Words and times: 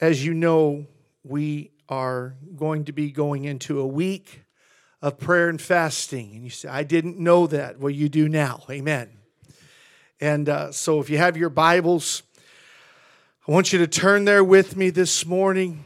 as 0.00 0.24
you 0.24 0.34
know, 0.34 0.86
we 1.24 1.70
are 1.88 2.34
going 2.54 2.84
to 2.84 2.92
be 2.92 3.10
going 3.10 3.44
into 3.44 3.80
a 3.80 3.86
week 3.86 4.42
of 5.00 5.18
prayer 5.18 5.48
and 5.48 5.60
fasting. 5.60 6.34
And 6.34 6.44
you 6.44 6.50
say, 6.50 6.68
I 6.68 6.82
didn't 6.82 7.18
know 7.18 7.46
that. 7.46 7.78
Well, 7.78 7.90
you 7.90 8.08
do 8.08 8.28
now. 8.28 8.64
Amen. 8.70 9.10
And 10.20 10.48
uh, 10.48 10.72
so 10.72 11.00
if 11.00 11.10
you 11.10 11.18
have 11.18 11.36
your 11.36 11.50
Bibles, 11.50 12.22
I 13.46 13.52
want 13.52 13.72
you 13.72 13.78
to 13.78 13.86
turn 13.86 14.24
there 14.24 14.44
with 14.44 14.76
me 14.76 14.90
this 14.90 15.24
morning. 15.24 15.84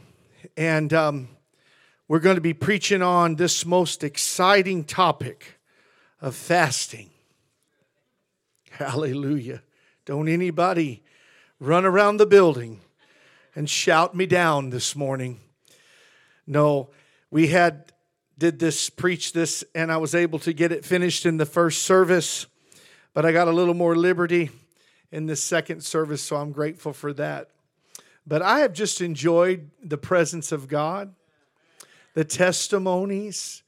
And 0.57 0.93
um, 0.93 1.29
we're 2.07 2.19
going 2.19 2.35
to 2.35 2.41
be 2.41 2.53
preaching 2.53 3.01
on 3.01 3.35
this 3.35 3.65
most 3.65 4.03
exciting 4.03 4.83
topic 4.83 5.59
of 6.19 6.35
fasting. 6.35 7.09
Hallelujah. 8.71 9.61
Don't 10.05 10.27
anybody 10.27 11.03
run 11.59 11.85
around 11.85 12.17
the 12.17 12.25
building 12.25 12.81
and 13.55 13.69
shout 13.69 14.15
me 14.15 14.25
down 14.25 14.69
this 14.69 14.95
morning. 14.95 15.39
No, 16.47 16.89
we 17.29 17.47
had 17.47 17.91
did 18.37 18.59
this 18.59 18.89
preach 18.89 19.33
this 19.33 19.63
and 19.75 19.91
I 19.91 19.97
was 19.97 20.15
able 20.15 20.39
to 20.39 20.53
get 20.53 20.71
it 20.71 20.83
finished 20.85 21.25
in 21.25 21.37
the 21.37 21.45
first 21.45 21.83
service, 21.83 22.47
but 23.13 23.25
I 23.25 23.31
got 23.31 23.47
a 23.47 23.51
little 23.51 23.73
more 23.73 23.95
liberty 23.95 24.49
in 25.11 25.25
the 25.25 25.35
second 25.35 25.83
service, 25.83 26.21
so 26.21 26.37
I'm 26.37 26.51
grateful 26.51 26.93
for 26.93 27.13
that. 27.13 27.49
But 28.25 28.41
I 28.41 28.59
have 28.59 28.73
just 28.73 29.01
enjoyed 29.01 29.69
the 29.83 29.97
presence 29.97 30.51
of 30.51 30.67
God, 30.67 31.13
the 32.13 32.23
testimonies, 32.23 33.63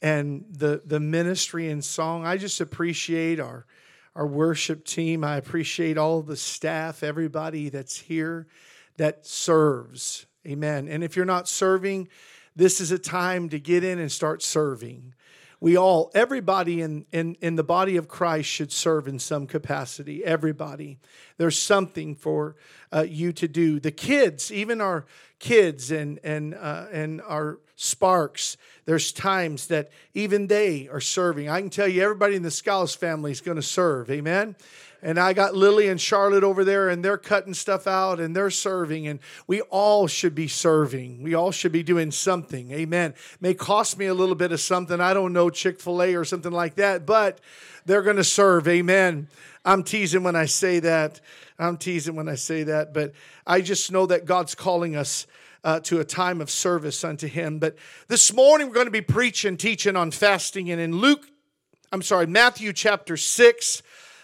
and 0.00 0.44
the, 0.50 0.80
the 0.84 1.00
ministry 1.00 1.68
and 1.68 1.84
song. 1.84 2.24
I 2.24 2.38
just 2.38 2.60
appreciate 2.60 3.38
our, 3.38 3.66
our 4.16 4.26
worship 4.26 4.84
team. 4.84 5.22
I 5.22 5.36
appreciate 5.36 5.98
all 5.98 6.22
the 6.22 6.36
staff, 6.36 7.02
everybody 7.02 7.68
that's 7.68 7.98
here 7.98 8.46
that 9.00 9.24
serves. 9.24 10.26
Amen. 10.46 10.86
And 10.86 11.02
if 11.02 11.16
you're 11.16 11.24
not 11.24 11.48
serving, 11.48 12.08
this 12.54 12.82
is 12.82 12.90
a 12.90 12.98
time 12.98 13.48
to 13.48 13.58
get 13.58 13.82
in 13.82 13.98
and 13.98 14.12
start 14.12 14.42
serving. 14.42 15.14
We 15.58 15.74
all, 15.74 16.10
everybody 16.14 16.82
in, 16.82 17.06
in, 17.10 17.34
in 17.40 17.56
the 17.56 17.64
body 17.64 17.96
of 17.96 18.08
Christ 18.08 18.50
should 18.50 18.70
serve 18.70 19.08
in 19.08 19.18
some 19.18 19.46
capacity. 19.46 20.22
Everybody. 20.22 20.98
There's 21.38 21.58
something 21.58 22.14
for 22.14 22.56
uh, 22.92 23.06
you 23.08 23.32
to 23.32 23.48
do. 23.48 23.80
The 23.80 23.90
kids, 23.90 24.52
even 24.52 24.82
our 24.82 25.06
kids 25.38 25.90
and, 25.90 26.20
and, 26.22 26.54
uh, 26.54 26.88
and 26.92 27.22
our 27.22 27.58
sparks, 27.76 28.58
there's 28.84 29.12
times 29.12 29.68
that 29.68 29.92
even 30.12 30.46
they 30.48 30.88
are 30.88 31.00
serving. 31.00 31.48
I 31.48 31.62
can 31.62 31.70
tell 31.70 31.88
you, 31.88 32.02
everybody 32.02 32.36
in 32.36 32.42
the 32.42 32.50
Skiles 32.50 32.94
family 32.94 33.30
is 33.30 33.40
going 33.40 33.56
to 33.56 33.62
serve. 33.62 34.10
Amen 34.10 34.56
and 35.02 35.18
I 35.18 35.32
got 35.32 35.54
Lily 35.54 35.88
and 35.88 36.00
Charlotte 36.00 36.44
over 36.44 36.64
there, 36.64 36.88
and 36.88 37.04
they're 37.04 37.16
cutting 37.16 37.54
stuff 37.54 37.86
out 37.86 38.20
and 38.20 38.36
they're 38.36 38.50
serving, 38.50 39.06
and 39.06 39.18
we 39.46 39.62
all 39.62 40.06
should 40.06 40.34
be 40.34 40.48
serving. 40.48 41.22
We 41.22 41.34
all 41.34 41.50
should 41.50 41.72
be 41.72 41.82
doing 41.82 42.10
something. 42.10 42.70
Amen. 42.72 43.14
May 43.40 43.54
cost 43.54 43.98
me 43.98 44.06
a 44.06 44.14
little 44.14 44.34
bit 44.34 44.52
of 44.52 44.60
something. 44.60 45.00
I 45.00 45.14
don't 45.14 45.32
know, 45.32 45.48
Chick 45.48 45.80
fil 45.80 46.02
A 46.02 46.14
or 46.14 46.24
something 46.24 46.52
like 46.52 46.74
that, 46.76 47.06
but 47.06 47.40
they're 47.86 48.02
going 48.02 48.16
to 48.16 48.24
serve. 48.24 48.68
Amen. 48.68 49.28
I'm 49.64 49.82
teasing 49.82 50.22
when 50.22 50.36
I 50.36 50.46
say 50.46 50.80
that. 50.80 51.20
I'm 51.58 51.76
teasing 51.76 52.16
when 52.16 52.28
I 52.28 52.34
say 52.34 52.62
that, 52.64 52.94
but 52.94 53.12
I 53.46 53.60
just 53.60 53.90
know 53.92 54.06
that 54.06 54.24
God's 54.24 54.54
calling 54.54 54.96
us. 54.96 55.26
Uh, 55.62 55.78
to 55.78 56.00
a 56.00 56.04
time 56.04 56.40
of 56.40 56.50
service 56.50 57.04
unto 57.04 57.26
him. 57.26 57.58
But 57.58 57.76
this 58.08 58.32
morning 58.32 58.68
we're 58.68 58.72
going 58.72 58.86
to 58.86 58.90
be 58.90 59.02
preaching, 59.02 59.58
teaching 59.58 59.94
on 59.94 60.10
fasting. 60.10 60.70
And 60.70 60.80
in 60.80 60.96
Luke, 60.96 61.26
I'm 61.92 62.00
sorry, 62.00 62.26
Matthew 62.26 62.72
chapter 62.72 63.18
6, 63.18 63.82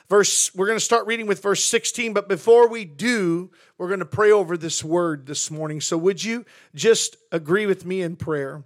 verse 0.09 0.55
we're 0.55 0.67
going 0.67 0.79
to 0.79 0.85
start 0.85 1.07
reading 1.07 1.27
with 1.27 1.43
verse 1.43 1.65
16 1.65 2.13
but 2.13 2.29
before 2.29 2.69
we 2.69 2.85
do 2.85 3.51
we're 3.79 3.89
going 3.89 4.01
to 4.01 4.07
pray 4.07 4.31
over 4.31 4.57
this 4.57 4.83
word 4.83 5.27
this 5.27 5.51
morning. 5.51 5.81
So 5.81 5.99
would 5.99 6.23
you 6.23 6.47
just 6.75 7.17
agree 7.31 7.67
with 7.67 7.85
me 7.85 8.03
in 8.03 8.17
prayer 8.17 8.65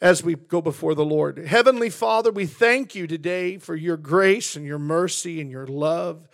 as 0.00 0.24
we 0.24 0.34
go 0.34 0.60
before 0.60 0.94
the 0.94 1.04
lord? 1.04 1.38
Heavenly 1.38 1.90
father 1.90 2.30
we 2.30 2.46
thank 2.46 2.94
you 2.94 3.06
today 3.06 3.58
for 3.58 3.74
your 3.74 3.96
grace 3.96 4.56
and 4.56 4.66
your 4.66 4.78
mercy 4.78 5.40
and 5.40 5.50
your 5.50 5.66
love. 5.66 6.28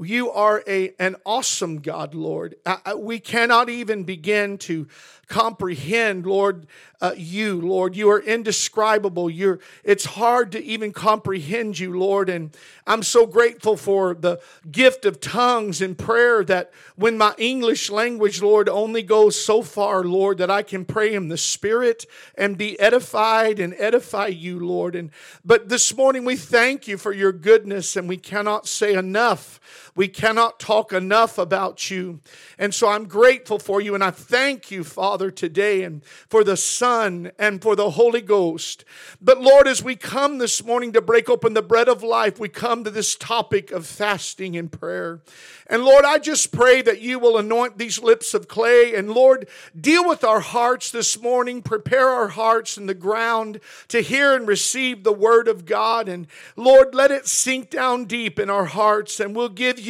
You 0.00 0.30
are 0.30 0.62
a, 0.68 0.94
an 1.00 1.16
awesome 1.26 1.80
God, 1.80 2.14
Lord. 2.14 2.54
Uh, 2.64 2.94
we 2.96 3.18
cannot 3.18 3.68
even 3.68 4.04
begin 4.04 4.56
to 4.58 4.86
comprehend, 5.28 6.26
Lord, 6.26 6.66
uh, 7.00 7.14
you, 7.16 7.60
Lord. 7.60 7.94
You 7.94 8.10
are 8.10 8.20
indescribable. 8.20 9.30
You're, 9.30 9.60
it's 9.84 10.04
hard 10.04 10.50
to 10.52 10.64
even 10.64 10.92
comprehend 10.92 11.78
you, 11.78 11.96
Lord. 11.98 12.28
And 12.28 12.56
I'm 12.86 13.02
so 13.02 13.26
grateful 13.26 13.76
for 13.76 14.14
the 14.14 14.40
gift 14.70 15.04
of 15.04 15.20
tongues 15.20 15.80
and 15.80 15.96
prayer 15.96 16.42
that 16.44 16.72
when 16.96 17.16
my 17.16 17.34
English 17.38 17.90
language, 17.90 18.42
Lord, 18.42 18.68
only 18.68 19.02
goes 19.02 19.40
so 19.40 19.62
far, 19.62 20.02
Lord, 20.02 20.38
that 20.38 20.50
I 20.50 20.62
can 20.62 20.84
pray 20.84 21.14
in 21.14 21.28
the 21.28 21.36
Spirit 21.36 22.06
and 22.34 22.58
be 22.58 22.78
edified 22.80 23.60
and 23.60 23.74
edify 23.78 24.26
you, 24.28 24.58
Lord. 24.58 24.96
And 24.96 25.10
but 25.44 25.68
this 25.68 25.96
morning 25.96 26.24
we 26.24 26.36
thank 26.36 26.88
you 26.88 26.98
for 26.98 27.12
your 27.12 27.32
goodness, 27.32 27.96
and 27.96 28.08
we 28.08 28.16
cannot 28.16 28.66
say 28.66 28.94
enough. 28.94 29.60
We 29.98 30.06
cannot 30.06 30.60
talk 30.60 30.92
enough 30.92 31.38
about 31.38 31.90
you. 31.90 32.20
And 32.56 32.72
so 32.72 32.86
I'm 32.86 33.08
grateful 33.08 33.58
for 33.58 33.80
you, 33.80 33.96
and 33.96 34.04
I 34.04 34.12
thank 34.12 34.70
you, 34.70 34.84
Father 34.84 35.28
today 35.32 35.82
and 35.82 36.04
for 36.04 36.44
the 36.44 36.56
Son 36.56 37.32
and 37.36 37.60
for 37.60 37.74
the 37.74 37.90
Holy 37.90 38.20
Ghost. 38.20 38.84
But 39.20 39.40
Lord, 39.40 39.66
as 39.66 39.82
we 39.82 39.96
come 39.96 40.38
this 40.38 40.64
morning 40.64 40.92
to 40.92 41.00
break 41.00 41.28
open 41.28 41.54
the 41.54 41.62
bread 41.62 41.88
of 41.88 42.04
life, 42.04 42.38
we 42.38 42.48
come 42.48 42.84
to 42.84 42.92
this 42.92 43.16
topic 43.16 43.72
of 43.72 43.88
fasting 43.88 44.56
and 44.56 44.70
prayer. 44.70 45.20
And 45.66 45.84
Lord, 45.84 46.04
I 46.04 46.18
just 46.18 46.52
pray 46.52 46.80
that 46.82 47.00
you 47.00 47.18
will 47.18 47.36
anoint 47.36 47.76
these 47.76 48.00
lips 48.00 48.34
of 48.34 48.46
clay. 48.46 48.94
And 48.94 49.10
Lord, 49.10 49.48
deal 49.78 50.06
with 50.06 50.22
our 50.22 50.40
hearts 50.40 50.92
this 50.92 51.20
morning. 51.20 51.60
Prepare 51.60 52.08
our 52.08 52.28
hearts 52.28 52.76
and 52.76 52.88
the 52.88 52.94
ground 52.94 53.58
to 53.88 54.00
hear 54.00 54.36
and 54.36 54.46
receive 54.46 55.02
the 55.02 55.12
word 55.12 55.48
of 55.48 55.66
God. 55.66 56.08
And 56.08 56.28
Lord, 56.54 56.94
let 56.94 57.10
it 57.10 57.26
sink 57.26 57.68
down 57.68 58.04
deep 58.04 58.38
in 58.38 58.48
our 58.48 58.66
hearts. 58.66 59.18
And 59.18 59.34
we'll 59.34 59.48
give 59.48 59.80
you 59.80 59.87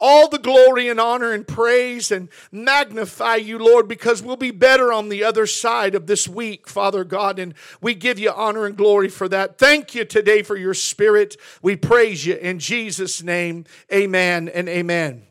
all 0.00 0.28
the 0.28 0.38
glory 0.38 0.88
and 0.88 1.00
honor 1.00 1.32
and 1.32 1.46
praise 1.46 2.10
and 2.10 2.28
magnify 2.50 3.36
you, 3.36 3.58
Lord, 3.58 3.88
because 3.88 4.22
we'll 4.22 4.36
be 4.36 4.50
better 4.50 4.92
on 4.92 5.08
the 5.08 5.24
other 5.24 5.46
side 5.46 5.94
of 5.94 6.06
this 6.06 6.26
week, 6.28 6.68
Father 6.68 7.04
God. 7.04 7.38
And 7.38 7.54
we 7.80 7.94
give 7.94 8.18
you 8.18 8.30
honor 8.30 8.66
and 8.66 8.76
glory 8.76 9.08
for 9.08 9.28
that. 9.28 9.58
Thank 9.58 9.94
you 9.94 10.04
today 10.04 10.42
for 10.42 10.56
your 10.56 10.74
spirit. 10.74 11.36
We 11.62 11.76
praise 11.76 12.26
you 12.26 12.34
in 12.34 12.58
Jesus' 12.58 13.22
name. 13.22 13.64
Amen 13.92 14.48
and 14.48 14.68
amen. 14.68 15.24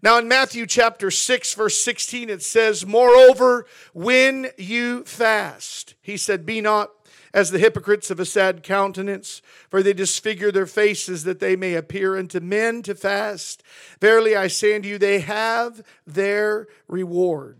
Now, 0.00 0.18
in 0.18 0.28
Matthew 0.28 0.66
chapter 0.66 1.10
6, 1.10 1.54
verse 1.54 1.80
16, 1.80 2.30
it 2.30 2.42
says, 2.42 2.86
Moreover, 2.86 3.66
when 3.92 4.48
you 4.56 5.02
fast, 5.04 5.94
he 6.00 6.16
said, 6.16 6.46
Be 6.46 6.60
not 6.60 6.97
as 7.32 7.50
the 7.50 7.58
hypocrites 7.58 8.10
of 8.10 8.20
a 8.20 8.24
sad 8.24 8.62
countenance, 8.62 9.42
for 9.68 9.82
they 9.82 9.92
disfigure 9.92 10.50
their 10.50 10.66
faces 10.66 11.24
that 11.24 11.40
they 11.40 11.56
may 11.56 11.74
appear 11.74 12.16
unto 12.16 12.40
men 12.40 12.82
to 12.82 12.94
fast. 12.94 13.62
Verily 14.00 14.34
I 14.36 14.48
say 14.48 14.74
unto 14.76 14.88
you, 14.88 14.98
they 14.98 15.20
have 15.20 15.82
their 16.06 16.66
reward. 16.86 17.58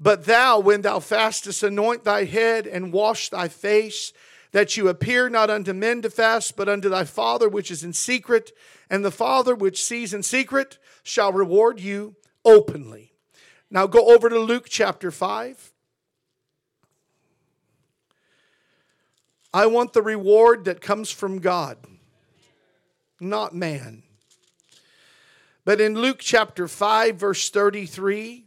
But 0.00 0.24
thou, 0.24 0.58
when 0.58 0.82
thou 0.82 1.00
fastest, 1.00 1.62
anoint 1.62 2.04
thy 2.04 2.24
head 2.24 2.66
and 2.66 2.92
wash 2.92 3.28
thy 3.28 3.48
face, 3.48 4.12
that 4.52 4.76
you 4.76 4.88
appear 4.88 5.28
not 5.28 5.50
unto 5.50 5.72
men 5.72 6.00
to 6.02 6.10
fast, 6.10 6.56
but 6.56 6.68
unto 6.68 6.88
thy 6.88 7.04
Father 7.04 7.48
which 7.48 7.70
is 7.70 7.82
in 7.82 7.92
secret, 7.92 8.52
and 8.88 9.04
the 9.04 9.10
Father 9.10 9.54
which 9.54 9.82
sees 9.82 10.14
in 10.14 10.22
secret 10.22 10.78
shall 11.02 11.32
reward 11.32 11.80
you 11.80 12.14
openly. 12.44 13.12
Now 13.70 13.86
go 13.86 14.14
over 14.14 14.28
to 14.28 14.38
Luke 14.38 14.66
chapter 14.68 15.10
5. 15.10 15.72
I 19.54 19.66
want 19.66 19.92
the 19.92 20.02
reward 20.02 20.64
that 20.64 20.80
comes 20.80 21.12
from 21.12 21.38
God, 21.38 21.78
not 23.20 23.54
man. 23.54 24.02
But 25.64 25.80
in 25.80 25.94
Luke 25.94 26.18
chapter 26.18 26.66
5, 26.66 27.14
verse 27.14 27.50
33, 27.50 28.46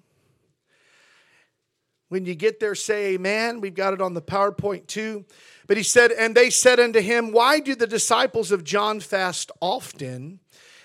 when 2.09 2.25
you 2.25 2.35
get 2.35 2.59
there, 2.59 2.75
say 2.75 3.13
amen. 3.13 3.61
We've 3.61 3.73
got 3.73 3.93
it 3.93 4.01
on 4.01 4.15
the 4.15 4.21
PowerPoint 4.21 4.87
too. 4.87 5.23
But 5.65 5.77
he 5.77 5.83
said, 5.83 6.11
And 6.11 6.35
they 6.35 6.49
said 6.49 6.77
unto 6.77 6.99
him, 6.99 7.31
Why 7.31 7.61
do 7.61 7.73
the 7.73 7.87
disciples 7.87 8.51
of 8.51 8.65
John 8.65 8.99
fast 8.99 9.49
often? 9.61 10.41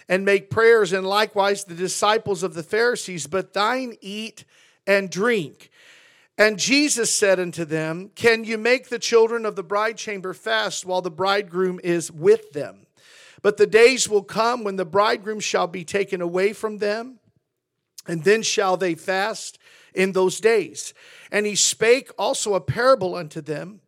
and 0.08 0.24
make 0.24 0.50
prayers, 0.50 0.92
and 0.92 1.06
likewise 1.06 1.64
the 1.64 1.74
disciples 1.74 2.42
of 2.42 2.54
the 2.54 2.62
Pharisees, 2.62 3.26
but 3.26 3.54
thine 3.54 3.96
eat 4.00 4.44
and 4.86 5.08
drink. 5.08 5.70
And 6.42 6.58
Jesus 6.58 7.14
said 7.14 7.38
unto 7.38 7.64
them, 7.64 8.10
Can 8.16 8.42
you 8.42 8.58
make 8.58 8.88
the 8.88 8.98
children 8.98 9.46
of 9.46 9.54
the 9.54 9.62
bride 9.62 9.96
chamber 9.96 10.34
fast 10.34 10.84
while 10.84 11.00
the 11.00 11.08
bridegroom 11.08 11.78
is 11.84 12.10
with 12.10 12.50
them? 12.50 12.88
But 13.42 13.58
the 13.58 13.66
days 13.66 14.08
will 14.08 14.24
come 14.24 14.64
when 14.64 14.74
the 14.74 14.84
bridegroom 14.84 15.38
shall 15.38 15.68
be 15.68 15.84
taken 15.84 16.20
away 16.20 16.52
from 16.52 16.78
them, 16.78 17.20
and 18.08 18.24
then 18.24 18.42
shall 18.42 18.76
they 18.76 18.96
fast 18.96 19.56
in 19.94 20.10
those 20.10 20.40
days. 20.40 20.94
And 21.30 21.46
he 21.46 21.54
spake 21.54 22.10
also 22.18 22.54
a 22.54 22.60
parable 22.60 23.14
unto 23.14 23.40
them 23.40 23.80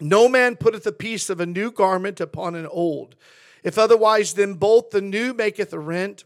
No 0.00 0.28
man 0.28 0.56
putteth 0.56 0.88
a 0.88 0.92
piece 0.92 1.30
of 1.30 1.38
a 1.38 1.46
new 1.46 1.70
garment 1.70 2.20
upon 2.20 2.56
an 2.56 2.66
old 2.66 3.14
if 3.62 3.76
otherwise, 3.76 4.34
then 4.34 4.54
both 4.54 4.90
the 4.90 5.00
new 5.00 5.34
maketh 5.34 5.72
a 5.72 5.78
rent, 5.78 6.24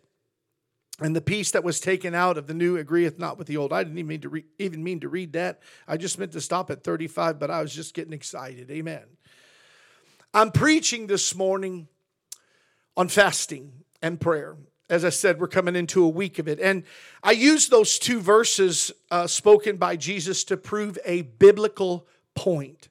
And 1.00 1.16
the 1.16 1.20
piece 1.20 1.50
that 1.50 1.64
was 1.64 1.80
taken 1.80 2.14
out 2.14 2.38
of 2.38 2.46
the 2.46 2.54
new 2.54 2.76
agreeth 2.76 3.18
not 3.18 3.36
with 3.36 3.48
the 3.48 3.56
old. 3.56 3.72
I 3.72 3.82
didn't 3.82 3.98
even 3.98 4.08
mean 4.08 4.20
to 4.20 4.28
re- 4.28 4.44
even 4.58 4.84
mean 4.84 5.00
to 5.00 5.08
read 5.08 5.32
that. 5.32 5.60
I 5.88 5.96
just 5.96 6.18
meant 6.18 6.32
to 6.32 6.40
stop 6.40 6.70
at 6.70 6.84
35, 6.84 7.40
but 7.40 7.50
I 7.50 7.60
was 7.62 7.74
just 7.74 7.94
getting 7.94 8.12
excited. 8.12 8.70
Amen. 8.70 9.02
I'm 10.32 10.52
preaching 10.52 11.08
this 11.08 11.34
morning 11.34 11.88
on 12.96 13.08
fasting 13.08 13.72
and 14.02 14.20
prayer. 14.20 14.56
As 14.88 15.04
I 15.04 15.10
said, 15.10 15.40
we're 15.40 15.48
coming 15.48 15.74
into 15.74 16.04
a 16.04 16.08
week 16.08 16.38
of 16.38 16.46
it. 16.46 16.60
And 16.60 16.84
I 17.22 17.32
use 17.32 17.68
those 17.68 17.98
two 17.98 18.20
verses 18.20 18.92
uh, 19.10 19.26
spoken 19.26 19.78
by 19.78 19.96
Jesus 19.96 20.44
to 20.44 20.56
prove 20.56 20.98
a 21.04 21.22
biblical 21.22 22.06
point. 22.34 22.88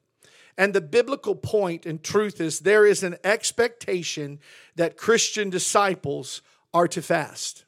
And 0.57 0.73
the 0.73 0.81
biblical 0.81 1.35
point 1.35 1.85
and 1.85 2.03
truth 2.03 2.41
is 2.41 2.59
there 2.59 2.85
is 2.85 3.03
an 3.03 3.17
expectation 3.23 4.39
that 4.75 4.97
Christian 4.97 5.49
disciples 5.49 6.41
are 6.73 6.87
to 6.89 7.01
fast. 7.01 7.65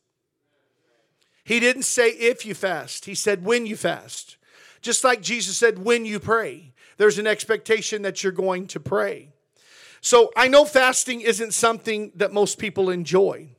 He 1.46 1.60
didn't 1.60 1.84
say 1.84 2.10
if 2.10 2.44
you 2.44 2.56
fast, 2.56 3.06
he 3.06 3.14
said 3.14 3.46
when 3.46 3.68
you 3.68 3.78
fast. 3.78 4.38
Just 4.82 5.04
like 5.04 5.22
Jesus 5.22 5.56
said 5.56 5.80
when 5.80 6.04
you 6.04 6.20
pray, 6.20 6.74
there's 6.98 7.20
an 7.20 7.28
expectation 7.28 8.02
that 8.02 8.24
you're 8.24 8.32
going 8.32 8.68
to 8.68 8.80
pray. 8.80 9.30
So 10.02 10.32
I 10.36 10.48
know 10.48 10.66
fasting 10.66 11.22
isn't 11.22 11.54
something 11.54 12.12
that 12.16 12.34
most 12.34 12.58
people 12.58 12.90
enjoy, 12.90 13.50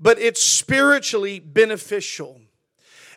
but 0.00 0.20
it's 0.20 0.40
spiritually 0.40 1.40
beneficial. 1.40 2.40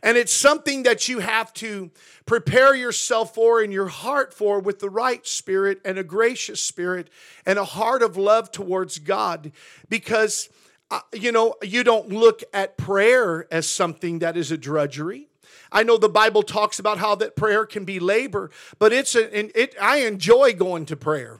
And 0.02 0.18
it's 0.18 0.34
something 0.34 0.84
that 0.84 1.08
you 1.08 1.20
have 1.20 1.54
to 1.56 1.92
prepare 2.26 2.74
yourself 2.74 3.36
for 3.36 3.62
in 3.62 3.72
your 3.72 3.88
heart 3.90 4.34
for 4.34 4.60
with 4.60 4.80
the 4.80 4.90
right 4.90 5.26
spirit 5.28 5.82
and 5.86 6.00
a 6.00 6.04
gracious 6.04 6.62
spirit 6.62 7.10
and 7.46 7.60
a 7.60 7.66
heart 7.66 8.02
of 8.02 8.18
love 8.18 8.52
towards 8.52 8.98
God 8.98 9.52
because 9.88 10.50
you 11.14 11.32
know, 11.32 11.56
you 11.62 11.84
don't 11.84 12.10
look 12.10 12.44
at 12.54 12.78
prayer 12.78 13.48
as 13.52 13.68
something 13.68 14.20
that 14.20 14.36
is 14.36 14.52
a 14.52 14.58
drudgery. 14.58 15.28
I 15.72 15.84
know 15.84 15.98
the 15.98 16.10
Bible 16.10 16.42
talks 16.42 16.80
about 16.80 16.98
how 16.98 17.16
that 17.16 17.36
prayer 17.36 17.66
can 17.66 17.86
be 17.86 18.00
labor, 18.00 18.50
but 18.80 18.92
it's 18.92 19.16
a, 19.16 19.60
it, 19.60 19.76
I 19.80 19.98
enjoy 19.98 20.54
going 20.54 20.86
to 20.88 20.96
prayer. 20.96 21.40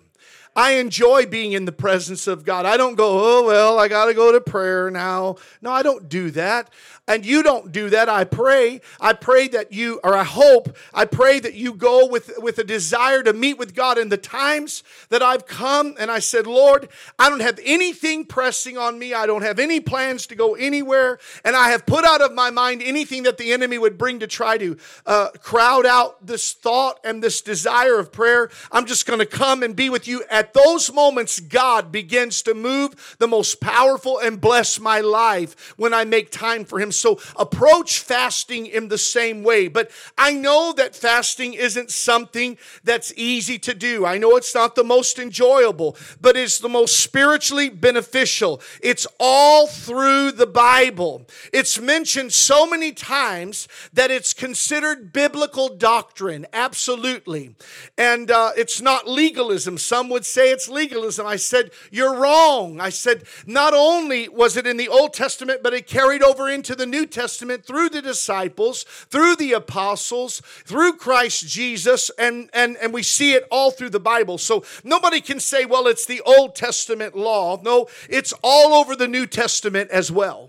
I 0.60 0.72
enjoy 0.72 1.26
being 1.26 1.54
in 1.54 1.64
the 1.64 1.72
presence 1.72 2.28
of 2.28 2.44
God. 2.44 2.66
I 2.66 2.76
don't 2.76 2.96
go, 2.96 3.08
oh, 3.40 3.46
well, 3.46 3.80
I 3.80 3.88
got 3.88 4.08
to 4.08 4.14
go 4.14 4.34
to 4.34 4.42
prayer 4.42 4.92
now. 4.92 5.38
No, 5.62 5.72
I 5.72 5.84
don't 5.84 6.10
do 6.10 6.32
that 6.32 6.70
and 7.10 7.26
you 7.26 7.42
don't 7.42 7.72
do 7.72 7.90
that, 7.90 8.08
I 8.08 8.24
pray. 8.24 8.82
I 9.02 9.14
pray 9.14 9.48
that 9.50 9.74
you, 9.74 10.00
or 10.04 10.16
I 10.16 10.24
hope, 10.24 10.78
I 10.94 11.06
pray 11.06 11.40
that 11.40 11.56
you 11.56 11.74
go 11.74 12.06
with, 12.06 12.32
with 12.38 12.60
a 12.60 12.64
desire 12.64 13.24
to 13.24 13.34
meet 13.34 13.58
with 13.58 13.74
God 13.74 13.98
in 13.98 14.10
the 14.10 14.18
times 14.18 14.84
that 15.10 15.24
I've 15.24 15.48
come 15.48 15.96
and 16.00 16.12
I 16.12 16.20
said, 16.20 16.46
Lord, 16.46 16.88
I 17.18 17.30
don't 17.30 17.42
have 17.42 17.60
anything 17.66 18.26
pressing 18.26 18.78
on 18.78 19.00
me. 19.00 19.16
I 19.16 19.26
don't 19.26 19.42
have 19.42 19.58
any 19.58 19.80
plans 19.80 20.28
to 20.28 20.36
go 20.36 20.54
anywhere. 20.54 21.18
And 21.44 21.56
I 21.56 21.72
have 21.72 21.88
put 21.88 22.06
out 22.06 22.22
of 22.22 22.32
my 22.32 22.52
mind 22.52 22.84
anything 22.84 23.24
that 23.24 23.40
the 23.40 23.54
enemy 23.54 23.80
would 23.80 23.98
bring 23.98 24.20
to 24.20 24.28
try 24.28 24.60
to 24.60 24.78
uh, 25.08 25.30
crowd 25.42 25.88
out 25.88 26.24
this 26.28 26.54
thought 26.54 27.00
and 27.04 27.24
this 27.24 27.42
desire 27.42 27.98
of 27.98 28.12
prayer. 28.12 28.52
I'm 28.72 28.86
just 28.86 29.08
going 29.08 29.20
to 29.20 29.26
come 29.26 29.64
and 29.64 29.76
be 29.76 29.90
with 29.90 30.08
you. 30.08 30.24
At 30.30 30.49
those 30.54 30.92
moments, 30.94 31.40
God 31.40 31.92
begins 31.92 32.42
to 32.44 32.54
move 32.54 33.16
the 33.20 33.28
most 33.28 33.62
powerful 33.62 34.20
and 34.20 34.42
bless 34.42 34.80
my 34.80 35.00
life 35.00 35.74
when 35.78 35.94
I 35.94 36.04
make 36.04 36.32
time 36.32 36.66
for 36.66 36.80
Him. 36.80 36.92
So 36.92 37.20
approach 37.36 38.00
fasting 38.00 38.66
in 38.66 38.88
the 38.88 38.98
same 38.98 39.44
way. 39.44 39.68
But 39.68 39.92
I 40.18 40.34
know 40.34 40.74
that 40.78 40.96
fasting 40.96 41.54
isn't 41.54 41.92
something 41.92 42.58
that's 42.84 43.14
easy 43.16 43.60
to 43.60 43.74
do. 43.74 44.06
I 44.06 44.18
know 44.18 44.36
it's 44.36 44.56
not 44.56 44.76
the 44.76 44.84
most 44.84 45.20
enjoyable, 45.20 45.98
but 46.22 46.38
it's 46.38 46.60
the 46.60 46.70
most 46.70 47.00
spiritually 47.00 47.70
beneficial. 47.70 48.62
It's 48.82 49.08
all 49.20 49.68
through 49.68 50.32
the 50.34 50.48
Bible. 50.48 51.28
It's 51.54 51.80
mentioned 51.80 52.34
so 52.34 52.68
many 52.68 52.92
times 52.92 53.68
that 53.94 54.12
it's 54.12 54.34
considered 54.34 55.14
biblical 55.14 55.70
doctrine, 55.70 56.46
absolutely. 56.54 57.56
And 57.98 58.32
uh, 58.32 58.52
it's 58.58 58.82
not 58.82 59.08
legalism. 59.08 59.78
Some 59.78 60.10
would 60.10 60.26
say 60.30 60.52
it's 60.52 60.70
legalism. 60.70 61.26
I 61.26 61.36
said, 61.36 61.72
You're 61.92 62.16
wrong. 62.16 62.80
I 62.80 62.90
said, 62.90 63.24
Not 63.46 63.74
only 63.74 64.30
was 64.30 64.58
it 64.58 64.68
in 64.68 64.78
the 64.78 64.88
Old 64.88 65.14
Testament, 65.14 65.62
but 65.64 65.74
it 65.74 65.88
carried 65.88 66.24
over 66.24 66.50
into 66.50 66.76
the 66.76 66.86
New 66.86 67.06
Testament 67.06 67.66
through 67.66 67.90
the 67.90 68.02
disciples, 68.02 68.84
through 68.84 69.36
the 69.36 69.54
apostles, 69.54 70.42
through 70.66 70.94
Christ 70.94 71.48
Jesus, 71.48 72.10
and, 72.18 72.50
and, 72.54 72.78
and 72.78 72.94
we 72.94 73.04
see 73.04 73.34
it 73.34 73.48
all 73.52 73.72
through 73.72 73.90
the 73.90 74.00
Bible. 74.00 74.38
So 74.38 74.64
nobody 74.84 75.22
can 75.22 75.40
say, 75.40 75.66
well, 75.66 75.88
it's 75.88 76.06
the 76.06 76.22
Old 76.22 76.56
Testament 76.56 77.16
law. 77.16 77.60
No, 77.62 77.88
it's 78.10 78.34
all 78.44 78.74
over 78.74 78.96
the 78.96 79.08
New 79.08 79.26
Testament 79.26 79.90
as 79.92 80.12
well 80.12 80.49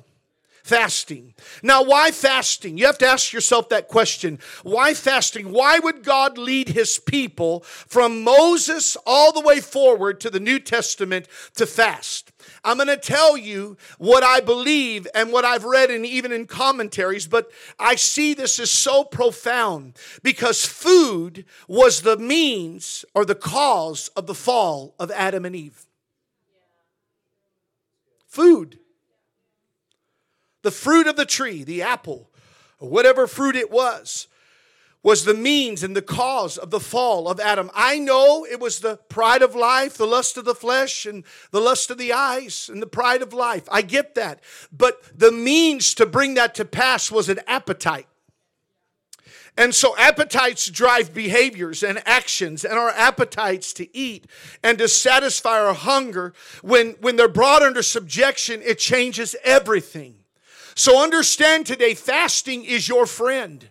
fasting. 0.70 1.34
Now, 1.64 1.82
why 1.82 2.12
fasting? 2.12 2.78
You 2.78 2.86
have 2.86 2.98
to 2.98 3.06
ask 3.06 3.32
yourself 3.32 3.70
that 3.70 3.88
question. 3.88 4.38
Why 4.62 4.94
fasting? 4.94 5.50
Why 5.50 5.80
would 5.80 6.04
God 6.04 6.38
lead 6.38 6.68
his 6.68 7.00
people 7.00 7.62
from 7.62 8.22
Moses 8.22 8.96
all 9.04 9.32
the 9.32 9.40
way 9.40 9.58
forward 9.58 10.20
to 10.20 10.30
the 10.30 10.38
New 10.38 10.60
Testament 10.60 11.26
to 11.56 11.66
fast? 11.66 12.30
I'm 12.62 12.76
going 12.76 12.86
to 12.86 12.96
tell 12.96 13.36
you 13.36 13.78
what 13.98 14.22
I 14.22 14.38
believe 14.38 15.08
and 15.12 15.32
what 15.32 15.44
I've 15.44 15.64
read 15.64 15.90
and 15.90 16.06
even 16.06 16.30
in 16.30 16.46
commentaries, 16.46 17.26
but 17.26 17.50
I 17.80 17.96
see 17.96 18.32
this 18.32 18.60
as 18.60 18.70
so 18.70 19.02
profound 19.02 19.96
because 20.22 20.64
food 20.64 21.46
was 21.66 22.02
the 22.02 22.16
means 22.16 23.04
or 23.12 23.24
the 23.24 23.34
cause 23.34 24.06
of 24.14 24.28
the 24.28 24.36
fall 24.36 24.94
of 25.00 25.10
Adam 25.10 25.44
and 25.44 25.56
Eve. 25.56 25.84
Food 28.28 28.78
the 30.62 30.70
fruit 30.70 31.06
of 31.06 31.16
the 31.16 31.26
tree, 31.26 31.64
the 31.64 31.82
apple, 31.82 32.30
or 32.78 32.88
whatever 32.88 33.26
fruit 33.26 33.56
it 33.56 33.70
was, 33.70 34.28
was 35.02 35.24
the 35.24 35.34
means 35.34 35.82
and 35.82 35.96
the 35.96 36.02
cause 36.02 36.58
of 36.58 36.70
the 36.70 36.80
fall 36.80 37.26
of 37.28 37.40
Adam. 37.40 37.70
I 37.74 37.98
know 37.98 38.44
it 38.44 38.60
was 38.60 38.80
the 38.80 38.96
pride 38.96 39.42
of 39.42 39.54
life, 39.54 39.96
the 39.96 40.06
lust 40.06 40.36
of 40.36 40.44
the 40.44 40.54
flesh, 40.54 41.06
and 41.06 41.24
the 41.52 41.60
lust 41.60 41.90
of 41.90 41.96
the 41.96 42.12
eyes, 42.12 42.68
and 42.70 42.82
the 42.82 42.86
pride 42.86 43.22
of 43.22 43.32
life. 43.32 43.66
I 43.72 43.80
get 43.82 44.14
that. 44.16 44.40
But 44.70 45.00
the 45.18 45.32
means 45.32 45.94
to 45.94 46.06
bring 46.06 46.34
that 46.34 46.54
to 46.56 46.66
pass 46.66 47.10
was 47.10 47.30
an 47.30 47.40
appetite. 47.46 48.06
And 49.56 49.74
so 49.74 49.96
appetites 49.96 50.70
drive 50.70 51.12
behaviors 51.12 51.82
and 51.82 52.02
actions, 52.06 52.64
and 52.64 52.78
our 52.78 52.90
appetites 52.90 53.72
to 53.74 53.96
eat 53.96 54.26
and 54.62 54.78
to 54.78 54.86
satisfy 54.86 55.60
our 55.60 55.74
hunger, 55.74 56.34
when, 56.62 56.92
when 57.00 57.16
they're 57.16 57.28
brought 57.28 57.62
under 57.62 57.82
subjection, 57.82 58.60
it 58.62 58.78
changes 58.78 59.34
everything. 59.44 60.19
So 60.80 61.02
understand 61.02 61.66
today, 61.66 61.92
fasting 61.92 62.64
is 62.64 62.88
your 62.88 63.04
friend. 63.04 63.68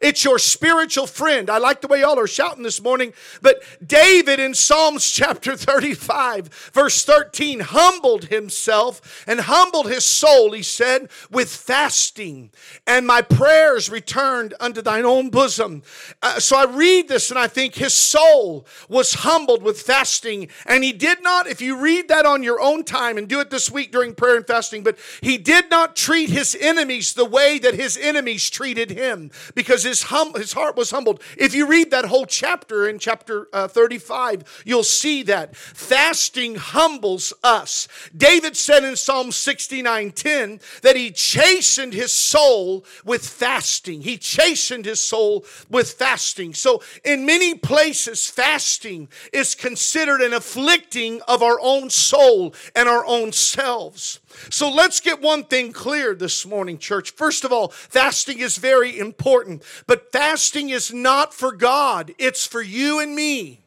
It's 0.00 0.24
your 0.24 0.38
spiritual 0.38 1.06
friend. 1.06 1.50
I 1.50 1.58
like 1.58 1.80
the 1.80 1.88
way 1.88 2.00
y'all 2.00 2.18
are 2.18 2.26
shouting 2.26 2.62
this 2.62 2.80
morning. 2.80 3.12
But 3.42 3.62
David 3.84 4.38
in 4.40 4.54
Psalms 4.54 5.10
chapter 5.10 5.56
35, 5.56 6.48
verse 6.72 7.04
13, 7.04 7.60
humbled 7.60 8.26
himself 8.26 9.24
and 9.26 9.40
humbled 9.40 9.88
his 9.88 10.04
soul, 10.04 10.52
he 10.52 10.62
said, 10.62 11.08
with 11.30 11.50
fasting. 11.50 12.50
And 12.86 13.06
my 13.06 13.22
prayers 13.22 13.90
returned 13.90 14.54
unto 14.60 14.82
thine 14.82 15.04
own 15.04 15.30
bosom. 15.30 15.82
Uh, 16.22 16.38
so 16.38 16.56
I 16.56 16.64
read 16.64 17.08
this 17.08 17.30
and 17.30 17.38
I 17.38 17.48
think 17.48 17.74
his 17.74 17.94
soul 17.94 18.66
was 18.88 19.14
humbled 19.14 19.62
with 19.62 19.82
fasting. 19.82 20.48
And 20.66 20.84
he 20.84 20.92
did 20.92 21.22
not, 21.22 21.46
if 21.46 21.60
you 21.60 21.76
read 21.76 22.08
that 22.08 22.26
on 22.26 22.42
your 22.42 22.60
own 22.60 22.84
time 22.84 23.18
and 23.18 23.28
do 23.28 23.40
it 23.40 23.50
this 23.50 23.70
week 23.70 23.92
during 23.92 24.14
prayer 24.14 24.36
and 24.36 24.46
fasting, 24.46 24.82
but 24.82 24.98
he 25.20 25.38
did 25.38 25.70
not 25.70 25.96
treat 25.96 26.30
his 26.30 26.56
enemies 26.60 27.14
the 27.14 27.24
way 27.24 27.58
that 27.58 27.74
his 27.74 27.96
enemies 27.96 28.48
treated 28.48 28.90
him 28.90 29.30
because 29.54 29.87
his, 29.88 30.04
hum, 30.04 30.34
his 30.34 30.52
heart 30.52 30.76
was 30.76 30.90
humbled. 30.90 31.22
If 31.36 31.54
you 31.54 31.66
read 31.66 31.90
that 31.90 32.04
whole 32.04 32.26
chapter 32.26 32.88
in 32.88 32.98
chapter 32.98 33.48
uh, 33.52 33.68
35, 33.68 34.62
you'll 34.64 34.84
see 34.84 35.22
that. 35.24 35.56
Fasting 35.56 36.54
humbles 36.56 37.32
us. 37.42 37.88
David 38.16 38.56
said 38.56 38.84
in 38.84 38.96
Psalm 38.96 39.32
69 39.32 40.12
10 40.12 40.60
that 40.82 40.96
he 40.96 41.10
chastened 41.10 41.94
his 41.94 42.12
soul 42.12 42.84
with 43.04 43.26
fasting. 43.26 44.02
He 44.02 44.16
chastened 44.16 44.84
his 44.84 45.00
soul 45.00 45.44
with 45.68 45.92
fasting. 45.92 46.54
So, 46.54 46.82
in 47.04 47.26
many 47.26 47.54
places, 47.54 48.28
fasting 48.28 49.08
is 49.32 49.54
considered 49.54 50.20
an 50.20 50.32
afflicting 50.32 51.20
of 51.22 51.42
our 51.42 51.58
own 51.60 51.90
soul 51.90 52.54
and 52.74 52.88
our 52.88 53.04
own 53.04 53.32
selves. 53.32 54.20
So 54.50 54.70
let's 54.70 55.00
get 55.00 55.20
one 55.20 55.44
thing 55.44 55.72
clear 55.72 56.14
this 56.14 56.46
morning, 56.46 56.78
church. 56.78 57.10
First 57.10 57.44
of 57.44 57.52
all, 57.52 57.68
fasting 57.68 58.38
is 58.38 58.58
very 58.58 58.98
important, 58.98 59.62
but 59.86 60.12
fasting 60.12 60.70
is 60.70 60.92
not 60.92 61.34
for 61.34 61.52
God, 61.52 62.14
it's 62.18 62.46
for 62.46 62.62
you 62.62 63.00
and 63.00 63.14
me. 63.14 63.62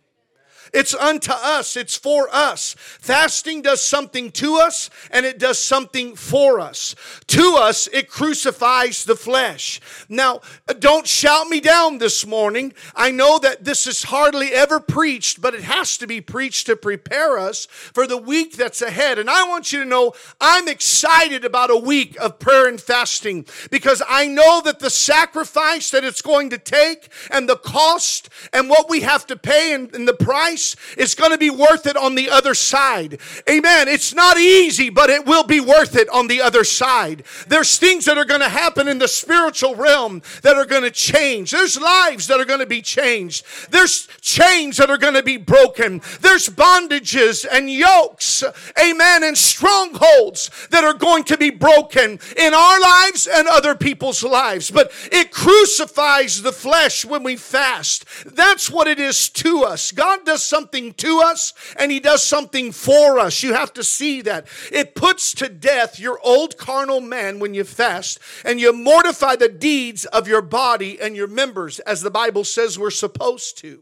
It's 0.74 0.94
unto 0.94 1.34
us, 1.34 1.76
it's 1.76 1.98
for 1.98 2.30
us. 2.32 2.76
Fasting 2.78 3.62
does 3.62 3.82
something 3.82 4.32
to 4.32 4.56
us 4.56 4.90
and 5.12 5.26
it 5.26 5.38
does 5.38 5.60
something 5.60 6.16
for 6.16 6.60
us. 6.60 6.96
To 7.28 7.56
us, 7.58 7.88
it 7.92 8.10
crucifies 8.10 9.04
the 9.04 9.18
flesh. 9.18 9.82
Now, 10.08 10.40
don't 10.80 11.06
shout 11.06 11.48
me 11.48 11.60
down 11.60 11.98
this 11.98 12.26
morning. 12.26 12.74
I 12.96 13.12
know 13.12 13.38
that 13.40 13.66
this 13.66 13.86
is 13.86 14.04
hardly 14.04 14.54
ever 14.54 14.80
preached, 14.80 15.42
but 15.42 15.54
it 15.54 15.64
has 15.64 15.98
to 15.98 16.08
be 16.08 16.22
preached 16.22 16.68
to 16.68 16.78
prepare 16.78 17.38
us 17.38 17.66
for 17.66 18.08
the 18.08 18.18
week 18.18 18.56
that's 18.56 18.82
ahead. 18.82 19.20
And 19.20 19.30
I 19.30 19.44
want 19.44 19.74
you 19.74 19.80
to 19.80 19.86
know 19.86 20.14
I'm 20.40 20.70
excited 20.70 21.44
about 21.44 21.70
a 21.70 21.76
week 21.76 22.18
of 22.20 22.40
prayer 22.40 22.68
and 22.68 22.80
fasting 22.80 23.46
because 23.70 24.02
I 24.08 24.28
know 24.28 24.62
that 24.62 24.80
the 24.80 24.90
sacrifice 24.90 25.92
that 25.92 26.06
it's 26.06 26.22
going 26.22 26.50
to 26.52 26.58
take 26.58 27.12
and 27.30 27.50
the 27.50 27.58
cost 27.58 28.30
and 28.54 28.70
what 28.70 28.90
we 28.90 29.02
have 29.02 29.28
to 29.28 29.36
pay 29.36 29.74
and, 29.74 29.94
and 29.94 30.08
the 30.08 30.14
price 30.14 30.61
is 30.98 31.16
going 31.16 31.32
to 31.32 31.38
be 31.38 31.50
worth 31.50 31.86
it 31.86 31.98
on 31.98 32.16
the 32.16 32.30
other 32.30 32.54
side. 32.54 33.20
Amen. 33.50 33.88
It's 33.88 34.14
not 34.14 34.38
easy, 34.38 34.90
but 34.90 35.10
it 35.10 35.26
will 35.26 35.44
be 35.44 35.60
worth 35.60 35.96
it 35.96 36.10
on 36.10 36.28
the 36.28 36.42
other 36.42 36.64
side. 36.64 37.24
There's 37.48 37.78
things 37.78 38.06
that 38.06 38.18
are 38.18 38.26
going 38.26 38.42
to 38.42 38.50
happen 38.50 38.88
in 38.88 39.00
the 39.00 39.08
spiritual 39.08 39.76
realm 39.76 40.22
that 40.44 40.56
are 40.56 40.66
going 40.66 40.84
to 40.84 40.92
change. 40.92 41.52
There's 41.52 41.80
lives 41.80 42.28
that 42.28 42.40
are 42.40 42.46
going 42.46 42.60
to 42.60 42.66
be 42.66 42.82
changed. 42.82 43.46
There's 43.70 44.08
chains 44.22 44.78
that 44.78 44.90
are 44.90 44.98
going 44.98 45.16
to 45.16 45.24
be 45.24 45.38
broken. 45.38 46.02
There's 46.22 46.50
bondages 46.50 47.46
and 47.50 47.70
yokes, 47.70 48.44
amen, 48.82 49.24
and 49.24 49.38
strongholds 49.38 50.50
that 50.70 50.84
are 50.84 50.94
going 50.94 51.24
to 51.26 51.38
be 51.38 51.50
broken 51.50 52.20
in 52.38 52.54
our 52.54 52.80
lives 52.80 53.28
and 53.28 53.48
other 53.48 53.76
people's 53.76 54.24
lives. 54.24 54.72
But 54.72 54.92
it 55.12 55.32
crucifies 55.32 56.42
the 56.42 56.52
flesh 56.52 57.06
when 57.06 57.24
we 57.24 57.36
fast. 57.36 58.06
That's 58.26 58.70
what 58.70 58.88
it 58.88 59.00
is 59.00 59.30
to 59.30 59.64
us. 59.64 59.92
God 59.92 60.26
does 60.26 60.44
something 60.52 60.94
to 60.96 61.22
us 61.24 61.54
and 61.80 61.92
He 61.92 62.00
does 62.02 62.24
something 62.24 62.72
for 62.74 63.18
us. 63.18 63.42
You 63.42 63.54
have 63.54 63.74
to 63.74 63.84
see 63.84 64.22
that. 64.24 64.48
It 64.72 64.94
puts 64.94 65.34
to 65.36 65.48
death 65.48 65.98
your 65.98 66.20
old 66.24 66.58
carnal 66.58 67.00
man 67.00 67.40
when 67.40 67.54
you 67.54 67.64
fast 67.64 68.20
and 68.44 68.60
you 68.60 68.74
mortify 68.74 69.38
the 69.38 69.50
deeds 69.50 70.04
of 70.06 70.28
your 70.28 70.42
body 70.42 71.00
and 71.02 71.16
your 71.16 71.28
members 71.28 71.80
as 71.80 72.02
the 72.02 72.12
Bible 72.12 72.44
says 72.44 72.78
we're 72.78 72.92
supposed 72.92 73.58
to. 73.60 73.82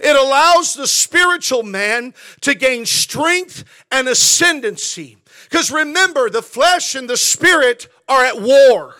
It 0.00 0.16
allows 0.16 0.74
the 0.74 0.88
spiritual 0.88 1.62
man 1.62 2.14
to 2.40 2.54
gain 2.54 2.84
strength 2.84 3.64
and 3.92 4.08
ascendancy. 4.08 5.18
Because 5.48 5.70
remember, 5.70 6.28
the 6.28 6.42
flesh 6.42 6.96
and 6.96 7.08
the 7.08 7.16
spirit 7.16 7.88
are 8.08 8.24
at 8.24 8.40
war. 8.40 8.96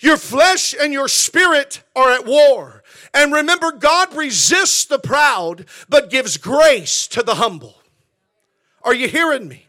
Your 0.00 0.16
flesh 0.16 0.74
and 0.78 0.92
your 0.92 1.08
spirit 1.08 1.82
are 1.94 2.10
at 2.10 2.26
war. 2.26 2.79
And 3.12 3.32
remember, 3.32 3.72
God 3.72 4.14
resists 4.14 4.84
the 4.84 4.98
proud, 4.98 5.66
but 5.88 6.10
gives 6.10 6.36
grace 6.36 7.06
to 7.08 7.22
the 7.22 7.36
humble. 7.36 7.76
Are 8.82 8.94
you 8.94 9.08
hearing 9.08 9.48
me? 9.48 9.66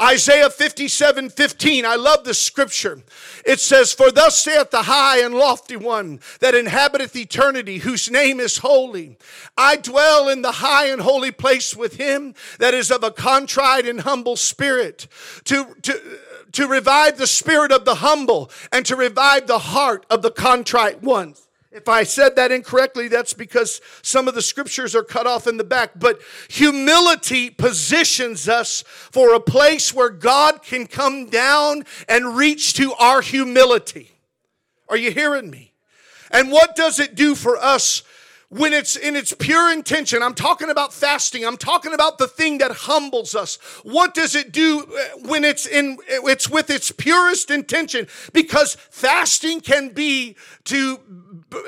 Isaiah 0.00 0.48
57 0.48 1.28
15. 1.28 1.84
I 1.84 1.96
love 1.96 2.24
this 2.24 2.42
scripture. 2.42 3.02
It 3.44 3.60
says, 3.60 3.92
For 3.92 4.10
thus 4.10 4.38
saith 4.38 4.70
the 4.70 4.82
high 4.82 5.22
and 5.22 5.34
lofty 5.34 5.76
one 5.76 6.20
that 6.40 6.54
inhabiteth 6.54 7.14
eternity, 7.14 7.78
whose 7.78 8.10
name 8.10 8.40
is 8.40 8.58
holy. 8.58 9.18
I 9.56 9.76
dwell 9.76 10.28
in 10.28 10.42
the 10.42 10.52
high 10.52 10.86
and 10.86 11.02
holy 11.02 11.30
place 11.30 11.76
with 11.76 11.96
him 11.96 12.34
that 12.58 12.74
is 12.74 12.90
of 12.90 13.04
a 13.04 13.10
contrite 13.10 13.86
and 13.86 14.00
humble 14.00 14.36
spirit, 14.36 15.08
to, 15.44 15.76
to, 15.82 16.00
to 16.52 16.66
revive 16.66 17.18
the 17.18 17.26
spirit 17.26 17.70
of 17.70 17.84
the 17.84 17.96
humble 17.96 18.50
and 18.72 18.86
to 18.86 18.96
revive 18.96 19.46
the 19.46 19.58
heart 19.58 20.06
of 20.08 20.22
the 20.22 20.30
contrite 20.30 21.02
ones. 21.02 21.41
If 21.74 21.88
I 21.88 22.02
said 22.02 22.36
that 22.36 22.52
incorrectly, 22.52 23.08
that's 23.08 23.32
because 23.32 23.80
some 24.02 24.28
of 24.28 24.34
the 24.34 24.42
scriptures 24.42 24.94
are 24.94 25.02
cut 25.02 25.26
off 25.26 25.46
in 25.46 25.56
the 25.56 25.64
back. 25.64 25.92
But 25.98 26.20
humility 26.48 27.48
positions 27.48 28.46
us 28.46 28.84
for 28.86 29.34
a 29.34 29.40
place 29.40 29.94
where 29.94 30.10
God 30.10 30.62
can 30.62 30.86
come 30.86 31.26
down 31.30 31.84
and 32.08 32.36
reach 32.36 32.74
to 32.74 32.92
our 32.94 33.22
humility. 33.22 34.10
Are 34.90 34.98
you 34.98 35.12
hearing 35.12 35.50
me? 35.50 35.72
And 36.30 36.52
what 36.52 36.76
does 36.76 37.00
it 37.00 37.14
do 37.14 37.34
for 37.34 37.56
us 37.56 38.02
when 38.52 38.74
it's 38.74 38.96
in 38.96 39.16
its 39.16 39.32
pure 39.32 39.72
intention, 39.72 40.22
I'm 40.22 40.34
talking 40.34 40.68
about 40.68 40.92
fasting. 40.92 41.42
I'm 41.42 41.56
talking 41.56 41.94
about 41.94 42.18
the 42.18 42.28
thing 42.28 42.58
that 42.58 42.70
humbles 42.70 43.34
us. 43.34 43.56
What 43.82 44.12
does 44.12 44.34
it 44.34 44.52
do 44.52 44.82
uh, 44.82 45.26
when 45.26 45.42
it's 45.42 45.66
in 45.66 45.96
it's 46.06 46.50
with 46.50 46.68
its 46.68 46.92
purest 46.92 47.50
intention? 47.50 48.06
Because 48.34 48.74
fasting 48.74 49.62
can 49.62 49.88
be 49.88 50.36
to 50.64 51.00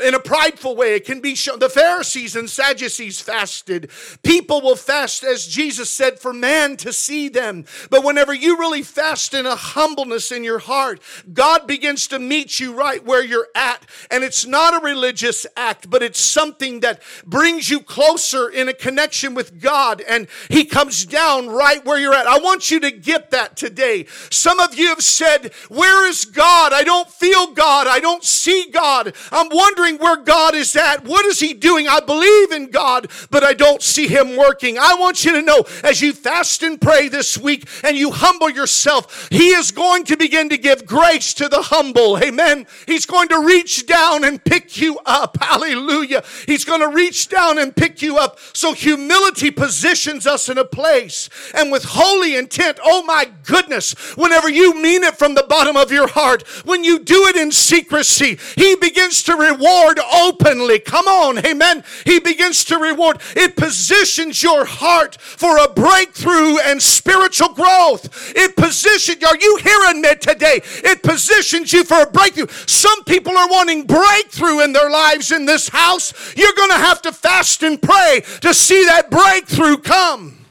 in 0.04 0.14
a 0.14 0.20
prideful 0.20 0.76
way. 0.76 0.94
It 0.94 1.04
can 1.04 1.20
be 1.20 1.34
shown. 1.34 1.58
The 1.58 1.68
Pharisees 1.68 2.36
and 2.36 2.48
Sadducees 2.48 3.20
fasted. 3.20 3.90
People 4.22 4.60
will 4.60 4.76
fast, 4.76 5.24
as 5.24 5.46
Jesus 5.46 5.90
said, 5.90 6.18
for 6.18 6.32
man 6.32 6.76
to 6.78 6.92
see 6.92 7.28
them. 7.28 7.64
But 7.90 8.04
whenever 8.04 8.34
you 8.34 8.58
really 8.58 8.82
fast 8.82 9.34
in 9.34 9.46
a 9.46 9.56
humbleness 9.56 10.32
in 10.32 10.44
your 10.44 10.58
heart, 10.58 11.00
God 11.32 11.66
begins 11.66 12.06
to 12.08 12.18
meet 12.18 12.60
you 12.60 12.74
right 12.74 13.04
where 13.04 13.24
you're 13.24 13.48
at. 13.54 13.86
And 14.10 14.24
it's 14.24 14.46
not 14.46 14.74
a 14.74 14.84
religious 14.84 15.46
act, 15.56 15.90
but 15.90 16.02
it's 16.02 16.20
something 16.20 16.73
that 16.80 17.02
brings 17.26 17.70
you 17.70 17.80
closer 17.80 18.48
in 18.48 18.68
a 18.68 18.74
connection 18.74 19.34
with 19.34 19.60
God. 19.60 20.00
And 20.00 20.28
He 20.48 20.64
comes 20.64 21.04
down 21.04 21.48
right 21.48 21.84
where 21.84 21.98
you're 21.98 22.14
at. 22.14 22.26
I 22.26 22.38
want 22.38 22.70
you 22.70 22.80
to 22.80 22.90
get 22.90 23.30
that 23.30 23.56
today. 23.56 24.06
Some 24.30 24.60
of 24.60 24.74
you 24.74 24.88
have 24.88 25.02
said, 25.02 25.52
Where 25.68 26.08
is 26.08 26.24
God? 26.24 26.72
I 26.72 26.84
don't 26.84 27.08
feel 27.08 27.52
God. 27.52 27.86
I 27.86 28.00
don't 28.00 28.24
see 28.24 28.70
God. 28.70 29.14
I'm 29.30 29.48
wondering 29.50 29.98
where 29.98 30.16
God 30.16 30.54
is 30.54 30.74
at. 30.76 31.04
What 31.04 31.24
is 31.26 31.40
He 31.40 31.54
doing? 31.54 31.88
I 31.88 32.00
believe 32.00 32.52
in 32.52 32.70
God, 32.70 33.10
but 33.30 33.44
I 33.44 33.54
don't 33.54 33.82
see 33.82 34.06
Him 34.06 34.36
working. 34.36 34.78
I 34.78 34.94
want 34.94 35.24
you 35.24 35.32
to 35.32 35.42
know 35.42 35.64
as 35.82 36.00
you 36.00 36.12
fast 36.12 36.62
and 36.62 36.80
pray 36.80 37.08
this 37.08 37.38
week 37.38 37.68
and 37.82 37.96
you 37.96 38.10
humble 38.10 38.50
yourself, 38.50 39.28
He 39.30 39.50
is 39.50 39.70
going 39.70 40.04
to 40.04 40.16
begin 40.16 40.48
to 40.50 40.58
give 40.58 40.86
grace 40.86 41.34
to 41.34 41.48
the 41.48 41.62
humble. 41.62 42.18
Amen. 42.18 42.66
He's 42.86 43.06
going 43.06 43.28
to 43.28 43.44
reach 43.44 43.86
down 43.86 44.24
and 44.24 44.42
pick 44.42 44.76
you 44.76 44.98
up. 45.06 45.38
Hallelujah. 45.40 46.22
He's 46.46 46.63
going 46.64 46.80
to 46.80 46.88
reach 46.88 47.28
down 47.28 47.58
and 47.58 47.74
pick 47.74 48.02
you 48.02 48.18
up. 48.18 48.38
So 48.52 48.72
humility 48.72 49.50
positions 49.50 50.26
us 50.26 50.48
in 50.48 50.58
a 50.58 50.64
place. 50.64 51.28
And 51.54 51.70
with 51.70 51.84
holy 51.84 52.36
intent, 52.36 52.78
oh 52.84 53.02
my 53.02 53.30
goodness, 53.44 53.92
whenever 54.16 54.48
you 54.48 54.80
mean 54.80 55.02
it 55.02 55.16
from 55.16 55.34
the 55.34 55.46
bottom 55.48 55.76
of 55.76 55.92
your 55.92 56.08
heart, 56.08 56.42
when 56.64 56.84
you 56.84 56.98
do 56.98 57.26
it 57.26 57.36
in 57.36 57.52
secrecy, 57.52 58.38
He 58.56 58.76
begins 58.76 59.22
to 59.24 59.36
reward 59.36 59.98
openly. 60.12 60.78
Come 60.78 61.06
on, 61.06 61.44
amen. 61.44 61.84
He 62.04 62.18
begins 62.20 62.64
to 62.66 62.78
reward. 62.78 63.20
It 63.36 63.56
positions 63.56 64.42
your 64.42 64.64
heart 64.64 65.20
for 65.20 65.58
a 65.58 65.68
breakthrough 65.68 66.58
and 66.58 66.82
spiritual 66.82 67.54
growth. 67.54 68.32
It 68.36 68.56
positions, 68.56 69.20
you. 69.20 69.28
are 69.28 69.36
you 69.36 69.58
hearing 69.62 70.00
me 70.00 70.14
today? 70.16 70.60
It 70.64 71.02
positions 71.02 71.72
you 71.72 71.84
for 71.84 72.02
a 72.02 72.06
breakthrough. 72.06 72.48
Some 72.66 73.04
people 73.04 73.36
are 73.36 73.48
wanting 73.48 73.86
breakthrough 73.86 74.60
in 74.60 74.72
their 74.72 74.90
lives 74.90 75.32
in 75.32 75.46
this 75.46 75.68
house. 75.68 76.12
You're 76.44 76.52
going 76.52 76.78
to 76.78 76.86
have 76.86 77.00
to 77.02 77.12
fast 77.12 77.62
and 77.62 77.80
pray 77.80 78.22
to 78.42 78.52
see 78.52 78.84
that 78.84 79.10
breakthrough 79.10 79.78
come. 79.78 80.44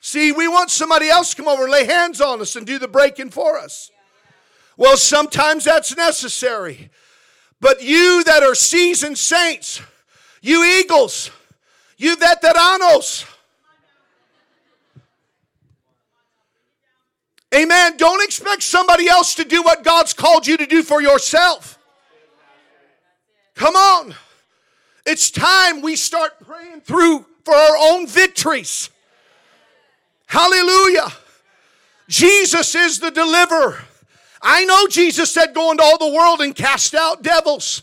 See, 0.00 0.32
we 0.32 0.48
want 0.48 0.72
somebody 0.72 1.08
else 1.08 1.30
to 1.30 1.36
come 1.36 1.46
over 1.46 1.62
and 1.62 1.70
lay 1.70 1.84
hands 1.84 2.20
on 2.20 2.40
us 2.40 2.56
and 2.56 2.66
do 2.66 2.80
the 2.80 2.88
breaking 2.88 3.30
for 3.30 3.56
us. 3.56 3.92
Well, 4.76 4.96
sometimes 4.96 5.62
that's 5.62 5.96
necessary. 5.96 6.90
But 7.60 7.80
you 7.80 8.24
that 8.24 8.42
are 8.42 8.56
seasoned 8.56 9.16
saints, 9.16 9.80
you 10.42 10.64
eagles, 10.64 11.30
you 11.96 12.16
veteranos, 12.16 13.32
amen, 17.54 17.96
don't 17.96 18.22
expect 18.22 18.62
somebody 18.62 19.08
else 19.08 19.34
to 19.36 19.44
do 19.44 19.62
what 19.62 19.84
God's 19.84 20.12
called 20.12 20.46
you 20.46 20.56
to 20.56 20.66
do 20.66 20.82
for 20.82 21.00
yourself. 21.00 21.78
Come 23.54 23.76
on. 23.76 24.14
It's 25.06 25.30
time 25.30 25.82
we 25.82 25.96
start 25.96 26.32
praying 26.44 26.80
through 26.80 27.26
for 27.44 27.54
our 27.54 27.76
own 27.78 28.06
victories. 28.06 28.90
Hallelujah. 30.26 31.12
Jesus 32.08 32.74
is 32.74 32.98
the 32.98 33.10
deliverer. 33.10 33.78
I 34.42 34.64
know 34.64 34.86
Jesus 34.88 35.30
said, 35.30 35.54
Go 35.54 35.70
into 35.70 35.82
all 35.82 35.98
the 35.98 36.14
world 36.14 36.40
and 36.40 36.54
cast 36.54 36.94
out 36.94 37.22
devils. 37.22 37.82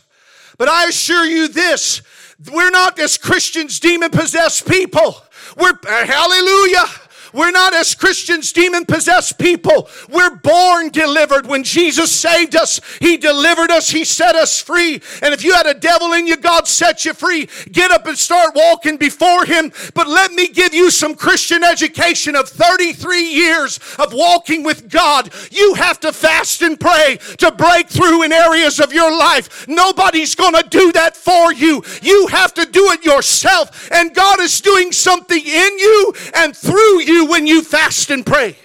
But 0.58 0.68
I 0.68 0.86
assure 0.86 1.24
you 1.24 1.48
this 1.48 2.02
we're 2.50 2.70
not 2.70 2.98
as 2.98 3.18
Christians 3.18 3.78
demon 3.78 4.10
possessed 4.10 4.66
people. 4.66 5.16
We're, 5.56 5.78
hallelujah. 5.84 6.84
We're 7.32 7.50
not 7.50 7.74
as 7.74 7.94
Christians 7.94 8.52
demon 8.52 8.84
possessed 8.84 9.38
people. 9.38 9.88
We're 10.08 10.36
born 10.36 10.90
delivered. 10.90 11.46
When 11.46 11.64
Jesus 11.64 12.12
saved 12.12 12.56
us, 12.56 12.80
He 13.00 13.16
delivered 13.16 13.70
us, 13.70 13.90
He 13.90 14.04
set 14.04 14.34
us 14.34 14.60
free. 14.60 15.00
And 15.22 15.32
if 15.34 15.44
you 15.44 15.54
had 15.54 15.66
a 15.66 15.74
devil 15.74 16.12
in 16.12 16.26
you, 16.26 16.36
God 16.36 16.68
set 16.68 17.04
you 17.04 17.14
free. 17.14 17.48
Get 17.70 17.90
up 17.90 18.06
and 18.06 18.18
start 18.18 18.54
walking 18.54 18.96
before 18.96 19.44
Him. 19.44 19.72
But 19.94 20.08
let 20.08 20.32
me 20.32 20.48
give 20.48 20.74
you 20.74 20.90
some 20.90 21.14
Christian 21.14 21.64
education 21.64 22.36
of 22.36 22.48
33 22.48 23.22
years 23.22 23.78
of 23.98 24.12
walking 24.12 24.62
with 24.62 24.90
God. 24.90 25.32
You 25.50 25.74
have 25.74 26.00
to 26.00 26.12
fast 26.12 26.62
and 26.62 26.78
pray 26.78 27.18
to 27.38 27.52
break 27.52 27.88
through 27.88 28.22
in 28.24 28.32
areas 28.32 28.80
of 28.80 28.92
your 28.92 29.10
life. 29.10 29.66
Nobody's 29.68 30.34
going 30.34 30.54
to 30.54 30.68
do 30.68 30.92
that 30.92 31.16
for 31.16 31.52
you. 31.52 31.82
You 32.02 32.26
have 32.28 32.54
to 32.54 32.66
do 32.66 32.90
it 32.90 33.04
yourself. 33.04 33.90
And 33.92 34.14
God 34.14 34.40
is 34.40 34.60
doing 34.60 34.92
something 34.92 35.40
in 35.40 35.78
you 35.78 36.14
and 36.34 36.56
through 36.56 37.00
you 37.02 37.21
when 37.26 37.46
you 37.46 37.62
fast 37.62 38.10
and 38.10 38.24
pray. 38.24 38.56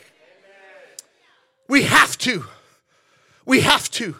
We 1.67 1.83
have 1.83 2.17
to. 2.19 2.45
We 3.45 3.61
have 3.61 3.89
to. 3.91 4.15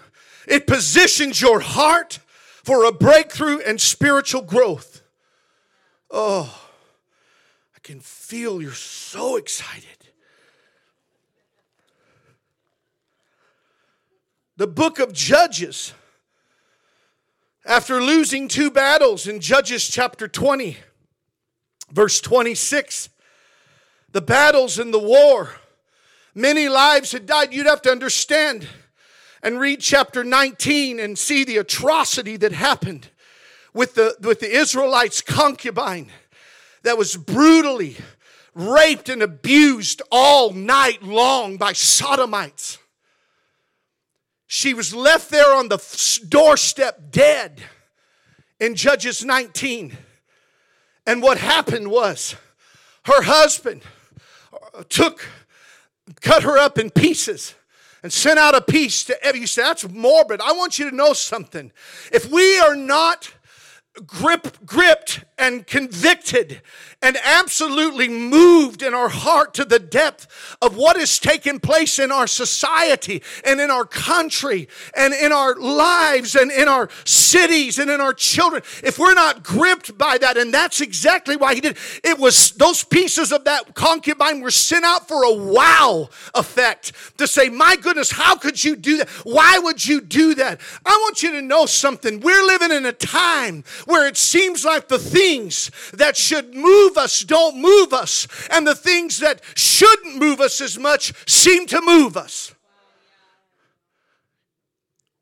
It 0.47 0.67
positions 0.67 1.41
your 1.41 1.59
heart 1.59 2.19
for 2.63 2.85
a 2.85 2.91
breakthrough 2.91 3.59
and 3.59 3.79
spiritual 3.79 4.41
growth. 4.41 5.01
Oh, 6.11 6.67
I 7.75 7.79
can 7.79 7.99
feel 7.99 8.61
you're 8.61 8.71
so 8.73 9.35
excited. 9.35 9.83
The 14.57 14.67
book 14.67 14.99
of 14.99 15.13
Judges, 15.13 15.93
after 17.65 18.01
losing 18.01 18.47
two 18.47 18.71
battles 18.71 19.27
in 19.27 19.39
Judges 19.39 19.87
chapter 19.87 20.27
20, 20.27 20.77
verse 21.91 22.19
26, 22.19 23.09
the 24.11 24.21
battles 24.21 24.79
and 24.79 24.93
the 24.93 24.99
war, 24.99 25.51
many 26.33 26.69
lives 26.69 27.11
had 27.11 27.25
died. 27.25 27.53
You'd 27.53 27.67
have 27.67 27.81
to 27.83 27.91
understand 27.91 28.67
and 29.43 29.59
read 29.59 29.79
chapter 29.79 30.23
19 30.23 30.99
and 30.99 31.17
see 31.17 31.43
the 31.43 31.57
atrocity 31.57 32.37
that 32.37 32.51
happened 32.51 33.09
with 33.73 33.95
the, 33.95 34.15
with 34.21 34.39
the 34.39 34.49
Israelites' 34.49 35.21
concubine 35.21 36.11
that 36.83 36.97
was 36.97 37.15
brutally 37.15 37.97
raped 38.55 39.07
and 39.09 39.21
abused 39.21 40.01
all 40.11 40.51
night 40.51 41.03
long 41.03 41.57
by 41.57 41.73
sodomites. 41.73 42.79
She 44.47 44.73
was 44.73 44.95
left 44.95 45.29
there 45.29 45.53
on 45.53 45.67
the 45.67 45.77
doorstep 46.27 47.11
dead 47.11 47.61
in 48.59 48.75
Judges 48.75 49.23
19. 49.23 49.95
And 51.05 51.21
what 51.21 51.37
happened 51.37 51.91
was 51.91 52.35
her 53.03 53.21
husband 53.21 53.81
took, 54.83 55.27
cut 56.21 56.43
her 56.43 56.57
up 56.57 56.77
in 56.77 56.89
pieces 56.89 57.55
and 58.03 58.11
sent 58.11 58.39
out 58.39 58.55
a 58.55 58.61
piece 58.61 59.03
to 59.05 59.23
every. 59.23 59.41
You 59.41 59.47
say, 59.47 59.63
that's 59.63 59.87
morbid. 59.89 60.41
I 60.41 60.53
want 60.53 60.79
you 60.79 60.89
to 60.89 60.95
know 60.95 61.13
something. 61.13 61.71
If 62.11 62.29
we 62.29 62.59
are 62.59 62.75
not 62.75 63.33
grip, 64.05 64.65
gripped 64.65 65.23
and 65.37 65.65
convicted 65.65 66.61
and 67.01 67.17
absolutely 67.23 68.07
moved 68.07 68.81
in 68.81 68.93
our 68.93 69.09
heart 69.09 69.53
to 69.53 69.63
the 69.63 69.79
depth 69.79 70.57
of 70.61 70.75
what 70.75 70.97
is 70.97 71.19
taking 71.19 71.59
place 71.59 71.99
in 71.99 72.11
our 72.11 72.25
society 72.25 73.21
and 73.43 73.61
in 73.61 73.69
our 73.69 73.85
country 73.85 74.67
and 74.95 75.13
in 75.13 75.31
our 75.31 75.55
lives 75.55 76.35
and 76.35 76.51
in 76.51 76.67
our 76.67 76.89
cities 77.05 77.77
and 77.77 77.91
in 77.91 78.01
our 78.01 78.13
children. 78.13 78.63
If 78.83 78.97
we're 78.97 79.13
not 79.13 79.43
gripped 79.43 79.97
by 79.97 80.17
that, 80.17 80.37
and 80.37 80.53
that's 80.53 80.81
exactly 80.81 81.35
why 81.35 81.53
he 81.53 81.61
did 81.61 81.77
it, 82.03 82.17
was 82.17 82.51
those 82.51 82.83
pieces 82.83 83.31
of 83.31 83.43
that 83.43 83.75
concubine 83.75 84.41
were 84.41 84.51
sent 84.51 84.83
out 84.83 85.07
for 85.07 85.23
a 85.23 85.33
wow 85.33 86.09
effect 86.33 86.93
to 87.17 87.27
say, 87.27 87.49
My 87.49 87.75
goodness, 87.75 88.11
how 88.11 88.35
could 88.35 88.63
you 88.63 88.75
do 88.75 88.97
that? 88.97 89.09
Why 89.23 89.59
would 89.59 89.85
you 89.85 90.01
do 90.01 90.33
that? 90.35 90.59
I 90.85 90.97
want 91.03 91.21
you 91.21 91.31
to 91.33 91.41
know 91.41 91.67
something. 91.67 92.21
We're 92.21 92.43
living 92.43 92.71
in 92.71 92.85
a 92.85 92.93
time 92.93 93.63
where 93.85 94.07
it 94.07 94.17
seems 94.17 94.65
like 94.65 94.87
the 94.87 94.99
things 94.99 95.69
that 95.93 96.17
should 96.17 96.55
move 96.55 96.86
move 96.87 96.97
us 96.97 97.21
don't 97.21 97.57
move 97.57 97.93
us, 97.93 98.27
and 98.51 98.65
the 98.65 98.75
things 98.75 99.19
that 99.19 99.41
shouldn't 99.55 100.17
move 100.17 100.39
us 100.39 100.61
as 100.61 100.77
much 100.77 101.13
seem 101.27 101.65
to 101.67 101.81
move 101.81 102.17
us. 102.17 102.53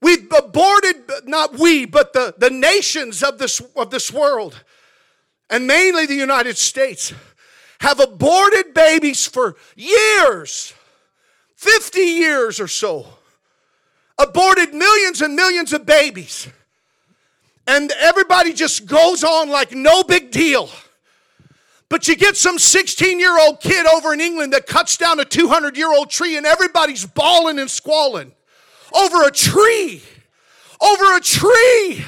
We've 0.02 0.32
aborted, 0.38 0.98
not 1.26 1.58
we, 1.58 1.86
but 1.86 2.14
the, 2.14 2.36
the 2.38 2.52
nations 2.52 3.24
of 3.24 3.40
this, 3.40 3.62
of 3.76 3.90
this 3.90 4.12
world, 4.12 4.64
and 5.50 5.66
mainly 5.66 6.06
the 6.06 6.16
United 6.16 6.58
States, 6.58 7.14
have 7.80 8.00
aborted 8.00 8.74
babies 8.74 9.26
for 9.26 9.56
years 9.76 10.74
50 11.56 12.00
years 12.00 12.60
or 12.60 12.68
so. 12.68 13.08
Aborted 14.20 14.74
millions 14.74 15.22
and 15.22 15.36
millions 15.36 15.74
of 15.74 15.86
babies. 15.86 16.48
And 17.66 17.92
everybody 17.94 18.54
just 18.54 18.86
goes 18.86 19.24
on 19.24 19.50
like 19.50 19.72
no 19.72 20.04
big 20.04 20.30
deal. 20.30 20.70
But 21.90 22.08
you 22.08 22.16
get 22.16 22.36
some 22.36 22.58
16 22.58 23.20
year 23.20 23.40
old 23.40 23.62
kid 23.62 23.86
over 23.86 24.14
in 24.14 24.22
England 24.22 24.54
that 24.54 24.66
cuts 24.68 24.98
down 24.98 25.20
a 25.20 25.26
200 25.26 25.78
year 25.78 25.94
old 25.94 26.10
tree 26.10 26.38
and 26.38 26.46
everybody's 26.46 27.06
bawling 27.06 27.60
and 27.60 27.70
squalling 27.70 28.32
over 28.94 29.24
a 29.24 29.32
tree. 29.32 30.02
Over 30.82 31.16
a 31.16 31.20
tree. 31.20 32.06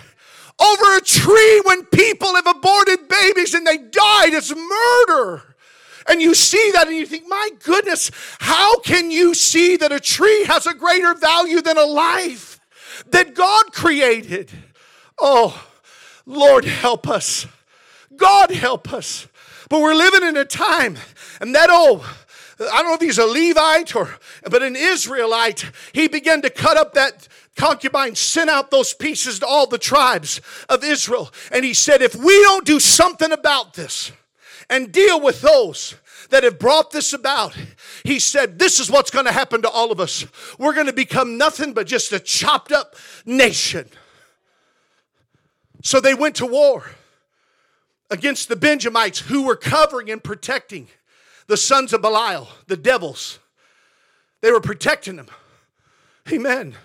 Over 0.59 0.97
a 0.97 1.01
tree 1.01 1.61
when 1.65 1.85
people 1.85 2.33
have 2.35 2.47
aborted 2.47 3.07
babies 3.07 3.53
and 3.53 3.65
they 3.65 3.77
died. 3.77 4.33
It's 4.33 4.53
murder. 4.55 5.43
And 6.09 6.21
you 6.21 6.33
see 6.33 6.71
that 6.73 6.87
and 6.87 6.95
you 6.95 7.05
think, 7.05 7.25
my 7.27 7.49
goodness, 7.63 8.11
how 8.39 8.79
can 8.79 9.11
you 9.11 9.33
see 9.33 9.75
that 9.77 9.91
a 9.91 9.99
tree 9.99 10.45
has 10.45 10.65
a 10.65 10.73
greater 10.73 11.13
value 11.13 11.61
than 11.61 11.77
a 11.77 11.85
life 11.85 12.59
that 13.07 13.35
God 13.35 13.73
created? 13.73 14.51
Oh, 15.19 15.67
Lord, 16.25 16.65
help 16.65 17.07
us. 17.09 17.45
God, 18.15 18.51
help 18.51 18.93
us. 18.93 19.27
But 19.69 19.81
we're 19.81 19.95
living 19.95 20.23
in 20.23 20.37
a 20.37 20.45
time, 20.45 20.97
and 21.41 21.53
that 21.53 21.69
old, 21.69 22.05
I 22.59 22.81
don't 22.81 22.87
know 22.87 22.93
if 22.95 23.01
he's 23.01 23.17
a 23.17 23.25
Levite 23.25 23.95
or, 23.95 24.15
but 24.49 24.63
an 24.63 24.75
Israelite, 24.75 25.69
he 25.93 26.07
began 26.07 26.41
to 26.41 26.49
cut 26.49 26.77
up 26.77 26.93
that 26.93 27.27
concubine, 27.55 28.15
sent 28.15 28.49
out 28.49 28.71
those 28.71 28.93
pieces 28.93 29.39
to 29.39 29.47
all 29.47 29.67
the 29.67 29.77
tribes 29.77 30.39
of 30.69 30.83
Israel. 30.83 31.31
And 31.51 31.65
he 31.65 31.73
said, 31.73 32.01
if 32.01 32.15
we 32.15 32.41
don't 32.43 32.65
do 32.65 32.79
something 32.79 33.31
about 33.31 33.73
this 33.73 34.11
and 34.69 34.91
deal 34.91 35.19
with 35.19 35.41
those 35.41 35.95
that 36.29 36.43
have 36.43 36.59
brought 36.59 36.91
this 36.91 37.13
about, 37.13 37.55
he 38.03 38.19
said, 38.19 38.59
this 38.59 38.79
is 38.79 38.89
what's 38.89 39.11
going 39.11 39.25
to 39.25 39.31
happen 39.31 39.61
to 39.63 39.69
all 39.69 39.91
of 39.91 39.99
us. 39.99 40.25
We're 40.57 40.73
going 40.73 40.87
to 40.87 40.93
become 40.93 41.37
nothing 41.37 41.73
but 41.73 41.87
just 41.87 42.11
a 42.11 42.19
chopped 42.19 42.71
up 42.71 42.95
nation. 43.25 43.89
So 45.83 45.99
they 45.99 46.13
went 46.13 46.35
to 46.37 46.45
war 46.45 46.91
against 48.09 48.49
the 48.49 48.55
Benjamites 48.55 49.19
who 49.19 49.45
were 49.45 49.55
covering 49.55 50.09
and 50.09 50.23
protecting 50.23 50.87
the 51.47 51.57
sons 51.57 51.93
of 51.93 52.01
Belial, 52.01 52.49
the 52.67 52.77
devils. 52.77 53.39
They 54.41 54.51
were 54.51 54.61
protecting 54.61 55.15
them. 55.15 55.27
Amen. 56.31 56.75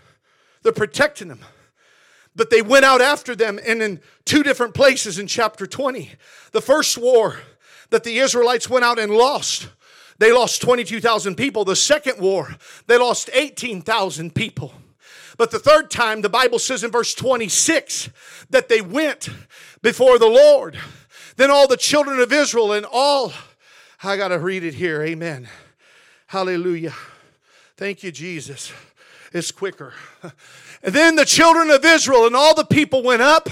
They're 0.63 0.73
protecting 0.73 1.29
them. 1.29 1.41
But 2.35 2.51
they 2.51 2.63
went 2.63 2.85
out 2.85 3.01
after 3.01 3.37
them, 3.37 3.59
and 3.67 3.83
in 3.83 4.01
two 4.25 4.43
different 4.43 4.75
places 4.75 5.19
in 5.19 5.27
chapter 5.27 5.67
20. 5.67 6.13
The 6.53 6.63
first 6.63 6.97
war 6.97 7.41
that 7.91 8.05
the 8.05 8.19
Israelites 8.19 8.71
went 8.71 8.85
out 8.85 8.99
and 8.99 9.13
lost, 9.13 9.69
they 10.19 10.33
lost 10.33 10.63
22,000 10.63 11.35
people. 11.35 11.65
The 11.65 11.77
second 11.77 12.21
war, 12.21 12.57
they 12.87 12.97
lost 12.97 13.29
18,000 13.35 14.35
people. 14.35 14.73
But 15.37 15.51
the 15.51 15.59
third 15.59 15.91
time, 15.91 16.23
the 16.23 16.29
Bible 16.29 16.59
says 16.59 16.85
in 16.85 16.91
verse 16.91 17.15
26 17.15 18.11
that 18.51 18.69
they 18.69 18.81
went 18.81 19.29
before 19.83 20.19
the 20.19 20.29
Lord 20.29 20.79
then 21.37 21.51
all 21.51 21.67
the 21.67 21.77
children 21.77 22.21
of 22.21 22.33
Israel 22.33 22.73
and 22.73 22.87
all, 22.91 23.33
I 24.03 24.17
got 24.17 24.29
to 24.29 24.39
read 24.39 24.65
it 24.65 24.75
here. 24.75 25.03
Amen. 25.03 25.49
Hallelujah. 26.27 26.95
Thank 27.77 28.03
you, 28.03 28.13
Jesus. 28.13 28.73
It's 29.33 29.51
quicker. 29.51 29.95
And 30.85 30.93
then 30.93 31.15
the 31.15 31.25
children 31.25 31.71
of 31.71 31.85
Israel 31.85 32.27
and 32.27 32.35
all 32.35 32.55
the 32.55 32.65
people 32.65 33.05
went 33.05 33.23
up 33.23 33.49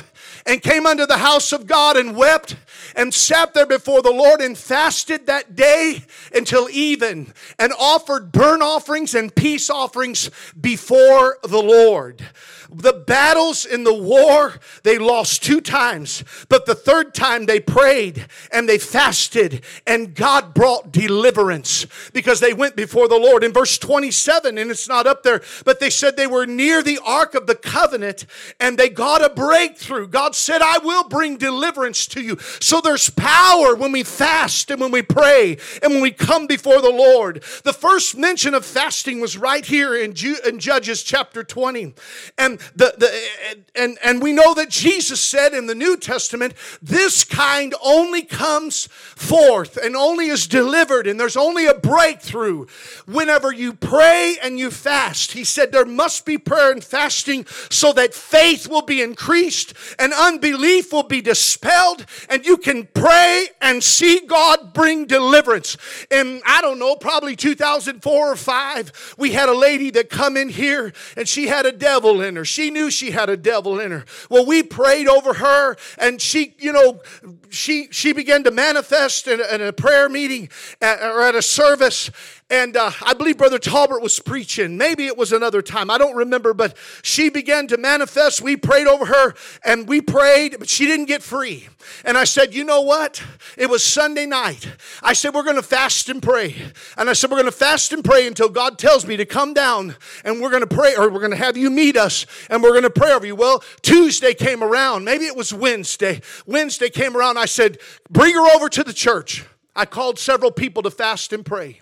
and 0.47 0.61
came 0.61 0.85
unto 0.85 1.07
the 1.07 1.19
house 1.19 1.53
of 1.53 1.66
God 1.66 1.97
and 1.97 2.16
wept 2.16 2.57
and 2.97 3.14
sat 3.14 3.55
there 3.55 3.66
before 3.66 4.03
the 4.03 4.11
Lord 4.11 4.40
and 4.40 4.59
fasted 4.59 5.27
that 5.27 5.55
day 5.55 6.03
until 6.35 6.69
even 6.71 7.33
and 7.59 7.73
offered 7.79 8.33
burnt 8.33 8.62
offerings 8.62 9.14
and 9.14 9.33
peace 9.33 9.71
offerings 9.71 10.31
before 10.61 11.38
the 11.45 11.62
Lord. 11.62 12.27
The 12.73 12.93
battles 12.93 13.65
in 13.65 13.85
the 13.85 13.95
war, 13.95 14.55
they 14.83 14.99
lost 14.99 15.43
two 15.43 15.61
times, 15.61 16.25
but 16.49 16.67
the 16.67 16.75
third 16.75 17.15
time 17.15 17.47
they 17.47 17.61
prayed 17.61 18.27
and 18.53 18.69
they 18.69 18.79
fasted, 18.79 19.65
and 19.87 20.15
God 20.15 20.55
brought 20.55 20.93
deliverance 20.93 21.87
because 22.13 22.41
they 22.41 22.53
went 22.53 22.77
before 22.77 23.09
the 23.09 23.19
Lord. 23.19 23.45
In 23.45 23.53
verse 23.53 23.79
27, 23.79 24.59
and 24.59 24.71
it's 24.71 24.89
not 24.89 25.07
up 25.07 25.23
there, 25.23 25.43
but 25.65 25.81
they 25.81 25.91
said 25.91 26.17
they 26.17 26.27
were 26.27 26.47
near 26.47 26.83
the 26.83 27.01
Ark 27.05 27.35
of 27.35 27.47
the 27.47 27.55
Covenant 27.55 28.27
and 28.59 28.79
they 28.79 28.89
got 28.89 29.25
a 29.25 29.31
breakthrough. 29.31 30.07
God 30.07 30.35
said, 30.35 30.63
I 30.63 30.79
will 30.79 31.09
bring 31.09 31.37
deliverance 31.37 32.07
to 32.09 32.21
you. 32.21 32.39
So 32.61 32.81
there's 32.81 33.11
power 33.11 33.75
when 33.75 33.93
we 33.93 34.03
fast 34.03 34.71
and 34.71 34.81
when 34.81 34.91
we 34.91 35.03
pray 35.03 35.59
and 35.83 35.93
when 35.93 36.03
we 36.03 36.11
come 36.11 36.47
before 36.47 36.81
the 36.81 36.91
Lord. 36.91 37.43
The 37.65 37.73
first 37.73 38.17
mention 38.17 38.55
of 38.55 38.65
fasting 38.65 39.21
was 39.21 39.37
right 39.37 39.65
here 39.65 39.95
in, 39.95 40.15
Ju- 40.15 40.39
in 40.47 40.59
Judges 40.59 41.03
chapter 41.03 41.43
20. 41.43 41.95
And, 42.39 42.60
the, 42.75 42.94
the, 42.99 43.61
and, 43.81 43.99
and 44.03 44.23
we 44.23 44.33
know 44.33 44.55
that 44.55 44.70
Jesus 44.70 45.23
said 45.23 45.55
in 45.55 45.66
the 45.66 45.75
New 45.75 45.96
Testament, 45.96 46.55
this 46.83 47.25
kind 47.25 47.75
only 47.83 48.23
comes 48.23 48.87
forth 48.87 49.77
and 49.77 49.96
only 49.96 50.29
is 50.29 50.46
delivered, 50.46 51.07
and 51.07 51.18
there's 51.18 51.37
only 51.37 51.66
a 51.66 51.75
breakthrough 51.75 52.66
whenever 53.07 53.53
you 53.53 53.73
pray 53.73 54.37
and 54.42 54.59
you 54.59 54.70
fast. 54.70 55.33
He 55.33 55.44
said 55.44 55.73
there 55.73 55.85
must 55.85 56.27
be 56.27 56.38
prayer 56.38 56.73
and 56.73 56.83
fasting 56.83 57.46
so 57.70 57.92
that 57.94 58.14
faith 58.14 58.68
will 58.68 58.83
be 58.83 59.03
increased 59.03 59.75
and 59.99 60.12
unbelief 60.12 60.92
will 60.92 61.03
be 61.03 61.20
dispelled, 61.20 62.07
and 62.29 62.44
you 62.44 62.57
can 62.57 62.87
pray 62.94 63.49
and 63.61 63.83
see 63.83 64.20
God 64.27 64.73
bring 64.73 65.07
deliverance. 65.07 65.77
And 66.11 66.42
I 66.46 66.61
don't 66.61 66.79
know, 66.79 66.96
probably 66.96 67.37
2004 67.37 68.33
or 68.33 68.37
5, 68.37 69.14
we 69.18 69.33
had 69.33 69.49
a 69.49 69.55
lady 69.55 69.90
that 69.90 70.11
come 70.11 70.37
in 70.37 70.49
here 70.49 70.92
and 71.16 71.29
she 71.29 71.49
had 71.49 71.66
a 71.66 71.73
devil 71.73 72.20
in 72.20 72.37
her. 72.37 72.44
She 72.51 72.71
knew 72.71 72.91
she 72.91 73.13
had 73.13 73.31
a 73.31 73.37
devil 73.37 73.79
in 73.79 73.93
her. 73.93 74.05
Well, 74.29 74.45
we 74.45 74.63
prayed 74.63 75.07
over 75.07 75.35
her 75.35 75.77
and 75.99 76.21
she, 76.21 76.55
you 76.59 76.73
know, 76.73 77.01
she 77.49 77.89
she 77.91 78.13
began 78.13 78.43
to 78.45 78.51
manifest 78.51 79.29
in 79.29 79.41
a, 79.41 79.55
in 79.55 79.63
a 79.63 79.73
prayer 79.73 80.09
meeting 80.09 80.49
at, 80.81 81.01
or 81.01 81.23
at 81.23 81.35
a 81.35 81.43
service 81.43 82.11
and 82.51 82.77
uh, 82.77 82.91
I 83.07 83.15
believe 83.15 83.39
Brother 83.39 83.61
Talbert 83.61 84.03
was 84.03 84.19
preaching. 84.19 84.77
Maybe 84.77 85.07
it 85.07 85.17
was 85.17 85.33
another 85.33 85.63
time. 85.63 85.89
I 85.89 85.99
don't 85.99 86.17
remember, 86.17 86.53
but 86.53 86.77
she 87.03 87.31
began 87.31 87.69
to 87.69 87.77
manifest. 87.77 88.43
We 88.43 88.57
prayed 88.57 88.89
over 88.89 89.07
her 89.07 89.35
and 89.65 89.87
we 89.89 90.01
prayed, 90.01 90.57
but 90.59 90.69
she 90.69 90.87
didn't 90.87 91.07
get 91.07 91.23
free. 91.23 91.69
And 92.05 92.19
I 92.19 92.25
said, 92.25 92.53
You 92.53 92.65
know 92.65 92.81
what? 92.81 93.23
It 93.57 93.71
was 93.71 93.85
Sunday 93.85 94.27
night. 94.27 94.69
I 95.01 95.13
said, 95.13 95.33
We're 95.33 95.45
going 95.45 95.57
to 95.57 95.63
fast 95.63 96.09
and 96.09 96.21
pray. 96.21 96.57
And 96.99 97.09
I 97.09 97.13
said, 97.13 97.31
We're 97.31 97.37
going 97.37 97.45
to 97.47 97.53
fast 97.53 97.93
and 97.93 98.05
pray 98.05 98.27
until 98.27 98.49
God 98.49 98.79
tells 98.79 99.07
me 99.07 99.17
to 99.17 99.25
come 99.25 99.55
down 99.55 99.97
and 100.25 100.41
we're 100.41 100.51
going 100.51 100.67
to 100.67 100.75
pray, 100.75 100.97
or 100.97 101.09
we're 101.09 101.21
going 101.21 101.31
to 101.31 101.37
have 101.37 101.57
you 101.57 101.71
meet 101.71 101.97
us 101.97 102.27
and 102.51 102.65
we're 102.65 102.71
going 102.71 102.83
to 102.83 102.91
pray 102.91 103.13
over 103.13 103.27
you. 103.27 103.37
Well, 103.37 103.63
Tuesday 103.83 104.35
came 104.35 104.65
around. 104.65 105.05
Maybe 105.05 105.27
it 105.27 105.37
was 105.37 105.55
Wednesday. 105.55 106.21
Wednesday 106.47 106.91
came 106.91 107.17
around. 107.17 107.39
I 107.39 107.47
said, 107.47 107.79
Bring 108.11 108.35
her 108.35 108.57
over 108.57 108.69
to 108.69 108.83
the 108.83 108.93
church. 108.93 109.45
I 109.77 109.87
called 109.87 110.19
several 110.19 110.51
people 110.51 110.83
to 110.83 110.91
fast 110.91 111.33
and 111.33 111.47
pray. 111.47 111.81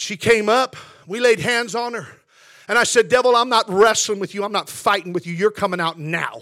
She 0.00 0.16
came 0.16 0.48
up, 0.48 0.76
we 1.06 1.20
laid 1.20 1.40
hands 1.40 1.74
on 1.74 1.92
her, 1.92 2.06
and 2.68 2.78
I 2.78 2.84
said, 2.84 3.10
Devil, 3.10 3.36
I'm 3.36 3.50
not 3.50 3.68
wrestling 3.68 4.18
with 4.18 4.34
you, 4.34 4.42
I'm 4.44 4.50
not 4.50 4.66
fighting 4.66 5.12
with 5.12 5.26
you, 5.26 5.34
you're 5.34 5.50
coming 5.50 5.78
out 5.78 5.98
now. 5.98 6.40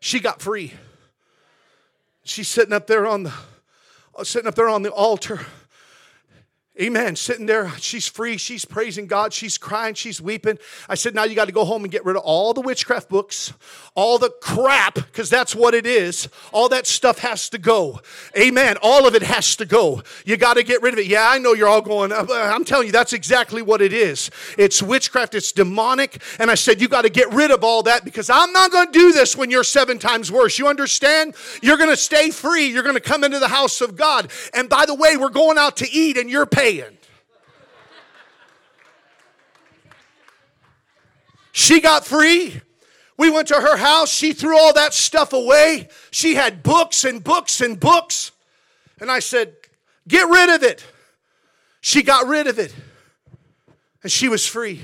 She 0.00 0.20
got 0.20 0.42
free. 0.42 0.74
She's 2.24 2.46
sitting 2.46 2.74
up 2.74 2.86
there 2.86 3.06
on 3.06 3.22
the 3.22 3.32
sitting 4.22 4.46
up 4.46 4.54
there 4.54 4.68
on 4.68 4.82
the 4.82 4.92
altar. 4.92 5.46
Amen. 6.80 7.16
Sitting 7.16 7.46
there, 7.46 7.68
she's 7.78 8.06
free. 8.06 8.36
She's 8.36 8.64
praising 8.64 9.08
God. 9.08 9.32
She's 9.32 9.58
crying. 9.58 9.94
She's 9.94 10.20
weeping. 10.20 10.56
I 10.88 10.94
said, 10.94 11.16
Now 11.16 11.24
you 11.24 11.34
got 11.34 11.46
to 11.46 11.52
go 11.52 11.64
home 11.64 11.82
and 11.82 11.90
get 11.90 12.04
rid 12.04 12.14
of 12.14 12.22
all 12.22 12.54
the 12.54 12.60
witchcraft 12.60 13.08
books, 13.08 13.52
all 13.96 14.18
the 14.18 14.30
crap, 14.40 14.94
because 14.94 15.28
that's 15.28 15.52
what 15.52 15.74
it 15.74 15.84
is. 15.84 16.28
All 16.52 16.68
that 16.68 16.86
stuff 16.86 17.18
has 17.18 17.48
to 17.50 17.58
go. 17.58 18.00
Amen. 18.38 18.76
All 18.82 19.06
of 19.06 19.16
it 19.16 19.22
has 19.22 19.56
to 19.56 19.66
go. 19.66 20.02
You 20.24 20.36
got 20.36 20.54
to 20.54 20.62
get 20.62 20.80
rid 20.80 20.94
of 20.94 21.00
it. 21.00 21.06
Yeah, 21.06 21.28
I 21.28 21.38
know 21.38 21.54
you're 21.54 21.68
all 21.68 21.82
going, 21.82 22.12
uh, 22.12 22.24
I'm 22.30 22.64
telling 22.64 22.86
you, 22.86 22.92
that's 22.92 23.12
exactly 23.12 23.62
what 23.62 23.82
it 23.82 23.92
is. 23.92 24.30
It's 24.56 24.80
witchcraft, 24.80 25.34
it's 25.34 25.50
demonic. 25.50 26.22
And 26.38 26.52
I 26.52 26.54
said, 26.54 26.80
You 26.80 26.86
got 26.86 27.02
to 27.02 27.10
get 27.10 27.32
rid 27.32 27.50
of 27.50 27.64
all 27.64 27.82
that 27.82 28.04
because 28.04 28.30
I'm 28.30 28.52
not 28.52 28.70
going 28.70 28.86
to 28.86 28.92
do 28.92 29.12
this 29.12 29.36
when 29.36 29.50
you're 29.50 29.64
seven 29.64 29.98
times 29.98 30.30
worse. 30.30 30.56
You 30.56 30.68
understand? 30.68 31.34
You're 31.62 31.78
going 31.78 31.90
to 31.90 31.96
stay 31.96 32.30
free. 32.30 32.66
You're 32.66 32.84
going 32.84 32.94
to 32.94 33.00
come 33.00 33.24
into 33.24 33.40
the 33.40 33.48
house 33.48 33.80
of 33.80 33.96
God. 33.96 34.30
And 34.54 34.68
by 34.68 34.86
the 34.86 34.94
way, 34.94 35.16
we're 35.16 35.30
going 35.30 35.58
out 35.58 35.76
to 35.78 35.90
eat 35.90 36.16
and 36.16 36.30
you're. 36.30 36.46
She 41.52 41.80
got 41.80 42.06
free. 42.06 42.60
We 43.16 43.30
went 43.30 43.48
to 43.48 43.54
her 43.54 43.76
house. 43.76 44.10
She 44.10 44.32
threw 44.32 44.58
all 44.58 44.72
that 44.74 44.94
stuff 44.94 45.32
away. 45.32 45.88
She 46.10 46.34
had 46.34 46.62
books 46.62 47.04
and 47.04 47.22
books 47.22 47.60
and 47.60 47.78
books. 47.78 48.32
And 49.00 49.10
I 49.10 49.18
said, 49.18 49.54
Get 50.08 50.28
rid 50.28 50.48
of 50.48 50.62
it. 50.62 50.84
She 51.80 52.02
got 52.02 52.26
rid 52.26 52.46
of 52.46 52.58
it. 52.58 52.74
And 54.02 54.10
she 54.10 54.28
was 54.28 54.46
free. 54.46 54.80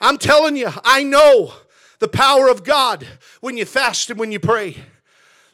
I'm 0.00 0.18
telling 0.18 0.56
you, 0.56 0.68
I 0.84 1.04
know 1.04 1.52
the 2.00 2.08
power 2.08 2.48
of 2.48 2.64
God 2.64 3.06
when 3.40 3.56
you 3.56 3.64
fast 3.64 4.10
and 4.10 4.18
when 4.18 4.32
you 4.32 4.40
pray. 4.40 4.76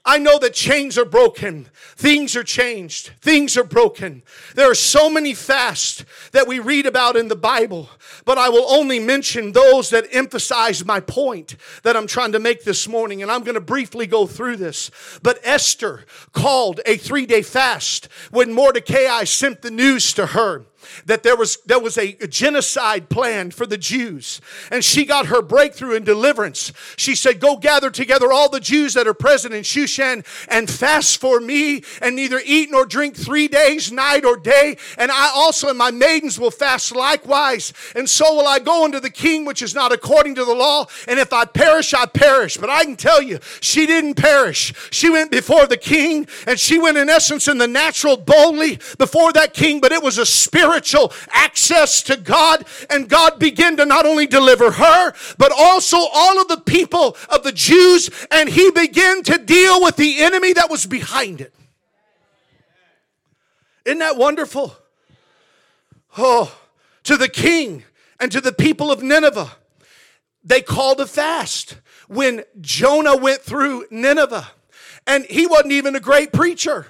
I 0.04 0.18
know 0.18 0.38
that 0.38 0.54
chains 0.54 0.96
are 0.96 1.04
broken. 1.04 1.68
Things 1.96 2.34
are 2.36 2.44
changed. 2.44 3.10
Things 3.20 3.56
are 3.56 3.64
broken. 3.64 4.22
There 4.54 4.70
are 4.70 4.74
so 4.74 5.10
many 5.10 5.34
fasts 5.34 6.04
that 6.32 6.46
we 6.46 6.58
read 6.58 6.86
about 6.86 7.16
in 7.16 7.28
the 7.28 7.36
Bible, 7.36 7.90
but 8.24 8.38
I 8.38 8.48
will 8.48 8.64
only 8.70 8.98
mention 8.98 9.52
those 9.52 9.90
that 9.90 10.06
emphasize 10.10 10.84
my 10.84 11.00
point 11.00 11.56
that 11.82 11.96
I'm 11.96 12.06
trying 12.06 12.32
to 12.32 12.38
make 12.38 12.64
this 12.64 12.88
morning, 12.88 13.22
and 13.22 13.30
I'm 13.30 13.42
going 13.42 13.54
to 13.54 13.60
briefly 13.60 14.06
go 14.06 14.26
through 14.26 14.56
this. 14.56 14.90
But 15.22 15.40
Esther 15.42 16.06
called 16.32 16.80
a 16.86 16.96
three 16.96 17.26
day 17.26 17.42
fast 17.42 18.08
when 18.30 18.52
Mordecai 18.52 19.24
sent 19.24 19.62
the 19.62 19.70
news 19.70 20.12
to 20.14 20.26
her 20.26 20.64
that 21.06 21.22
there 21.22 21.36
was, 21.36 21.58
there 21.66 21.80
was 21.80 21.98
a 21.98 22.12
genocide 22.26 23.08
planned 23.08 23.54
for 23.54 23.66
the 23.66 23.78
Jews. 23.78 24.40
And 24.70 24.84
she 24.84 25.04
got 25.04 25.26
her 25.26 25.42
breakthrough 25.42 25.96
and 25.96 26.04
deliverance. 26.04 26.72
She 26.96 27.14
said, 27.14 27.40
Go 27.40 27.56
gather 27.56 27.90
together 27.90 28.32
all 28.32 28.48
the 28.48 28.60
Jews 28.60 28.94
that 28.94 29.06
are 29.06 29.14
present 29.14 29.54
in 29.54 29.62
Shushan 29.62 30.24
and 30.48 30.70
fast 30.70 31.20
for 31.20 31.40
me 31.40 31.82
and 32.00 32.16
neither 32.16 32.40
eat 32.44 32.70
nor 32.70 32.86
drink 32.86 33.16
three 33.16 33.48
days, 33.48 33.92
night 33.92 34.24
or 34.24 34.36
day. 34.36 34.76
And 34.96 35.10
I 35.10 35.30
also 35.34 35.68
and 35.68 35.78
my 35.78 35.90
maidens 35.90 36.38
will 36.38 36.50
fast 36.50 36.94
likewise. 36.94 37.72
And 37.94 38.08
so 38.08 38.34
will 38.34 38.46
I 38.46 38.58
go 38.58 38.84
unto 38.84 39.00
the 39.00 39.10
king, 39.10 39.44
which 39.44 39.62
is 39.62 39.74
not 39.74 39.92
according 39.92 40.34
to 40.36 40.44
the 40.44 40.54
law. 40.54 40.86
And 41.06 41.18
if 41.18 41.32
I 41.32 41.44
perish, 41.44 41.94
I 41.94 42.06
perish. 42.06 42.56
But 42.56 42.70
I 42.70 42.84
can 42.84 42.96
tell 42.96 43.22
you, 43.22 43.38
she 43.60 43.86
didn't 43.86 44.14
perish. 44.14 44.72
She 44.90 45.10
went 45.10 45.30
before 45.30 45.66
the 45.66 45.76
king 45.76 46.26
and 46.46 46.58
she 46.58 46.78
went 46.78 46.96
in 46.96 47.08
essence 47.08 47.48
in 47.48 47.58
the 47.58 47.68
natural 47.68 48.16
boldly 48.16 48.78
before 48.98 49.32
that 49.32 49.54
king, 49.54 49.80
but 49.80 49.92
it 49.92 50.02
was 50.02 50.18
a 50.18 50.26
spirit 50.26 50.77
spiritual 50.78 51.12
access 51.30 52.02
to 52.02 52.16
God, 52.16 52.64
and 52.90 53.08
God 53.08 53.38
began 53.38 53.76
to 53.76 53.86
not 53.86 54.06
only 54.06 54.26
deliver 54.26 54.70
her, 54.70 55.12
but 55.36 55.52
also 55.56 55.96
all 55.96 56.40
of 56.40 56.48
the 56.48 56.60
people 56.60 57.16
of 57.28 57.42
the 57.42 57.52
Jews, 57.52 58.10
and 58.30 58.48
he 58.48 58.70
began 58.70 59.22
to 59.24 59.38
deal 59.38 59.82
with 59.82 59.96
the 59.96 60.20
enemy 60.20 60.52
that 60.54 60.70
was 60.70 60.86
behind 60.86 61.40
it. 61.40 61.54
Isn't 63.84 63.98
that 63.98 64.16
wonderful? 64.16 64.76
Oh, 66.16 66.56
to 67.04 67.16
the 67.16 67.28
king 67.28 67.84
and 68.20 68.30
to 68.32 68.40
the 68.40 68.52
people 68.52 68.90
of 68.90 69.02
Nineveh, 69.02 69.52
they 70.44 70.60
called 70.60 71.00
a 71.00 71.06
fast 71.06 71.76
when 72.06 72.44
Jonah 72.60 73.16
went 73.16 73.42
through 73.42 73.86
Nineveh. 73.90 74.48
And 75.06 75.24
he 75.24 75.46
wasn't 75.46 75.72
even 75.72 75.96
a 75.96 76.00
great 76.00 76.32
preacher. 76.32 76.86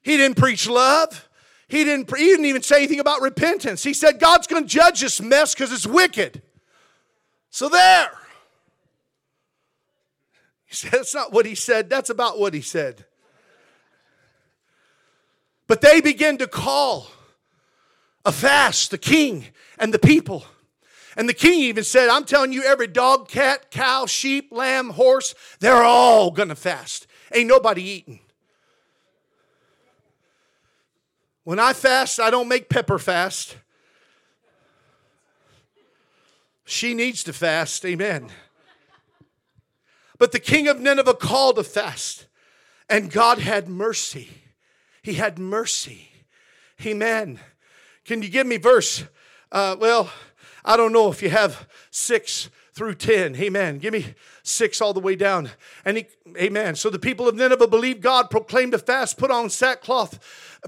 He 0.00 0.16
didn't 0.16 0.38
preach 0.38 0.66
love. 0.66 1.28
He 1.70 1.84
didn't, 1.84 2.14
he 2.16 2.24
didn't 2.24 2.46
even 2.46 2.62
say 2.62 2.78
anything 2.78 2.98
about 2.98 3.20
repentance. 3.20 3.84
He 3.84 3.94
said, 3.94 4.18
God's 4.18 4.48
going 4.48 4.64
to 4.64 4.68
judge 4.68 5.00
this 5.00 5.22
mess 5.22 5.54
because 5.54 5.72
it's 5.72 5.86
wicked. 5.86 6.42
So 7.50 7.68
there. 7.68 8.10
He 10.66 10.74
said, 10.74 10.90
That's 10.90 11.14
not 11.14 11.32
what 11.32 11.46
he 11.46 11.54
said. 11.54 11.88
That's 11.88 12.10
about 12.10 12.40
what 12.40 12.54
he 12.54 12.60
said. 12.60 13.04
But 15.68 15.80
they 15.80 16.00
begin 16.00 16.38
to 16.38 16.48
call 16.48 17.06
a 18.24 18.32
fast, 18.32 18.90
the 18.90 18.98
king 18.98 19.46
and 19.78 19.94
the 19.94 19.98
people. 20.00 20.44
And 21.16 21.28
the 21.28 21.34
king 21.34 21.60
even 21.60 21.84
said, 21.84 22.08
I'm 22.08 22.24
telling 22.24 22.52
you, 22.52 22.64
every 22.64 22.88
dog, 22.88 23.28
cat, 23.28 23.70
cow, 23.70 24.06
sheep, 24.06 24.48
lamb, 24.50 24.90
horse, 24.90 25.36
they're 25.60 25.84
all 25.84 26.32
gonna 26.32 26.56
fast. 26.56 27.06
Ain't 27.32 27.48
nobody 27.48 27.82
eating. 27.82 28.20
When 31.50 31.58
I 31.58 31.72
fast, 31.72 32.20
I 32.20 32.30
don't 32.30 32.46
make 32.46 32.68
Pepper 32.68 32.96
fast. 32.96 33.56
She 36.64 36.94
needs 36.94 37.24
to 37.24 37.32
fast, 37.32 37.84
amen. 37.84 38.28
But 40.16 40.30
the 40.30 40.38
king 40.38 40.68
of 40.68 40.78
Nineveh 40.78 41.14
called 41.14 41.58
a 41.58 41.64
fast, 41.64 42.28
and 42.88 43.10
God 43.10 43.40
had 43.40 43.68
mercy. 43.68 44.28
He 45.02 45.14
had 45.14 45.40
mercy. 45.40 46.12
Amen. 46.86 47.40
Can 48.04 48.22
you 48.22 48.28
give 48.28 48.46
me 48.46 48.56
verse? 48.56 49.02
Uh, 49.50 49.74
well, 49.76 50.08
I 50.64 50.76
don't 50.76 50.92
know 50.92 51.10
if 51.10 51.20
you 51.20 51.30
have 51.30 51.68
six 51.90 52.48
through 52.72 52.94
10. 52.94 53.36
Amen. 53.36 53.78
Give 53.78 53.92
me 53.92 54.14
6 54.42 54.80
all 54.80 54.92
the 54.92 55.00
way 55.00 55.16
down. 55.16 55.50
And 55.84 55.96
he, 55.96 56.06
amen. 56.36 56.76
So 56.76 56.90
the 56.90 56.98
people 56.98 57.28
of 57.28 57.34
Nineveh 57.34 57.66
believed 57.66 58.00
God, 58.00 58.30
proclaimed 58.30 58.74
a 58.74 58.78
fast, 58.78 59.18
put 59.18 59.30
on 59.30 59.50
sackcloth 59.50 60.18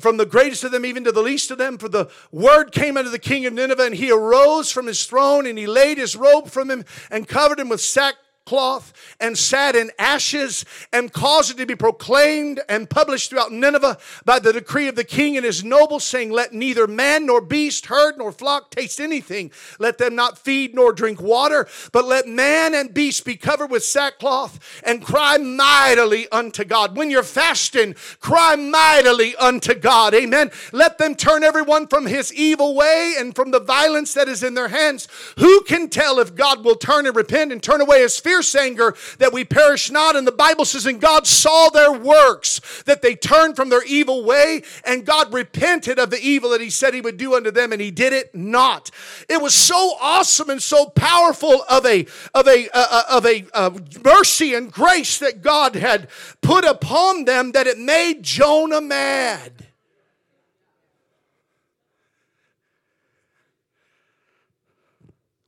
from 0.00 0.16
the 0.16 0.26
greatest 0.26 0.64
of 0.64 0.72
them 0.72 0.86
even 0.86 1.04
to 1.04 1.12
the 1.12 1.22
least 1.22 1.50
of 1.50 1.58
them. 1.58 1.78
For 1.78 1.88
the 1.88 2.10
word 2.30 2.72
came 2.72 2.96
unto 2.96 3.10
the 3.10 3.18
king 3.18 3.46
of 3.46 3.52
Nineveh, 3.52 3.86
and 3.86 3.94
he 3.94 4.10
arose 4.10 4.72
from 4.72 4.86
his 4.86 5.04
throne, 5.06 5.46
and 5.46 5.58
he 5.58 5.66
laid 5.66 5.98
his 5.98 6.16
robe 6.16 6.48
from 6.48 6.70
him, 6.70 6.84
and 7.10 7.28
covered 7.28 7.60
him 7.60 7.68
with 7.68 7.80
sackcloth 7.80 8.18
cloth 8.44 8.92
and 9.20 9.36
sat 9.36 9.76
in 9.76 9.90
ashes 9.98 10.64
and 10.92 11.12
caused 11.12 11.52
it 11.52 11.56
to 11.58 11.66
be 11.66 11.76
proclaimed 11.76 12.60
and 12.68 12.90
published 12.90 13.30
throughout 13.30 13.52
Nineveh 13.52 13.98
by 14.24 14.38
the 14.38 14.52
decree 14.52 14.88
of 14.88 14.96
the 14.96 15.04
king 15.04 15.36
and 15.36 15.46
his 15.46 15.64
nobles, 15.64 16.04
saying, 16.04 16.30
Let 16.30 16.52
neither 16.52 16.86
man 16.86 17.26
nor 17.26 17.40
beast, 17.40 17.86
herd 17.86 18.18
nor 18.18 18.32
flock 18.32 18.70
taste 18.70 19.00
anything. 19.00 19.52
Let 19.78 19.98
them 19.98 20.14
not 20.14 20.38
feed 20.38 20.74
nor 20.74 20.92
drink 20.92 21.20
water, 21.20 21.68
but 21.92 22.04
let 22.04 22.26
man 22.26 22.74
and 22.74 22.92
beast 22.92 23.24
be 23.24 23.36
covered 23.36 23.70
with 23.70 23.84
sackcloth 23.84 24.82
and 24.84 25.04
cry 25.04 25.38
mightily 25.38 26.28
unto 26.30 26.64
God. 26.64 26.96
When 26.96 27.10
you're 27.10 27.22
fasting, 27.22 27.94
cry 28.20 28.56
mightily 28.56 29.36
unto 29.36 29.74
God. 29.74 30.14
Amen. 30.14 30.50
Let 30.72 30.98
them 30.98 31.14
turn 31.14 31.44
everyone 31.44 31.86
from 31.86 32.06
his 32.06 32.32
evil 32.34 32.74
way 32.74 33.14
and 33.18 33.34
from 33.34 33.50
the 33.50 33.60
violence 33.60 34.14
that 34.14 34.28
is 34.28 34.42
in 34.42 34.54
their 34.54 34.68
hands. 34.68 35.08
Who 35.38 35.62
can 35.62 35.88
tell 35.88 36.18
if 36.18 36.34
God 36.34 36.64
will 36.64 36.76
turn 36.76 37.06
and 37.06 37.14
repent 37.14 37.52
and 37.52 37.62
turn 37.62 37.80
away 37.80 38.00
his 38.00 38.18
fear? 38.18 38.31
Fierce 38.32 38.54
anger 38.54 38.94
that 39.18 39.32
we 39.32 39.44
perish 39.44 39.90
not. 39.90 40.16
And 40.16 40.26
the 40.26 40.32
Bible 40.32 40.64
says, 40.64 40.86
and 40.86 41.00
God 41.00 41.26
saw 41.26 41.68
their 41.68 41.92
works, 41.92 42.82
that 42.84 43.02
they 43.02 43.14
turned 43.14 43.56
from 43.56 43.68
their 43.68 43.84
evil 43.84 44.24
way, 44.24 44.62
and 44.84 45.04
God 45.04 45.34
repented 45.34 45.98
of 45.98 46.08
the 46.10 46.20
evil 46.20 46.50
that 46.50 46.60
He 46.62 46.70
said 46.70 46.94
He 46.94 47.02
would 47.02 47.18
do 47.18 47.34
unto 47.34 47.50
them, 47.50 47.72
and 47.72 47.80
He 47.80 47.90
did 47.90 48.14
it 48.14 48.34
not. 48.34 48.90
It 49.28 49.42
was 49.42 49.54
so 49.54 49.96
awesome 50.00 50.48
and 50.48 50.62
so 50.62 50.86
powerful 50.86 51.62
of 51.68 51.84
a 51.84 52.06
of 52.34 52.48
a 52.48 52.68
uh, 52.70 52.86
uh 52.90 53.02
of 53.10 53.26
a 53.26 53.44
uh, 53.52 53.70
mercy 54.02 54.54
and 54.54 54.72
grace 54.72 55.18
that 55.18 55.42
God 55.42 55.74
had 55.74 56.08
put 56.40 56.64
upon 56.64 57.24
them 57.24 57.52
that 57.52 57.66
it 57.66 57.78
made 57.78 58.22
Jonah 58.22 58.80
mad. 58.80 59.66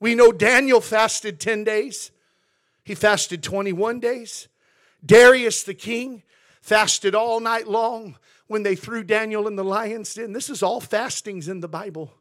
We 0.01 0.14
know 0.14 0.33
Daniel 0.33 0.83
fasted 0.83 1.40
10 1.40 1.64
days. 1.64 2.11
He 2.85 2.94
fasted 2.94 3.42
21 3.42 3.99
days. 4.01 4.49
Darius 5.05 5.62
the 5.62 5.75
king 5.75 6.23
fasted 6.61 7.14
all 7.14 7.40
night 7.40 7.66
long 7.66 8.16
when 8.47 8.62
they 8.62 8.77
threw 8.77 9.03
Daniel 9.03 9.49
in 9.49 9.57
the 9.57 9.64
lion's 9.64 10.14
den. 10.14 10.33
This 10.33 10.51
is 10.51 10.62
all 10.62 10.81
fastings 10.81 11.49
in 11.49 11.61
the 11.61 11.68
Bible. 11.68 12.12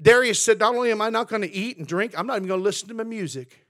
Darius 0.00 0.42
said, 0.42 0.58
Not 0.58 0.74
only 0.74 0.90
am 0.90 1.00
I 1.00 1.10
not 1.10 1.28
going 1.28 1.42
to 1.42 1.52
eat 1.52 1.78
and 1.78 1.86
drink, 1.86 2.12
I'm 2.16 2.26
not 2.26 2.36
even 2.36 2.48
going 2.48 2.60
to 2.60 2.64
listen 2.64 2.88
to 2.88 2.94
my 2.94 3.04
music. 3.04 3.66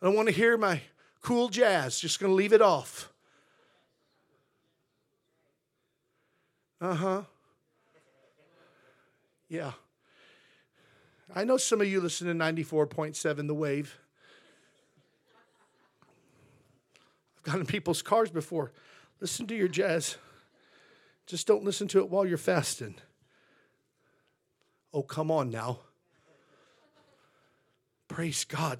I 0.00 0.06
don't 0.06 0.14
want 0.14 0.28
to 0.28 0.34
hear 0.34 0.56
my 0.56 0.80
cool 1.20 1.48
jazz, 1.48 2.00
just 2.00 2.18
going 2.18 2.30
to 2.30 2.34
leave 2.34 2.52
it 2.52 2.62
off. 2.62 3.12
Uh 6.80 6.94
huh. 6.94 7.22
Yeah. 9.48 9.72
I 11.34 11.44
know 11.44 11.56
some 11.56 11.80
of 11.80 11.86
you 11.86 12.00
listen 12.00 12.26
to 12.26 12.34
94.7 12.34 13.46
The 13.46 13.54
Wave. 13.54 13.98
I've 17.42 17.52
got 17.52 17.60
in 17.60 17.66
people's 17.66 18.02
cars 18.02 18.30
before. 18.30 18.70
Listen 19.20 19.48
to 19.48 19.54
your 19.54 19.66
jazz. 19.66 20.16
Just 21.26 21.48
don't 21.48 21.64
listen 21.64 21.88
to 21.88 21.98
it 21.98 22.08
while 22.08 22.24
you're 22.24 22.38
fasting. 22.38 22.94
Oh, 24.94 25.02
come 25.02 25.30
on 25.32 25.50
now. 25.50 25.80
Praise 28.06 28.44
God. 28.44 28.78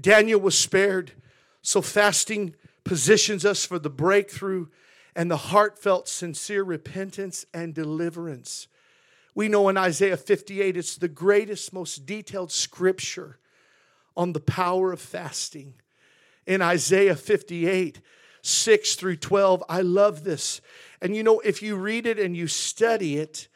Daniel 0.00 0.38
was 0.38 0.56
spared. 0.56 1.12
So 1.60 1.82
fasting 1.82 2.54
positions 2.84 3.44
us 3.44 3.64
for 3.64 3.80
the 3.80 3.90
breakthrough 3.90 4.66
and 5.16 5.28
the 5.28 5.36
heartfelt, 5.36 6.08
sincere 6.08 6.62
repentance 6.62 7.46
and 7.52 7.74
deliverance. 7.74 8.68
We 9.34 9.48
know 9.48 9.68
in 9.68 9.76
Isaiah 9.76 10.16
58, 10.16 10.76
it's 10.76 10.96
the 10.96 11.08
greatest, 11.08 11.72
most 11.72 12.06
detailed 12.06 12.52
scripture 12.52 13.38
on 14.16 14.34
the 14.34 14.40
power 14.40 14.92
of 14.92 15.00
fasting 15.00 15.74
in 16.48 16.62
Isaiah 16.62 17.14
58, 17.14 18.00
6 18.42 18.94
through 18.96 19.16
12. 19.16 19.62
I 19.68 19.82
love 19.82 20.24
this. 20.24 20.60
And 21.00 21.14
you 21.14 21.22
know, 21.22 21.38
if 21.40 21.62
you 21.62 21.76
read 21.76 22.06
it 22.06 22.18
and 22.18 22.36
you 22.36 22.48
study 22.48 23.18
it, 23.18 23.48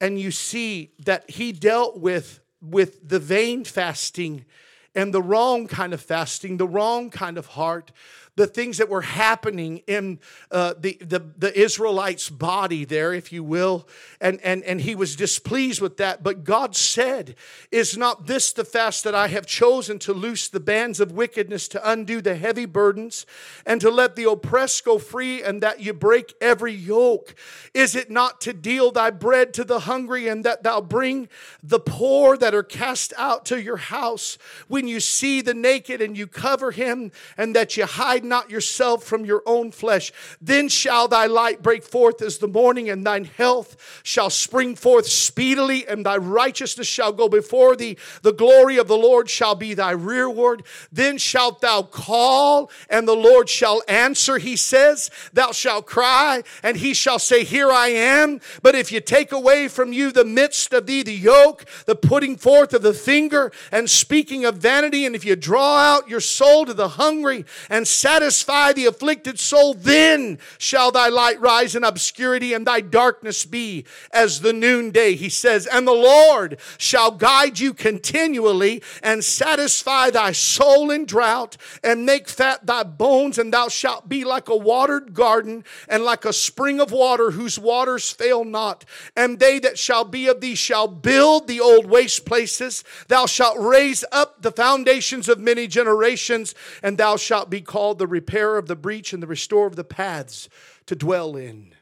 and 0.00 0.18
you 0.18 0.30
see 0.30 0.92
that 1.04 1.28
he 1.30 1.52
dealt 1.52 1.98
with, 1.98 2.40
with 2.62 3.06
the 3.06 3.18
vain 3.18 3.64
fasting 3.64 4.46
and 4.94 5.12
the 5.14 5.22
wrong 5.22 5.68
kind 5.68 5.92
of 5.92 6.00
fasting, 6.00 6.56
the 6.56 6.66
wrong 6.66 7.10
kind 7.10 7.36
of 7.36 7.46
heart, 7.46 7.92
the 8.36 8.46
things 8.46 8.78
that 8.78 8.88
were 8.88 9.02
happening 9.02 9.82
in 9.86 10.18
uh, 10.50 10.74
the, 10.78 10.98
the, 11.00 11.20
the 11.36 11.58
Israelites' 11.58 12.30
body 12.30 12.84
there, 12.84 13.12
if 13.12 13.32
you 13.32 13.42
will. 13.42 13.86
And, 14.20 14.40
and, 14.42 14.62
and 14.64 14.80
he 14.80 14.94
was 14.94 15.16
displeased 15.16 15.80
with 15.80 15.96
that. 15.98 16.22
But 16.22 16.44
God 16.44 16.76
said, 16.76 17.34
Is 17.70 17.96
not 17.96 18.26
this 18.26 18.52
the 18.52 18.64
fast 18.64 19.04
that 19.04 19.14
I 19.14 19.28
have 19.28 19.46
chosen 19.46 19.98
to 20.00 20.12
loose 20.12 20.48
the 20.48 20.60
bands 20.60 21.00
of 21.00 21.12
wickedness, 21.12 21.68
to 21.68 21.90
undo 21.90 22.20
the 22.20 22.36
heavy 22.36 22.66
burdens, 22.66 23.26
and 23.66 23.80
to 23.80 23.90
let 23.90 24.16
the 24.16 24.28
oppressed 24.30 24.84
go 24.84 24.98
free, 24.98 25.42
and 25.42 25.62
that 25.62 25.80
you 25.80 25.92
break 25.92 26.34
every 26.40 26.72
yoke? 26.72 27.34
Is 27.74 27.94
it 27.94 28.10
not 28.10 28.40
to 28.42 28.52
deal 28.52 28.90
thy 28.90 29.10
bread 29.10 29.52
to 29.54 29.64
the 29.64 29.80
hungry, 29.80 30.28
and 30.28 30.44
that 30.44 30.62
thou 30.62 30.80
bring 30.80 31.28
the 31.62 31.80
poor 31.80 32.36
that 32.36 32.54
are 32.54 32.62
cast 32.62 33.12
out 33.16 33.44
to 33.46 33.60
your 33.60 33.76
house? 33.76 34.38
When 34.68 34.86
you 34.86 35.00
see 35.00 35.40
the 35.40 35.54
naked 35.54 36.00
and 36.00 36.16
you 36.16 36.26
cover 36.26 36.70
him, 36.70 37.12
and 37.36 37.54
that 37.56 37.76
you 37.76 37.84
hide 38.20 38.28
not 38.28 38.50
yourself 38.50 39.04
from 39.04 39.24
your 39.24 39.42
own 39.46 39.70
flesh. 39.70 40.12
Then 40.40 40.68
shall 40.68 41.08
thy 41.08 41.26
light 41.26 41.62
break 41.62 41.82
forth 41.82 42.22
as 42.22 42.38
the 42.38 42.48
morning, 42.48 42.90
and 42.90 43.04
thine 43.04 43.24
health 43.24 44.00
shall 44.02 44.30
spring 44.30 44.76
forth 44.76 45.06
speedily, 45.06 45.86
and 45.86 46.04
thy 46.04 46.16
righteousness 46.16 46.86
shall 46.86 47.12
go 47.12 47.28
before 47.28 47.76
thee. 47.76 47.96
The 48.22 48.32
glory 48.32 48.78
of 48.78 48.88
the 48.88 48.96
Lord 48.96 49.28
shall 49.28 49.54
be 49.54 49.74
thy 49.74 49.92
rearward. 49.92 50.62
Then 50.92 51.18
shalt 51.18 51.60
thou 51.60 51.82
call, 51.82 52.70
and 52.88 53.06
the 53.06 53.16
Lord 53.16 53.48
shall 53.48 53.82
answer. 53.88 54.38
He 54.38 54.56
says, 54.56 55.10
Thou 55.32 55.52
shalt 55.52 55.86
cry, 55.86 56.42
and 56.62 56.76
he 56.76 56.94
shall 56.94 57.18
say, 57.18 57.44
Here 57.44 57.70
I 57.70 57.88
am. 57.88 58.40
But 58.62 58.74
if 58.74 58.92
you 58.92 59.00
take 59.00 59.32
away 59.32 59.68
from 59.68 59.92
you 59.92 60.12
the 60.12 60.24
midst 60.24 60.72
of 60.72 60.86
thee 60.86 61.02
the 61.02 61.14
yoke, 61.14 61.64
the 61.86 61.96
putting 61.96 62.36
forth 62.36 62.74
of 62.74 62.82
the 62.82 62.94
finger, 62.94 63.52
and 63.72 63.88
speaking 63.88 64.44
of 64.44 64.56
vanity, 64.56 65.06
and 65.06 65.14
if 65.14 65.24
you 65.24 65.36
draw 65.36 65.78
out 65.78 66.08
your 66.08 66.20
soul 66.20 66.66
to 66.66 66.74
the 66.74 66.88
hungry 66.88 67.44
and 67.68 67.86
satisfy 68.10 68.72
the 68.72 68.86
afflicted 68.86 69.38
soul, 69.38 69.72
then 69.72 70.36
shall 70.58 70.90
thy 70.90 71.08
light 71.08 71.40
rise 71.40 71.76
in 71.76 71.84
obscurity 71.84 72.52
and 72.52 72.66
thy 72.66 72.80
darkness 72.80 73.44
be 73.44 73.84
as 74.12 74.40
the 74.40 74.52
noonday. 74.52 75.14
He 75.14 75.28
says, 75.28 75.64
And 75.64 75.86
the 75.86 75.92
Lord 75.92 76.58
shall 76.76 77.12
guide 77.12 77.60
you 77.60 77.72
continually 77.72 78.82
and 79.00 79.22
satisfy 79.22 80.10
thy 80.10 80.32
soul 80.32 80.90
in 80.90 81.04
drought 81.04 81.56
and 81.84 82.04
make 82.04 82.28
fat 82.28 82.66
thy 82.66 82.82
bones, 82.82 83.38
and 83.38 83.52
thou 83.52 83.68
shalt 83.68 84.08
be 84.08 84.24
like 84.24 84.48
a 84.48 84.56
watered 84.56 85.14
garden 85.14 85.62
and 85.88 86.02
like 86.02 86.24
a 86.24 86.32
spring 86.32 86.80
of 86.80 86.90
water 86.90 87.30
whose 87.30 87.60
waters 87.60 88.10
fail 88.10 88.44
not. 88.44 88.84
And 89.14 89.38
they 89.38 89.60
that 89.60 89.78
shall 89.78 90.04
be 90.04 90.26
of 90.26 90.40
thee 90.40 90.56
shall 90.56 90.88
build 90.88 91.46
the 91.46 91.60
old 91.60 91.86
waste 91.86 92.26
places. 92.26 92.82
Thou 93.06 93.26
shalt 93.26 93.58
raise 93.60 94.04
up 94.10 94.42
the 94.42 94.50
foundations 94.50 95.28
of 95.28 95.38
many 95.38 95.68
generations, 95.68 96.56
and 96.82 96.98
thou 96.98 97.16
shalt 97.16 97.50
be 97.50 97.60
called 97.60 97.99
the 98.00 98.08
repair 98.08 98.56
of 98.56 98.66
the 98.66 98.74
breach 98.74 99.12
and 99.12 99.22
the 99.22 99.28
restore 99.28 99.68
of 99.68 99.76
the 99.76 99.84
paths 99.84 100.48
to 100.86 100.96
dwell 100.96 101.36
in. 101.36 101.74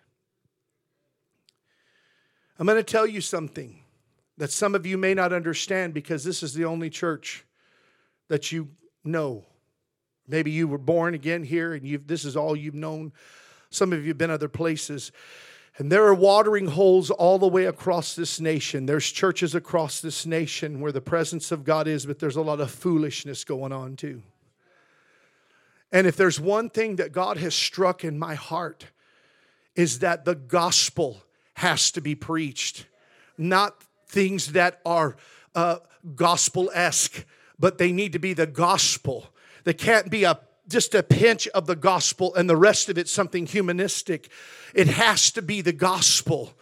I'm 2.58 2.66
going 2.66 2.76
to 2.76 2.82
tell 2.82 3.06
you 3.06 3.20
something 3.20 3.84
that 4.36 4.50
some 4.50 4.74
of 4.74 4.84
you 4.84 4.98
may 4.98 5.14
not 5.14 5.32
understand 5.32 5.94
because 5.94 6.24
this 6.24 6.42
is 6.42 6.54
the 6.54 6.64
only 6.64 6.90
church 6.90 7.44
that 8.28 8.50
you 8.50 8.68
know. 9.04 9.46
Maybe 10.26 10.50
you 10.50 10.66
were 10.66 10.76
born 10.76 11.14
again 11.14 11.44
here 11.44 11.72
and 11.72 12.06
this 12.06 12.24
is 12.24 12.36
all 12.36 12.56
you've 12.56 12.74
known. 12.74 13.12
Some 13.70 13.92
of 13.92 14.02
you 14.02 14.08
have 14.08 14.18
been 14.18 14.30
other 14.30 14.48
places. 14.48 15.12
And 15.78 15.92
there 15.92 16.04
are 16.04 16.14
watering 16.14 16.66
holes 16.66 17.10
all 17.10 17.38
the 17.38 17.46
way 17.46 17.66
across 17.66 18.16
this 18.16 18.40
nation. 18.40 18.86
There's 18.86 19.10
churches 19.10 19.54
across 19.54 20.00
this 20.00 20.26
nation 20.26 20.80
where 20.80 20.90
the 20.90 21.00
presence 21.00 21.52
of 21.52 21.62
God 21.62 21.86
is, 21.86 22.04
but 22.06 22.18
there's 22.18 22.34
a 22.34 22.42
lot 22.42 22.60
of 22.60 22.72
foolishness 22.72 23.44
going 23.44 23.72
on 23.72 23.94
too. 23.94 24.22
And 25.90 26.06
if 26.06 26.16
there's 26.16 26.38
one 26.38 26.70
thing 26.70 26.96
that 26.96 27.12
God 27.12 27.38
has 27.38 27.54
struck 27.54 28.04
in 28.04 28.18
my 28.18 28.34
heart, 28.34 28.86
is 29.74 30.00
that 30.00 30.24
the 30.24 30.34
gospel 30.34 31.22
has 31.54 31.90
to 31.92 32.00
be 32.00 32.14
preached, 32.14 32.86
not 33.36 33.84
things 34.08 34.52
that 34.52 34.80
are 34.84 35.16
uh, 35.54 35.78
gospel 36.14 36.70
esque, 36.74 37.24
but 37.58 37.78
they 37.78 37.92
need 37.92 38.12
to 38.12 38.18
be 38.18 38.32
the 38.32 38.46
gospel. 38.46 39.28
They 39.64 39.74
can't 39.74 40.10
be 40.10 40.24
a 40.24 40.40
just 40.68 40.94
a 40.94 41.02
pinch 41.02 41.48
of 41.48 41.66
the 41.66 41.76
gospel 41.76 42.34
and 42.34 42.48
the 42.48 42.56
rest 42.56 42.90
of 42.90 42.98
it 42.98 43.08
something 43.08 43.46
humanistic. 43.46 44.30
It 44.74 44.86
has 44.86 45.30
to 45.30 45.42
be 45.42 45.62
the 45.62 45.72
gospel. 45.72 46.52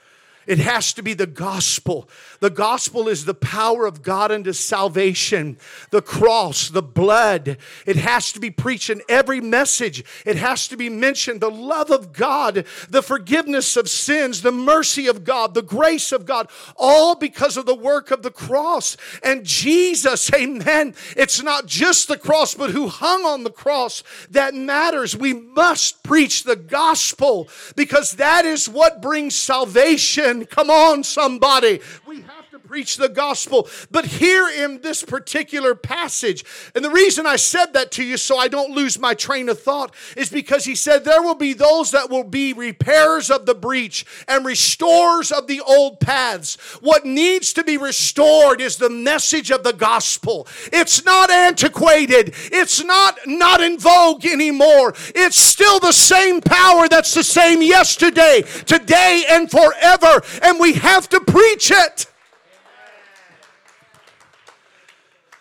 It 0.46 0.58
has 0.58 0.92
to 0.94 1.02
be 1.02 1.14
the 1.14 1.26
gospel. 1.26 2.08
The 2.40 2.50
gospel 2.50 3.08
is 3.08 3.24
the 3.24 3.34
power 3.34 3.84
of 3.84 4.02
God 4.02 4.30
unto 4.30 4.52
salvation. 4.52 5.58
The 5.90 6.02
cross, 6.02 6.68
the 6.68 6.82
blood. 6.82 7.58
It 7.84 7.96
has 7.96 8.32
to 8.32 8.40
be 8.40 8.50
preached 8.50 8.90
in 8.90 9.02
every 9.08 9.40
message. 9.40 10.04
It 10.24 10.36
has 10.36 10.68
to 10.68 10.76
be 10.76 10.88
mentioned 10.88 11.40
the 11.40 11.50
love 11.50 11.90
of 11.90 12.12
God, 12.12 12.64
the 12.88 13.02
forgiveness 13.02 13.76
of 13.76 13.88
sins, 13.88 14.42
the 14.42 14.52
mercy 14.52 15.08
of 15.08 15.24
God, 15.24 15.54
the 15.54 15.62
grace 15.62 16.12
of 16.12 16.26
God, 16.26 16.48
all 16.76 17.16
because 17.16 17.56
of 17.56 17.66
the 17.66 17.74
work 17.74 18.10
of 18.10 18.22
the 18.22 18.30
cross. 18.30 18.96
And 19.22 19.44
Jesus, 19.44 20.32
amen. 20.32 20.94
It's 21.16 21.42
not 21.42 21.66
just 21.66 22.06
the 22.06 22.18
cross, 22.18 22.54
but 22.54 22.70
who 22.70 22.88
hung 22.88 23.24
on 23.24 23.42
the 23.42 23.50
cross 23.50 24.04
that 24.30 24.54
matters. 24.54 25.16
We 25.16 25.32
must 25.32 26.02
preach 26.04 26.44
the 26.44 26.56
gospel 26.56 27.48
because 27.74 28.12
that 28.12 28.44
is 28.44 28.68
what 28.68 29.02
brings 29.02 29.34
salvation 29.34 30.35
Come 30.44 30.70
on, 30.70 31.02
somebody. 31.04 31.80
We 32.06 32.24
preach 32.66 32.96
the 32.96 33.08
gospel. 33.08 33.68
But 33.90 34.06
here 34.06 34.48
in 34.48 34.80
this 34.80 35.02
particular 35.02 35.74
passage, 35.74 36.44
and 36.74 36.84
the 36.84 36.90
reason 36.90 37.26
I 37.26 37.36
said 37.36 37.72
that 37.72 37.90
to 37.92 38.04
you 38.04 38.16
so 38.16 38.38
I 38.38 38.48
don't 38.48 38.74
lose 38.74 38.98
my 38.98 39.14
train 39.14 39.48
of 39.48 39.60
thought 39.60 39.94
is 40.16 40.30
because 40.30 40.64
he 40.64 40.74
said 40.74 41.04
there 41.04 41.22
will 41.22 41.34
be 41.34 41.52
those 41.52 41.90
that 41.92 42.10
will 42.10 42.24
be 42.24 42.52
repairers 42.52 43.30
of 43.30 43.46
the 43.46 43.54
breach 43.54 44.04
and 44.28 44.44
restorers 44.44 45.30
of 45.30 45.46
the 45.46 45.60
old 45.60 46.00
paths. 46.00 46.56
What 46.80 47.04
needs 47.04 47.52
to 47.54 47.64
be 47.64 47.76
restored 47.76 48.60
is 48.60 48.76
the 48.76 48.90
message 48.90 49.50
of 49.50 49.64
the 49.64 49.72
gospel. 49.72 50.46
It's 50.72 51.04
not 51.04 51.30
antiquated. 51.30 52.34
It's 52.52 52.82
not 52.84 53.18
not 53.26 53.60
in 53.60 53.78
vogue 53.78 54.24
anymore. 54.24 54.94
It's 55.14 55.36
still 55.36 55.78
the 55.80 55.92
same 55.92 56.40
power 56.40 56.88
that's 56.88 57.14
the 57.14 57.24
same 57.24 57.62
yesterday, 57.62 58.42
today 58.66 59.24
and 59.28 59.50
forever 59.50 60.22
and 60.42 60.58
we 60.58 60.74
have 60.74 61.08
to 61.10 61.20
preach 61.20 61.70
it. 61.70 62.06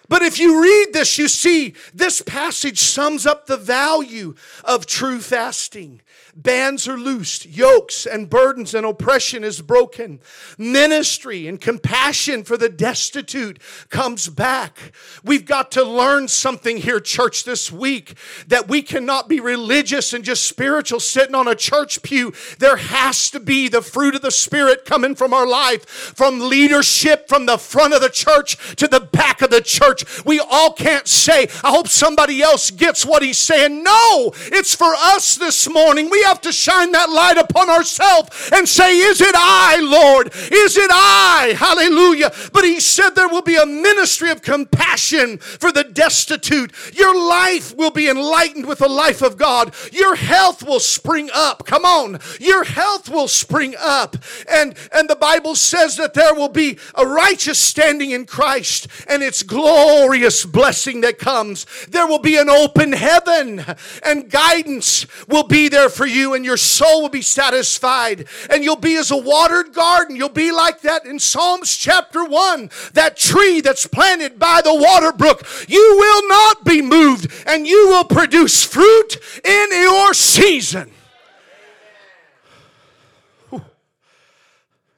But 0.07 0.21
if 0.21 0.39
you 0.39 0.61
read 0.61 0.93
this, 0.93 1.17
you 1.17 1.27
see 1.27 1.73
this 1.93 2.21
passage 2.21 2.79
sums 2.79 3.25
up 3.25 3.45
the 3.45 3.57
value 3.57 4.35
of 4.63 4.85
true 4.85 5.19
fasting. 5.19 6.01
Bands 6.37 6.85
are 6.85 6.97
loosed, 6.97 7.45
yokes 7.45 8.05
and 8.05 8.29
burdens 8.29 8.73
and 8.73 8.85
oppression 8.85 9.45
is 9.45 9.61
broken. 9.61 10.19
Ministry 10.57 11.47
and 11.47 11.61
compassion 11.61 12.43
for 12.43 12.57
the 12.57 12.67
destitute 12.67 13.57
comes 13.89 14.27
back. 14.27 14.91
We've 15.23 15.45
got 15.45 15.71
to 15.71 15.83
learn 15.85 16.27
something 16.27 16.75
here, 16.75 16.99
church, 16.99 17.45
this 17.45 17.71
week 17.71 18.17
that 18.47 18.67
we 18.67 18.81
cannot 18.81 19.29
be 19.29 19.39
religious 19.39 20.11
and 20.11 20.25
just 20.25 20.45
spiritual 20.45 20.99
sitting 20.99 21.35
on 21.35 21.47
a 21.47 21.55
church 21.55 22.01
pew. 22.01 22.33
There 22.59 22.75
has 22.75 23.29
to 23.29 23.39
be 23.39 23.69
the 23.69 23.81
fruit 23.81 24.13
of 24.13 24.21
the 24.21 24.29
Spirit 24.29 24.83
coming 24.83 25.15
from 25.15 25.33
our 25.33 25.47
life, 25.47 25.85
from 25.87 26.49
leadership, 26.49 27.29
from 27.29 27.45
the 27.45 27.57
front 27.57 27.93
of 27.93 28.01
the 28.01 28.09
church 28.09 28.75
to 28.75 28.89
the 28.89 28.99
back 28.99 29.41
of 29.41 29.51
the 29.51 29.61
church. 29.61 30.25
We 30.25 30.41
all 30.41 30.73
can't 30.73 31.07
say, 31.07 31.47
I 31.63 31.71
hope 31.71 31.87
somebody 31.87 32.41
else 32.41 32.71
gets 32.71 33.05
what 33.05 33.23
he's 33.23 33.37
saying. 33.37 33.83
No, 33.83 34.33
it's 34.47 34.75
for 34.75 34.93
us 34.95 35.35
this 35.35 35.69
morning. 35.69 36.09
We 36.09 36.24
have 36.25 36.41
to 36.41 36.51
shine 36.51 36.91
that 36.91 37.09
light 37.09 37.37
upon 37.37 37.69
ourselves 37.69 38.49
and 38.53 38.67
say, 38.67 38.97
Is 38.97 39.21
it 39.21 39.35
I, 39.35 39.79
Lord? 39.81 40.27
Is 40.33 40.77
it 40.77 40.91
I? 40.91 41.55
Hallelujah. 41.57 42.31
But 42.51 42.65
he 42.65 42.79
said 42.79 43.11
there 43.11 43.29
will 43.29 43.41
be 43.41 43.55
a 43.55 43.65
ministry 43.65 44.31
of 44.31 44.41
compassion 44.41 45.37
for 45.37 45.71
the 45.71 45.83
destitute. 45.83 46.73
Your 46.93 47.15
life 47.15 47.75
will 47.75 47.91
be 47.91 48.09
enlightened 48.09 48.65
with 48.65 48.79
the 48.79 48.89
life 48.89 49.21
of 49.21 49.37
God. 49.37 49.73
Your 49.91 50.15
health 50.15 50.63
will 50.63 50.79
spring 50.79 51.29
up. 51.33 51.65
Come 51.65 51.85
on. 51.85 52.19
Your 52.39 52.63
health 52.63 53.09
will 53.09 53.27
spring 53.27 53.75
up. 53.79 54.17
And, 54.49 54.75
and 54.91 55.09
the 55.09 55.15
Bible 55.15 55.55
says 55.55 55.97
that 55.97 56.13
there 56.13 56.33
will 56.33 56.49
be 56.49 56.79
a 56.95 57.05
righteous 57.05 57.59
standing 57.59 58.11
in 58.11 58.25
Christ 58.25 58.87
and 59.07 59.21
its 59.21 59.43
glorious 59.43 60.45
blessing 60.45 61.01
that 61.01 61.19
comes. 61.19 61.65
There 61.89 62.07
will 62.07 62.19
be 62.19 62.37
an 62.37 62.49
open 62.49 62.93
heaven 62.93 63.63
and 64.03 64.29
guidance 64.29 65.05
will 65.27 65.47
be 65.47 65.69
there 65.69 65.89
for 65.89 66.05
you 66.05 66.14
you 66.15 66.33
and 66.33 66.45
your 66.45 66.57
soul 66.57 67.03
will 67.03 67.09
be 67.09 67.21
satisfied 67.21 68.27
and 68.49 68.63
you'll 68.63 68.75
be 68.75 68.95
as 68.95 69.11
a 69.11 69.17
watered 69.17 69.73
garden. 69.73 70.15
You'll 70.15 70.29
be 70.29 70.51
like 70.51 70.81
that 70.81 71.05
in 71.05 71.19
Psalms 71.19 71.75
chapter 71.75 72.23
1, 72.23 72.69
that 72.93 73.17
tree 73.17 73.61
that's 73.61 73.85
planted 73.85 74.39
by 74.39 74.61
the 74.63 74.73
water 74.73 75.11
brook. 75.11 75.45
You 75.67 75.95
will 75.99 76.27
not 76.27 76.63
be 76.65 76.81
moved 76.81 77.31
and 77.45 77.67
you 77.67 77.89
will 77.89 78.05
produce 78.05 78.63
fruit 78.63 79.17
in 79.43 79.67
your 79.71 80.13
season. 80.13 80.91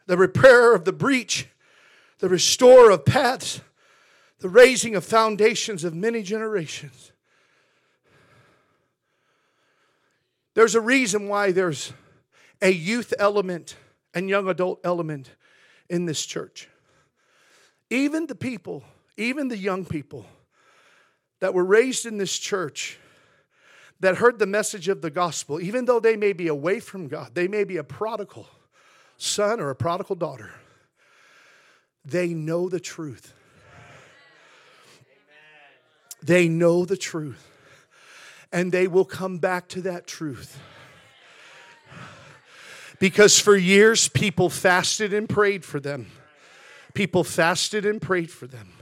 The 0.06 0.18
repairer 0.18 0.74
of 0.74 0.86
the 0.86 0.94
breach, 0.94 1.48
the 2.20 2.30
restorer 2.30 2.92
of 2.92 3.04
paths, 3.04 3.60
the 4.40 4.48
raising 4.48 4.96
of 4.96 5.04
foundations 5.04 5.84
of 5.84 5.94
many 5.94 6.22
generations. 6.22 7.12
There's 10.58 10.74
a 10.74 10.82
reason 10.82 11.28
why 11.28 11.52
there's 11.52 11.94
a 12.64 12.72
youth 12.72 13.14
element 13.20 13.76
and 14.16 14.28
young 14.28 14.50
adult 14.50 14.80
element 14.84 15.30
in 15.88 16.06
this 16.06 16.26
church. 16.26 16.68
Even 17.92 18.26
the 18.26 18.34
people, 18.34 18.84
even 19.18 19.50
the 19.50 19.58
young 19.58 19.86
people 19.86 20.26
that 21.42 21.54
were 21.54 21.64
raised 21.64 22.08
in 22.08 22.18
this 22.18 22.36
church 22.40 22.98
that 24.00 24.16
heard 24.18 24.40
the 24.40 24.48
message 24.48 24.88
of 24.88 25.04
the 25.04 25.12
gospel, 25.12 25.62
even 25.62 25.86
though 25.86 26.00
they 26.00 26.16
may 26.16 26.34
be 26.34 26.48
away 26.48 26.80
from 26.80 27.08
God, 27.08 27.36
they 27.36 27.48
may 27.48 27.64
be 27.64 27.78
a 27.78 27.84
prodigal 27.84 28.48
son 29.16 29.60
or 29.60 29.70
a 29.70 29.76
prodigal 29.76 30.16
daughter, 30.16 30.50
they 32.04 32.30
know 32.30 32.68
the 32.68 32.80
truth. 32.80 33.32
They 36.24 36.48
know 36.48 36.84
the 36.84 36.98
truth 36.98 37.48
and 38.52 38.72
they 38.72 38.88
will 38.88 39.06
come 39.06 39.38
back 39.38 39.68
to 39.70 39.82
that 39.82 40.08
truth. 40.08 40.60
Because 43.00 43.40
for 43.40 43.56
years, 43.56 44.08
people 44.08 44.50
fasted 44.50 45.14
and 45.14 45.30
prayed 45.30 45.64
for 45.64 45.80
them. 45.80 46.08
People 46.94 47.24
fasted 47.24 47.86
and 47.86 48.02
prayed 48.02 48.32
for 48.32 48.48
them. 48.48 48.74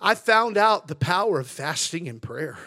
I 0.00 0.14
found 0.14 0.58
out 0.58 0.86
the 0.88 0.94
power 0.94 1.40
of 1.40 1.46
fasting 1.46 2.08
and 2.08 2.20
prayer. 2.20 2.58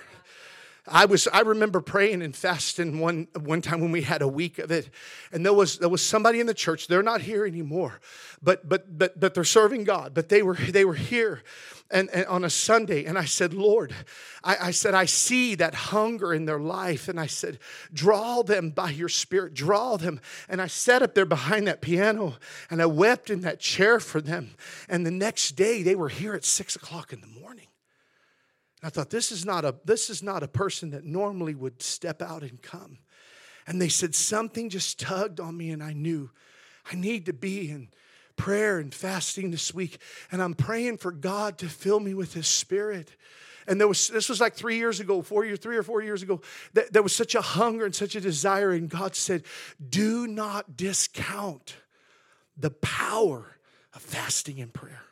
I 0.87 1.05
was 1.05 1.27
I 1.27 1.41
remember 1.41 1.81
praying 1.81 2.21
and 2.21 2.35
fasting 2.35 2.99
one 2.99 3.27
one 3.39 3.61
time 3.61 3.81
when 3.81 3.91
we 3.91 4.01
had 4.01 4.21
a 4.21 4.27
week 4.27 4.59
of 4.59 4.71
it, 4.71 4.89
and 5.31 5.45
there 5.45 5.53
was 5.53 5.79
there 5.79 5.89
was 5.89 6.01
somebody 6.01 6.39
in 6.39 6.47
the 6.47 6.53
church. 6.53 6.87
They're 6.87 7.03
not 7.03 7.21
here 7.21 7.45
anymore, 7.45 7.99
but 8.41 8.67
but 8.67 8.97
but 8.97 9.19
but 9.19 9.33
they're 9.33 9.43
serving 9.43 9.83
God. 9.83 10.13
But 10.13 10.29
they 10.29 10.41
were 10.41 10.55
they 10.55 10.85
were 10.85 10.93
here, 10.93 11.43
and, 11.91 12.09
and 12.11 12.25
on 12.27 12.43
a 12.43 12.49
Sunday, 12.49 13.05
and 13.05 13.17
I 13.17 13.25
said, 13.25 13.53
Lord, 13.53 13.93
I, 14.43 14.57
I 14.67 14.71
said 14.71 14.93
I 14.93 15.05
see 15.05 15.55
that 15.55 15.73
hunger 15.73 16.33
in 16.33 16.45
their 16.45 16.59
life, 16.59 17.07
and 17.07 17.19
I 17.19 17.27
said, 17.27 17.59
draw 17.93 18.41
them 18.41 18.69
by 18.71 18.91
your 18.91 19.09
Spirit, 19.09 19.53
draw 19.53 19.97
them. 19.97 20.19
And 20.49 20.61
I 20.61 20.67
sat 20.67 21.01
up 21.01 21.13
there 21.13 21.25
behind 21.25 21.67
that 21.67 21.81
piano, 21.81 22.35
and 22.69 22.81
I 22.81 22.85
wept 22.85 23.29
in 23.29 23.41
that 23.41 23.59
chair 23.59 23.99
for 23.99 24.21
them. 24.21 24.51
And 24.89 25.05
the 25.05 25.11
next 25.11 25.51
day, 25.51 25.83
they 25.83 25.95
were 25.95 26.09
here 26.09 26.33
at 26.33 26.45
six 26.45 26.75
o'clock 26.75 27.13
in 27.13 27.21
the 27.21 27.27
morning. 27.27 27.66
I 28.83 28.89
thought 28.89 29.09
this 29.09 29.31
is 29.31 29.43
not 29.43 29.65
a 29.65 29.75
this 29.85 30.09
is 30.09 30.21
not 30.21 30.43
a 30.43 30.47
person 30.47 30.91
that 30.91 31.03
normally 31.03 31.55
would 31.55 31.81
step 31.81 32.21
out 32.21 32.43
and 32.43 32.61
come. 32.61 32.99
And 33.65 33.81
they 33.81 33.89
said 33.89 34.15
something 34.15 34.69
just 34.69 34.99
tugged 34.99 35.39
on 35.39 35.57
me 35.57 35.71
and 35.71 35.83
I 35.83 35.93
knew 35.93 36.29
I 36.89 36.95
need 36.95 37.25
to 37.25 37.33
be 37.33 37.69
in 37.69 37.89
prayer 38.35 38.77
and 38.77 38.93
fasting 38.93 39.51
this 39.51 39.73
week 39.73 39.99
and 40.31 40.41
I'm 40.41 40.53
praying 40.53 40.97
for 40.97 41.11
God 41.11 41.57
to 41.57 41.67
fill 41.67 41.99
me 41.99 42.13
with 42.13 42.33
his 42.33 42.47
spirit. 42.47 43.15
And 43.67 43.81
there 43.81 43.87
was 43.87 44.07
this 44.07 44.29
was 44.29 44.39
like 44.39 44.55
3 44.55 44.77
years 44.77 44.99
ago, 44.99 45.21
4 45.21 45.43
years 45.43 45.59
3 45.59 45.75
or 45.75 45.83
4 45.83 46.01
years 46.03 46.21
ago 46.21 46.39
that 46.73 46.93
there 46.93 47.03
was 47.03 47.15
such 47.15 47.35
a 47.35 47.41
hunger 47.41 47.83
and 47.83 47.95
such 47.95 48.15
a 48.15 48.21
desire 48.21 48.71
and 48.71 48.89
God 48.89 49.15
said, 49.15 49.43
"Do 49.89 50.27
not 50.27 50.77
discount 50.77 51.75
the 52.55 52.71
power 52.71 53.57
of 53.93 54.01
fasting 54.01 54.61
and 54.61 54.71
prayer." 54.73 55.06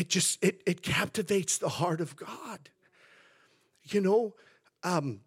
It 0.00 0.08
just 0.08 0.42
it, 0.42 0.62
it 0.66 0.80
captivates 0.80 1.58
the 1.58 1.68
heart 1.68 2.00
of 2.00 2.16
god. 2.16 2.70
You 3.84 4.00
know 4.00 4.34
um, 4.82 5.20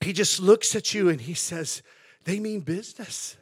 he 0.00 0.14
just 0.14 0.40
looks 0.40 0.74
at 0.74 0.94
you 0.94 1.10
and 1.10 1.20
he 1.20 1.34
says 1.34 1.82
they 2.24 2.40
mean 2.40 2.60
business. 2.60 3.36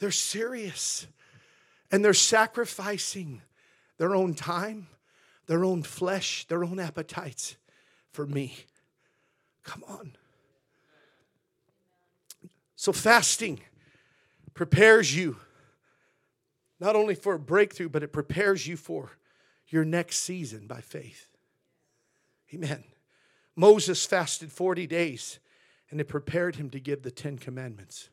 They're 0.00 0.10
serious. 0.10 1.06
And 1.92 2.04
they're 2.04 2.12
sacrificing 2.12 3.40
their 3.98 4.16
own 4.16 4.34
time 4.34 4.88
their 5.46 5.64
own 5.64 5.84
flesh 5.84 6.46
their 6.48 6.64
own 6.64 6.80
appetites 6.80 7.56
for 8.10 8.26
me. 8.26 8.56
Come 9.62 9.84
on. 9.86 10.16
So 12.74 12.92
fasting 12.92 13.60
prepares 14.54 15.14
you 15.14 15.36
not 16.80 16.96
only 16.96 17.14
for 17.14 17.34
a 17.34 17.38
breakthrough, 17.38 17.88
but 17.88 18.02
it 18.02 18.12
prepares 18.12 18.66
you 18.66 18.76
for 18.76 19.12
your 19.68 19.84
next 19.84 20.18
season 20.18 20.66
by 20.66 20.80
faith. 20.80 21.28
Amen. 22.52 22.84
Moses 23.56 24.04
fasted 24.04 24.52
40 24.52 24.86
days 24.86 25.38
and 25.90 26.00
it 26.00 26.08
prepared 26.08 26.56
him 26.56 26.70
to 26.70 26.80
give 26.80 27.02
the 27.02 27.10
Ten 27.10 27.38
Commandments. 27.38 28.10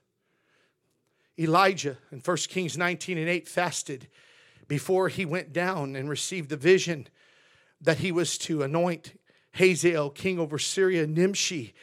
Elijah 1.39 1.97
in 2.11 2.19
1 2.19 2.37
Kings 2.49 2.77
19 2.77 3.17
and 3.17 3.29
8 3.29 3.47
fasted 3.47 4.07
before 4.67 5.09
he 5.09 5.25
went 5.25 5.51
down 5.51 5.95
and 5.95 6.09
received 6.09 6.49
the 6.49 6.57
vision 6.57 7.07
that 7.81 7.97
he 7.97 8.11
was 8.11 8.37
to 8.37 8.61
anoint 8.61 9.19
Hazael 9.53 10.09
king 10.09 10.39
over 10.39 10.59
Syria, 10.59 11.07
Nimshi 11.07 11.73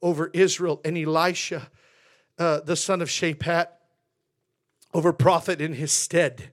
over 0.00 0.30
Israel, 0.32 0.80
and 0.84 0.96
Elisha, 0.96 1.68
uh, 2.38 2.60
the 2.60 2.76
son 2.76 3.02
of 3.02 3.08
Shaphat, 3.08 3.68
over 4.94 5.12
prophet 5.12 5.60
in 5.60 5.74
his 5.74 5.92
stead. 5.92 6.52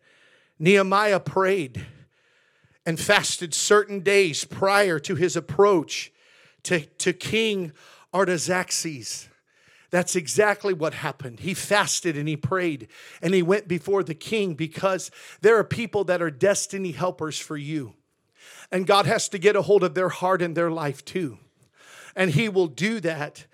Nehemiah 0.60 1.20
prayed 1.20 1.86
and 2.86 3.00
fasted 3.00 3.54
certain 3.54 4.02
days 4.02 4.46
prior 4.46 5.00
to 5.00 5.16
his 5.16 5.36
approach 5.36 6.12
to, 6.64 6.82
to 6.82 7.14
King 7.14 7.72
Artaxerxes. 8.14 9.30
That's 9.92 10.16
exactly 10.16 10.74
what 10.74 10.94
happened. 10.94 11.42
He 11.42 11.54
fasted 11.54 12.18
and 12.18 12.28
he 12.28 12.36
prayed 12.36 12.88
and 13.22 13.34
he 13.34 13.42
went 13.42 13.68
before 13.68 14.04
the 14.04 14.14
king 14.14 14.54
because 14.54 15.10
there 15.42 15.58
are 15.58 15.64
people 15.64 16.04
that 16.06 16.22
are 16.22 16.32
destiny 16.32 16.92
helpers 16.92 17.40
for 17.40 17.56
you. 17.56 17.94
And 18.72 18.88
God 18.88 19.06
has 19.06 19.30
to 19.30 19.38
get 19.38 19.56
a 19.56 19.62
hold 19.62 19.84
of 19.84 19.94
their 19.94 20.10
heart 20.10 20.42
and 20.42 20.56
their 20.56 20.72
life 20.72 21.06
too. 21.06 21.38
And 22.16 22.32
he 22.32 22.50
will 22.50 22.68
do 22.68 23.00
that. 23.02 23.46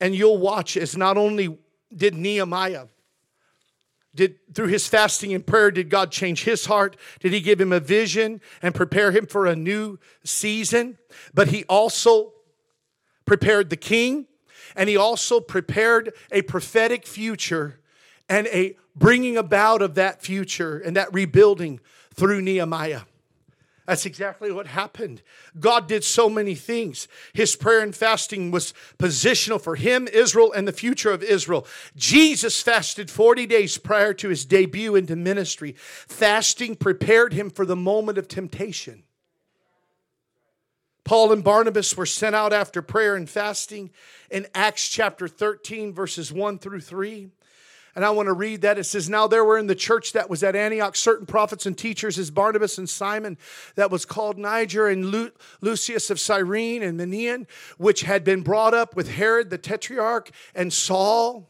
And 0.00 0.14
you'll 0.14 0.38
watch 0.38 0.76
as 0.76 0.96
not 0.96 1.16
only 1.16 1.58
did 1.94 2.14
Nehemiah 2.14 2.86
did 4.18 4.34
through 4.52 4.66
his 4.66 4.88
fasting 4.88 5.32
and 5.32 5.46
prayer 5.46 5.70
did 5.70 5.88
God 5.88 6.10
change 6.10 6.42
his 6.42 6.66
heart? 6.66 6.96
Did 7.20 7.32
he 7.32 7.40
give 7.40 7.60
him 7.60 7.72
a 7.72 7.78
vision 7.78 8.40
and 8.60 8.74
prepare 8.74 9.12
him 9.12 9.26
for 9.26 9.46
a 9.46 9.54
new 9.54 9.98
season? 10.24 10.98
But 11.32 11.48
he 11.48 11.64
also 11.68 12.32
prepared 13.24 13.70
the 13.70 13.76
king 13.76 14.26
and 14.74 14.88
he 14.88 14.96
also 14.96 15.38
prepared 15.38 16.12
a 16.32 16.42
prophetic 16.42 17.06
future 17.06 17.78
and 18.28 18.48
a 18.48 18.76
bringing 18.96 19.36
about 19.36 19.82
of 19.82 19.94
that 19.94 20.20
future 20.20 20.78
and 20.80 20.96
that 20.96 21.14
rebuilding 21.14 21.78
through 22.12 22.42
Nehemiah. 22.42 23.02
That's 23.88 24.04
exactly 24.04 24.52
what 24.52 24.66
happened. 24.66 25.22
God 25.58 25.88
did 25.88 26.04
so 26.04 26.28
many 26.28 26.54
things. 26.54 27.08
His 27.32 27.56
prayer 27.56 27.80
and 27.80 27.96
fasting 27.96 28.50
was 28.50 28.74
positional 28.98 29.58
for 29.58 29.76
him, 29.76 30.06
Israel, 30.12 30.52
and 30.52 30.68
the 30.68 30.74
future 30.74 31.10
of 31.10 31.22
Israel. 31.22 31.66
Jesus 31.96 32.60
fasted 32.60 33.10
40 33.10 33.46
days 33.46 33.78
prior 33.78 34.12
to 34.12 34.28
his 34.28 34.44
debut 34.44 34.94
into 34.94 35.16
ministry. 35.16 35.74
Fasting 35.78 36.76
prepared 36.76 37.32
him 37.32 37.48
for 37.48 37.64
the 37.64 37.74
moment 37.74 38.18
of 38.18 38.28
temptation. 38.28 39.04
Paul 41.02 41.32
and 41.32 41.42
Barnabas 41.42 41.96
were 41.96 42.04
sent 42.04 42.34
out 42.34 42.52
after 42.52 42.82
prayer 42.82 43.16
and 43.16 43.28
fasting 43.28 43.88
in 44.30 44.48
Acts 44.54 44.86
chapter 44.90 45.28
13, 45.28 45.94
verses 45.94 46.30
1 46.30 46.58
through 46.58 46.82
3. 46.82 47.30
And 47.98 48.04
I 48.04 48.10
want 48.10 48.28
to 48.28 48.32
read 48.32 48.60
that. 48.60 48.78
It 48.78 48.84
says, 48.84 49.10
Now 49.10 49.26
there 49.26 49.44
were 49.44 49.58
in 49.58 49.66
the 49.66 49.74
church 49.74 50.12
that 50.12 50.30
was 50.30 50.44
at 50.44 50.54
Antioch 50.54 50.94
certain 50.94 51.26
prophets 51.26 51.66
and 51.66 51.76
teachers, 51.76 52.16
as 52.16 52.30
Barnabas 52.30 52.78
and 52.78 52.88
Simon, 52.88 53.36
that 53.74 53.90
was 53.90 54.04
called 54.04 54.38
Niger, 54.38 54.86
and 54.86 55.06
Lu- 55.06 55.32
Lucius 55.60 56.08
of 56.08 56.20
Cyrene, 56.20 56.84
and 56.84 56.96
Manaen, 56.96 57.48
which 57.76 58.02
had 58.02 58.22
been 58.22 58.42
brought 58.42 58.72
up 58.72 58.94
with 58.94 59.10
Herod 59.10 59.50
the 59.50 59.58
tetrarch, 59.58 60.30
and 60.54 60.72
Saul. 60.72 61.48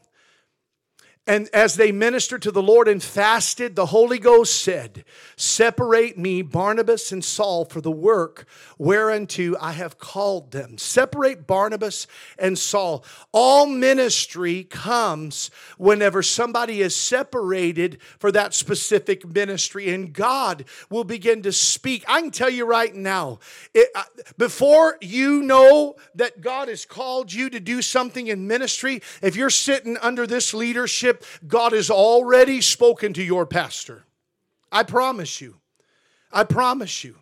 And 1.29 1.47
as 1.53 1.75
they 1.75 1.91
ministered 1.91 2.41
to 2.41 2.51
the 2.51 2.63
Lord 2.63 2.87
and 2.87 3.03
fasted, 3.03 3.75
the 3.75 3.85
Holy 3.85 4.17
Ghost 4.17 4.63
said, 4.63 5.05
Separate 5.35 6.17
me, 6.17 6.41
Barnabas 6.41 7.11
and 7.11 7.23
Saul, 7.23 7.65
for 7.65 7.81
the 7.81 7.91
work 7.91 8.47
whereunto 8.79 9.55
I 9.61 9.73
have 9.73 9.99
called 9.99 10.49
them. 10.49 10.79
Separate 10.79 11.45
Barnabas 11.45 12.07
and 12.39 12.57
Saul. 12.57 13.05
All 13.31 13.67
ministry 13.67 14.63
comes 14.63 15.51
whenever 15.77 16.23
somebody 16.23 16.81
is 16.81 16.95
separated 16.95 17.99
for 18.17 18.31
that 18.31 18.55
specific 18.55 19.23
ministry, 19.27 19.93
and 19.93 20.11
God 20.11 20.65
will 20.89 21.03
begin 21.03 21.43
to 21.43 21.51
speak. 21.51 22.03
I 22.07 22.21
can 22.21 22.31
tell 22.31 22.49
you 22.49 22.65
right 22.65 22.95
now, 22.95 23.37
it, 23.75 23.89
uh, 23.93 24.01
before 24.39 24.97
you 24.99 25.43
know 25.43 25.95
that 26.15 26.41
God 26.41 26.69
has 26.69 26.85
called 26.85 27.31
you 27.31 27.51
to 27.51 27.59
do 27.59 27.83
something 27.83 28.25
in 28.25 28.47
ministry, 28.47 29.03
if 29.21 29.35
you're 29.35 29.51
sitting 29.51 29.95
under 29.97 30.25
this 30.25 30.55
leadership, 30.55 31.18
God 31.47 31.71
has 31.73 31.89
already 31.89 32.61
spoken 32.61 33.13
to 33.13 33.23
your 33.23 33.45
pastor. 33.45 34.05
I 34.71 34.83
promise 34.83 35.41
you. 35.41 35.55
I 36.31 36.43
promise 36.43 37.03
you. 37.03 37.15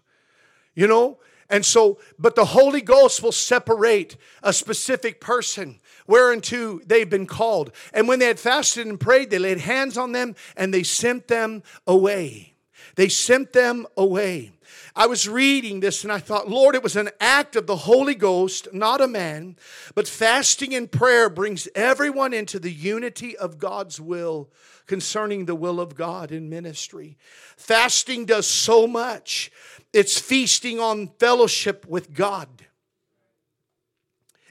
You 0.75 0.87
know? 0.87 1.19
And 1.49 1.65
so, 1.65 1.97
but 2.19 2.35
the 2.35 2.45
Holy 2.45 2.81
Ghost 2.81 3.23
will 3.23 3.31
separate 3.31 4.17
a 4.43 4.51
specific 4.51 5.21
person 5.21 5.79
whereunto 6.05 6.79
they've 6.85 7.09
been 7.09 7.25
called. 7.25 7.71
And 7.93 8.07
when 8.07 8.19
they 8.19 8.27
had 8.27 8.39
fasted 8.39 8.85
and 8.85 8.99
prayed, 8.99 9.29
they 9.29 9.39
laid 9.39 9.59
hands 9.59 9.97
on 9.97 10.11
them 10.11 10.35
and 10.55 10.73
they 10.73 10.83
sent 10.83 11.27
them 11.27 11.63
away. 11.85 12.53
They 12.95 13.09
sent 13.09 13.53
them 13.53 13.85
away. 13.95 14.51
I 14.97 15.05
was 15.05 15.29
reading 15.29 15.79
this 15.79 16.03
and 16.03 16.11
I 16.11 16.17
thought, 16.17 16.49
Lord, 16.49 16.73
it 16.73 16.81
was 16.81 16.95
an 16.95 17.11
act 17.21 17.55
of 17.55 17.67
the 17.67 17.75
Holy 17.75 18.15
Ghost, 18.15 18.67
not 18.73 18.99
a 18.99 19.07
man. 19.07 19.55
But 19.93 20.07
fasting 20.07 20.73
and 20.73 20.91
prayer 20.91 21.29
brings 21.29 21.67
everyone 21.75 22.33
into 22.33 22.57
the 22.57 22.71
unity 22.71 23.37
of 23.37 23.59
God's 23.59 24.01
will 24.01 24.49
concerning 24.87 25.45
the 25.45 25.53
will 25.53 25.79
of 25.79 25.93
God 25.93 26.31
in 26.31 26.49
ministry. 26.49 27.15
Fasting 27.55 28.25
does 28.25 28.47
so 28.47 28.87
much, 28.87 29.51
it's 29.93 30.17
feasting 30.17 30.79
on 30.79 31.11
fellowship 31.19 31.85
with 31.87 32.15
God. 32.15 32.49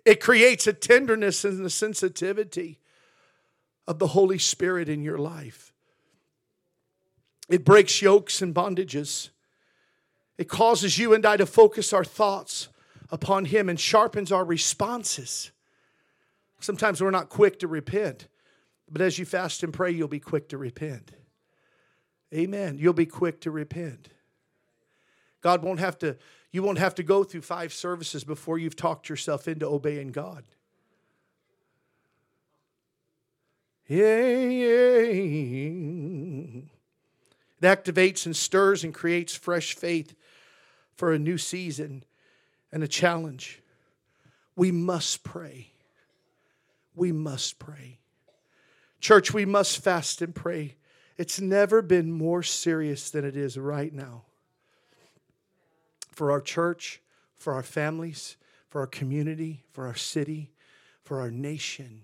It 0.05 0.21
creates 0.21 0.69
a 0.69 0.73
tenderness 0.73 1.45
and 1.45 1.67
a 1.67 1.71
sensitivity 1.71 2.79
of 3.89 3.99
the 3.99 4.09
Holy 4.09 4.39
Spirit 4.39 4.89
in 4.89 5.03
your 5.03 5.19
life. 5.19 5.73
It 7.49 7.65
breaks 7.65 8.01
yokes 8.01 8.41
and 8.41 8.55
bondages. 8.55 9.31
It 10.39 10.49
causes 10.49 10.99
you 10.99 11.15
and 11.15 11.25
I 11.25 11.37
to 11.37 11.47
focus 11.47 11.93
our 11.93 12.05
thoughts 12.05 12.69
upon 13.11 13.47
Him 13.47 13.69
and 13.69 13.81
sharpens 13.81 14.31
our 14.31 14.45
responses. 14.45 15.51
Sometimes 16.61 17.01
we're 17.01 17.11
not 17.11 17.29
quick 17.29 17.59
to 17.61 17.69
repent, 17.69 18.29
but 18.91 19.01
as 19.01 19.19
you 19.19 19.25
fast 19.25 19.63
and 19.63 19.73
pray, 19.73 19.91
you'll 19.91 20.09
be 20.09 20.21
quick 20.21 20.49
to 20.51 20.59
repent. 20.59 21.13
Amen. 22.35 22.77
You'll 22.79 22.93
be 22.93 23.07
quick 23.07 23.41
to 23.43 23.51
repent. 23.51 24.09
God 25.41 25.63
won't 25.63 25.81
have 25.81 25.99
to, 25.99 26.17
you 26.51 26.63
won't 26.63 26.79
have 26.79 26.95
to 26.97 27.03
go 27.03 27.23
through 27.25 27.43
five 27.43 27.73
services 27.73 28.25
before 28.25 28.59
you've 28.59 28.77
talked 28.77 29.09
yourself 29.09 29.47
into 29.47 29.67
obeying 29.67 30.09
God. 30.09 30.45
Yeah, 33.87 34.27
yeah. 34.27 34.77
It 37.59 37.63
activates 37.63 38.27
and 38.27 38.35
stirs 38.37 38.83
and 38.83 38.93
creates 38.93 39.35
fresh 39.35 39.75
faith 39.75 40.15
for 40.97 41.13
a 41.13 41.19
new 41.19 41.39
season 41.39 42.05
and 42.73 42.83
a 42.83 42.89
challenge. 42.89 43.63
We 44.57 44.73
must 44.73 45.23
pray. 45.23 45.73
We 46.95 47.13
must 47.13 47.59
pray. 47.59 47.99
Church, 49.01 49.33
we 49.33 49.45
must 49.45 49.83
fast 49.83 50.23
and 50.23 50.35
pray. 50.35 50.77
It's 51.19 51.41
never 51.41 51.83
been 51.83 52.11
more 52.11 52.43
serious 52.43 53.11
than 53.11 53.25
it 53.25 53.37
is 53.37 53.59
right 53.59 53.93
now. 53.93 54.23
For 56.11 56.33
our 56.33 56.41
church, 56.41 57.03
for 57.37 57.53
our 57.53 57.63
families, 57.63 58.37
for 58.71 58.81
our 58.81 58.87
community, 58.87 59.63
for 59.73 59.87
our 59.87 59.95
city, 59.95 60.51
for 61.05 61.21
our 61.21 61.31
nation. 61.31 62.03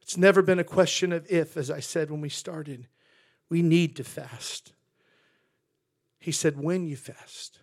It's 0.00 0.16
never 0.16 0.40
been 0.40 0.60
a 0.60 0.64
question 0.64 1.12
of 1.12 1.26
if, 1.28 1.56
as 1.56 1.70
I 1.70 1.80
said 1.80 2.10
when 2.10 2.20
we 2.20 2.28
started. 2.28 2.86
We 3.48 3.62
need 3.62 3.96
to 3.96 4.04
fast. 4.04 4.72
He 6.26 6.32
said, 6.32 6.60
when 6.60 6.88
you 6.88 6.96
fast. 6.96 7.60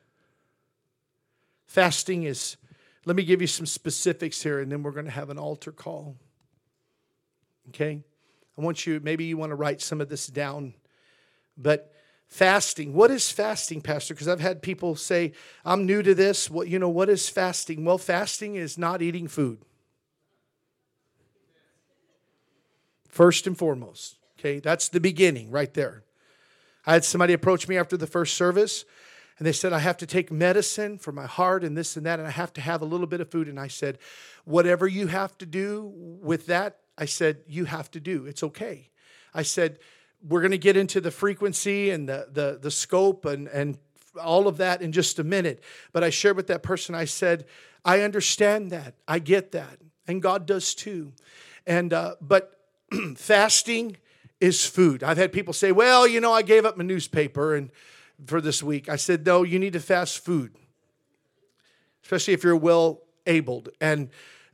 Fasting 1.66 2.24
is, 2.24 2.56
let 3.04 3.18
me 3.18 3.24
give 3.24 3.42
you 3.42 3.48
some 3.48 3.66
specifics 3.66 4.42
here, 4.42 4.62
and 4.62 4.72
then 4.72 4.84
we're 4.84 4.92
going 4.92 5.04
to 5.04 5.12
have 5.12 5.30
an 5.30 5.38
altar 5.38 5.74
call. 5.74 6.16
Okay? 7.68 8.00
I 8.58 8.62
want 8.62 8.88
you, 8.88 9.02
maybe 9.04 9.26
you 9.26 9.36
want 9.36 9.50
to 9.50 9.58
write 9.58 9.82
some 9.82 10.00
of 10.00 10.08
this 10.08 10.28
down. 10.28 10.76
But 11.58 11.94
fasting, 12.30 12.94
what 12.94 13.12
is 13.12 13.30
fasting, 13.30 13.82
Pastor? 13.82 14.14
Because 14.14 14.30
I've 14.30 14.40
had 14.40 14.62
people 14.62 14.96
say, 14.96 15.34
I'm 15.66 15.86
new 15.86 16.02
to 16.02 16.16
this. 16.16 16.50
What, 16.50 16.70
you 16.70 16.80
know, 16.80 16.88
what 16.88 17.10
is 17.10 17.28
fasting? 17.28 17.84
Well, 17.84 17.98
fasting 17.98 18.56
is 18.56 18.78
not 18.78 19.02
eating 19.02 19.28
food. 19.28 19.60
First 23.10 23.46
and 23.46 23.58
foremost. 23.58 24.20
Okay, 24.40 24.60
that's 24.60 24.88
the 24.88 25.02
beginning 25.02 25.52
right 25.52 25.74
there. 25.74 26.04
I 26.86 26.94
had 26.94 27.06
somebody 27.06 27.34
approach 27.34 27.68
me 27.68 27.78
after 27.78 27.98
the 27.98 28.08
first 28.08 28.36
service 28.36 28.86
and 29.38 29.48
they 29.48 29.52
said, 29.52 29.74
I 29.74 29.80
have 29.80 29.98
to 29.98 30.06
take 30.06 30.32
medicine 30.32 30.98
for 30.98 31.12
my 31.12 31.26
heart 31.26 31.64
and 31.64 31.76
this 31.76 31.98
and 31.98 32.06
that, 32.06 32.20
and 32.20 32.28
I 32.28 32.32
have 32.32 32.54
to 32.54 32.62
have 32.62 32.82
a 32.82 32.86
little 32.86 33.08
bit 33.08 33.20
of 33.20 33.32
food. 33.32 33.48
And 33.48 33.60
I 33.60 33.68
said, 33.68 33.98
Whatever 34.46 34.88
you 34.88 35.08
have 35.08 35.38
to 35.40 35.46
do 35.46 35.92
with 35.96 36.46
that, 36.48 36.80
I 36.98 37.06
said, 37.06 37.40
You 37.48 37.66
have 37.66 37.90
to 37.92 38.00
do. 38.00 38.26
It's 38.26 38.44
okay. 38.44 38.90
I 39.34 39.42
said, 39.42 39.80
We're 40.22 40.42
going 40.42 40.52
to 40.52 40.58
get 40.58 40.78
into 40.78 41.02
the 41.02 41.12
frequency 41.12 41.90
and 41.90 42.08
the, 42.08 42.28
the, 42.32 42.60
the 42.62 42.72
scope 42.72 43.26
and, 43.26 43.48
and 43.48 43.78
all 44.22 44.48
of 44.48 44.58
that 44.58 44.82
in 44.82 44.92
just 44.92 45.18
a 45.18 45.24
minute. 45.24 45.64
But 45.92 46.04
I 46.04 46.12
shared 46.12 46.36
with 46.36 46.48
that 46.48 46.62
person, 46.62 46.94
I 46.94 47.06
said, 47.06 47.46
I 47.84 48.02
understand 48.02 48.70
that. 48.72 48.94
I 49.08 49.20
get 49.20 49.52
that. 49.54 49.80
And 50.08 50.22
God 50.22 50.46
does 50.46 50.76
too. 50.76 51.14
And, 51.66 51.92
uh, 51.92 52.16
but 52.22 52.60
fasting 53.16 53.98
is 54.44 54.66
food. 54.66 55.04
I've 55.04 55.18
had 55.18 55.32
people 55.32 55.54
say, 55.54 55.72
"Well, 55.72 56.06
you 56.06 56.20
know, 56.20 56.34
I 56.34 56.42
gave 56.42 56.66
up 56.66 56.76
my 56.76 56.84
newspaper 56.84 57.56
and 57.56 57.72
for 58.28 58.42
this 58.42 58.62
week." 58.62 58.90
I 58.90 58.98
said, 58.98 59.26
"No, 59.26 59.44
you 59.44 59.58
need 59.58 59.74
to 59.74 59.80
fast 59.80 60.20
food." 60.20 60.54
Especially 62.04 62.34
if 62.34 62.44
you're 62.44 62.56
well 62.56 63.02
abled. 63.26 63.70
And 63.80 64.10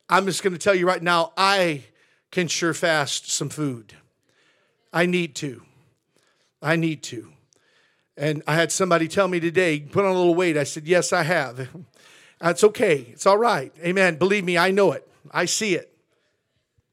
I'm 0.08 0.26
just 0.28 0.44
going 0.44 0.54
to 0.54 0.60
tell 0.60 0.76
you 0.76 0.86
right 0.88 1.02
now, 1.02 1.34
I 1.36 1.86
can 2.32 2.48
sure 2.48 2.76
fast 2.76 3.32
some 3.32 3.50
food. 3.50 3.94
I 4.94 5.08
need 5.08 5.36
to. 5.38 5.64
I 6.62 6.76
need 6.76 7.02
to. 7.04 7.32
And 8.16 8.44
I 8.46 8.56
had 8.56 8.72
somebody 8.72 9.08
tell 9.08 9.28
me 9.28 9.40
today, 9.40 9.80
put 9.80 10.06
on 10.06 10.12
a 10.12 10.18
little 10.18 10.36
weight. 10.36 10.58
I 10.58 10.66
said, 10.66 10.86
Yes, 10.86 11.14
I 11.14 11.24
have. 11.24 11.70
That's 12.40 12.64
okay. 12.64 13.08
It's 13.12 13.26
all 13.26 13.38
right. 13.38 13.74
Amen. 13.84 14.18
Believe 14.18 14.46
me, 14.46 14.58
I 14.58 14.72
know 14.72 14.92
it. 14.92 15.08
I 15.32 15.46
see 15.46 15.76
it. 15.76 15.94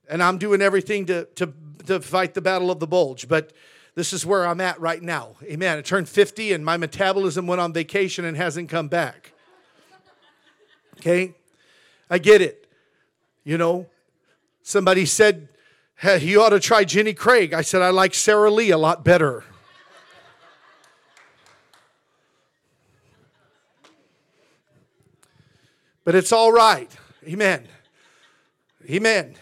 And 0.09 0.23
I'm 0.23 0.39
doing 0.39 0.63
everything 0.63 1.07
to, 1.07 1.25
to, 1.37 1.53
to 1.85 2.01
fight 2.01 2.35
the 2.35 2.41
battle 2.41 2.71
of 2.71 2.81
the 2.81 2.87
bulge. 2.87 3.29
But 3.29 3.53
this 3.95 4.13
is 4.13 4.27
where 4.27 4.47
I'm 4.47 4.61
at 4.61 4.81
right 4.81 5.03
now. 5.03 5.37
Amen. 5.45 5.79
I 5.79 5.83
turned 5.83 6.09
50 6.09 6.53
and 6.53 6.65
my 6.65 6.77
metabolism 6.77 7.47
went 7.47 7.61
on 7.61 7.73
vacation 7.73 8.25
and 8.25 8.37
hasn't 8.37 8.69
come 8.69 8.89
back. 8.89 9.33
Okay? 10.99 11.35
I 12.11 12.19
get 12.19 12.43
it. 12.43 12.69
You 13.45 13.59
know, 13.59 13.87
somebody 14.63 15.07
said, 15.07 15.49
hey, 15.97 16.19
you 16.25 16.43
ought 16.43 16.51
to 16.51 16.61
try 16.61 16.85
Jenny 16.85 17.15
Craig. 17.15 17.55
I 17.55 17.63
said, 17.63 17.81
I 17.81 17.91
like 17.91 18.15
Sara 18.15 18.51
Lee 18.51 18.71
a 18.71 18.79
lot 18.79 19.05
better. 19.05 19.45
but 26.05 26.15
it's 26.15 26.33
all 26.33 26.53
right. 26.53 26.91
Amen. 27.27 27.67
Amen. 28.89 29.35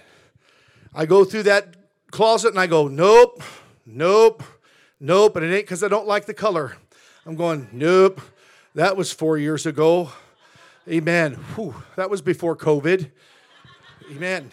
I 0.94 1.06
go 1.06 1.24
through 1.24 1.42
that 1.44 1.74
closet 2.14 2.50
and 2.50 2.60
I 2.60 2.68
go, 2.68 2.86
nope, 2.86 3.42
nope, 3.84 4.44
nope. 5.00 5.34
And 5.34 5.44
it 5.44 5.52
ain't 5.52 5.64
because 5.64 5.82
I 5.82 5.88
don't 5.88 6.06
like 6.06 6.26
the 6.26 6.32
color. 6.32 6.76
I'm 7.26 7.34
going, 7.34 7.68
nope. 7.72 8.20
That 8.76 8.96
was 8.96 9.12
four 9.12 9.36
years 9.36 9.66
ago. 9.66 10.12
Amen. 10.88 11.34
Whew, 11.56 11.74
that 11.96 12.08
was 12.10 12.22
before 12.22 12.56
COVID. 12.56 13.10
Amen. 14.12 14.50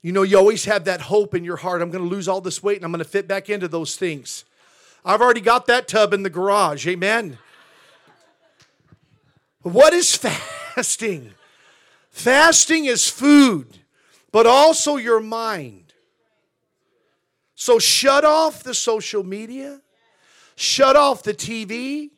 You 0.00 0.12
know, 0.12 0.22
you 0.22 0.38
always 0.38 0.64
have 0.66 0.84
that 0.84 1.00
hope 1.00 1.34
in 1.34 1.42
your 1.42 1.56
heart. 1.56 1.82
I'm 1.82 1.90
going 1.90 2.04
to 2.04 2.10
lose 2.10 2.28
all 2.28 2.40
this 2.40 2.62
weight 2.62 2.76
and 2.76 2.84
I'm 2.84 2.92
going 2.92 3.02
to 3.02 3.10
fit 3.10 3.26
back 3.26 3.50
into 3.50 3.66
those 3.66 3.96
things. 3.96 4.44
I've 5.04 5.20
already 5.20 5.40
got 5.40 5.66
that 5.66 5.88
tub 5.88 6.12
in 6.12 6.22
the 6.22 6.30
garage. 6.30 6.86
Amen. 6.86 7.38
What 9.62 9.92
is 9.92 10.14
fasting? 10.16 11.34
Fasting 12.10 12.84
is 12.84 13.08
food, 13.08 13.78
but 14.32 14.46
also 14.46 14.96
your 14.96 15.20
mind. 15.20 15.94
So 17.54 17.78
shut 17.78 18.24
off 18.24 18.62
the 18.62 18.74
social 18.74 19.24
media, 19.24 19.80
shut 20.54 20.96
off 20.96 21.22
the 21.22 21.34
TV. 21.34 22.10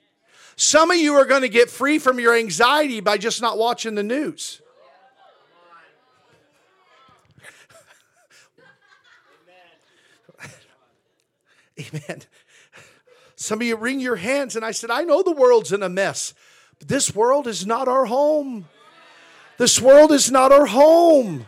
Some 0.56 0.90
of 0.90 0.98
you 0.98 1.14
are 1.14 1.24
going 1.24 1.40
to 1.42 1.48
get 1.48 1.70
free 1.70 1.98
from 1.98 2.20
your 2.20 2.36
anxiety 2.36 3.00
by 3.00 3.16
just 3.16 3.40
not 3.40 3.56
watching 3.56 3.94
the 3.94 4.02
news. 4.02 4.61
Amen. 11.78 12.22
Some 13.36 13.62
of 13.62 13.66
you 13.66 13.76
wring 13.76 14.00
your 14.00 14.16
hands, 14.16 14.54
and 14.56 14.62
I 14.66 14.72
said, 14.72 14.90
I 14.90 15.04
know 15.04 15.22
the 15.22 15.32
world's 15.32 15.72
in 15.72 15.82
a 15.82 15.88
mess. 15.88 16.34
but 16.78 16.88
This 16.88 17.14
world 17.14 17.46
is 17.46 17.64
not 17.64 17.88
our 17.88 18.04
home. 18.04 18.68
This 19.56 19.80
world 19.80 20.12
is 20.12 20.30
not 20.30 20.52
our 20.52 20.66
home. 20.66 21.46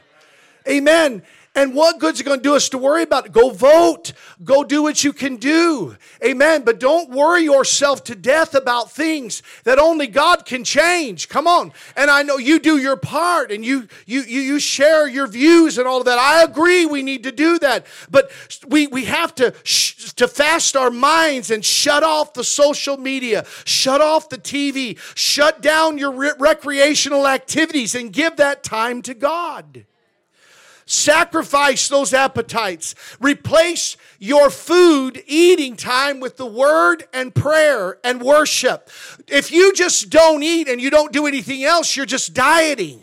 Amen. 0.68 1.22
And 1.54 1.74
what 1.74 1.98
good's 1.98 2.18
it 2.18 2.24
going 2.24 2.38
to 2.38 2.42
do 2.42 2.56
us 2.56 2.70
to 2.70 2.78
worry 2.78 3.02
about? 3.02 3.30
Go 3.30 3.50
vote. 3.50 4.14
Go 4.42 4.64
do 4.64 4.82
what 4.82 5.04
you 5.04 5.12
can 5.12 5.36
do. 5.36 5.96
Amen. 6.24 6.62
But 6.64 6.80
don't 6.80 7.10
worry 7.10 7.42
yourself 7.42 8.04
to 8.04 8.14
death 8.14 8.54
about 8.54 8.90
things 8.90 9.42
that 9.64 9.78
only 9.78 10.06
God 10.06 10.46
can 10.46 10.64
change. 10.64 11.28
Come 11.28 11.46
on. 11.46 11.72
And 11.94 12.10
I 12.10 12.22
know 12.22 12.38
you 12.38 12.58
do 12.58 12.78
your 12.78 12.96
part 12.96 13.52
and 13.52 13.62
you 13.62 13.86
you 14.06 14.22
you, 14.22 14.40
you 14.40 14.58
share 14.58 15.06
your 15.06 15.26
views 15.26 15.76
and 15.76 15.86
all 15.86 15.98
of 15.98 16.06
that. 16.06 16.18
I 16.18 16.42
agree 16.42 16.86
we 16.86 17.02
need 17.02 17.24
to 17.24 17.32
do 17.32 17.58
that. 17.58 17.84
But 18.10 18.30
we 18.66 18.86
we 18.86 19.04
have 19.04 19.34
to 19.34 19.54
sh- 19.62 20.14
to 20.14 20.28
fast 20.28 20.74
our 20.74 20.90
minds 20.90 21.50
and 21.50 21.62
shut 21.62 22.02
off 22.02 22.32
the 22.32 22.44
social 22.44 22.96
media, 22.96 23.44
shut 23.66 24.00
off 24.00 24.30
the 24.30 24.38
TV, 24.38 24.98
shut 25.14 25.60
down 25.60 25.98
your 25.98 26.12
re- 26.12 26.32
recreational 26.38 27.26
activities 27.26 27.94
and 27.94 28.10
give 28.10 28.36
that 28.36 28.62
time 28.62 29.02
to 29.02 29.12
God. 29.12 29.84
Sacrifice 30.93 31.88
those 31.88 32.12
appetites. 32.12 32.95
Replace 33.18 33.97
your 34.18 34.51
food 34.51 35.22
eating 35.26 35.74
time 35.74 36.20
with 36.20 36.36
the 36.36 36.45
word 36.45 37.05
and 37.14 37.34
prayer 37.34 37.97
and 38.05 38.20
worship. 38.20 38.90
If 39.26 39.51
you 39.51 39.72
just 39.72 40.11
don't 40.11 40.43
eat 40.43 40.68
and 40.68 40.82
you 40.82 40.90
don't 40.90 41.11
do 41.11 41.26
anything 41.26 41.64
else, 41.64 41.97
you're 41.97 42.05
just 42.05 42.34
dieting. 42.34 43.03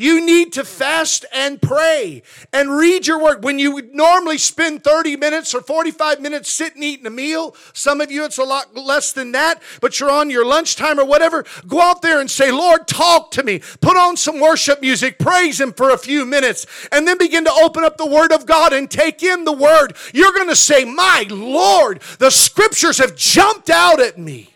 You 0.00 0.24
need 0.24 0.52
to 0.52 0.64
fast 0.64 1.26
and 1.34 1.60
pray 1.60 2.22
and 2.52 2.70
read 2.70 3.08
your 3.08 3.20
word. 3.20 3.42
When 3.42 3.58
you 3.58 3.72
would 3.72 3.96
normally 3.96 4.38
spend 4.38 4.84
30 4.84 5.16
minutes 5.16 5.52
or 5.56 5.60
45 5.60 6.20
minutes 6.20 6.48
sitting 6.50 6.84
eating 6.84 7.06
a 7.06 7.10
meal, 7.10 7.56
some 7.72 8.00
of 8.00 8.08
you 8.08 8.24
it's 8.24 8.38
a 8.38 8.44
lot 8.44 8.76
less 8.76 9.10
than 9.10 9.32
that, 9.32 9.60
but 9.80 9.98
you're 9.98 10.10
on 10.10 10.30
your 10.30 10.46
lunchtime 10.46 11.00
or 11.00 11.04
whatever, 11.04 11.44
go 11.66 11.80
out 11.80 12.00
there 12.00 12.20
and 12.20 12.30
say, 12.30 12.52
Lord, 12.52 12.86
talk 12.86 13.32
to 13.32 13.42
me. 13.42 13.60
Put 13.80 13.96
on 13.96 14.16
some 14.16 14.38
worship 14.38 14.80
music, 14.80 15.18
praise 15.18 15.60
Him 15.60 15.72
for 15.72 15.90
a 15.90 15.98
few 15.98 16.24
minutes, 16.24 16.64
and 16.92 17.08
then 17.08 17.18
begin 17.18 17.44
to 17.46 17.52
open 17.52 17.82
up 17.82 17.96
the 17.96 18.06
Word 18.06 18.30
of 18.30 18.46
God 18.46 18.72
and 18.72 18.88
take 18.88 19.24
in 19.24 19.42
the 19.42 19.52
Word. 19.52 19.96
You're 20.14 20.32
going 20.32 20.48
to 20.48 20.54
say, 20.54 20.84
My 20.84 21.26
Lord, 21.28 22.02
the 22.20 22.30
scriptures 22.30 22.98
have 22.98 23.16
jumped 23.16 23.68
out 23.68 24.00
at 24.00 24.16
me. 24.16 24.54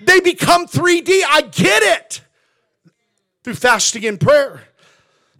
They 0.00 0.20
become 0.20 0.66
3D. 0.66 1.20
I 1.28 1.42
get 1.42 1.82
it 1.82 2.23
through 3.44 3.54
fasting 3.54 4.04
and 4.06 4.18
prayer. 4.18 4.64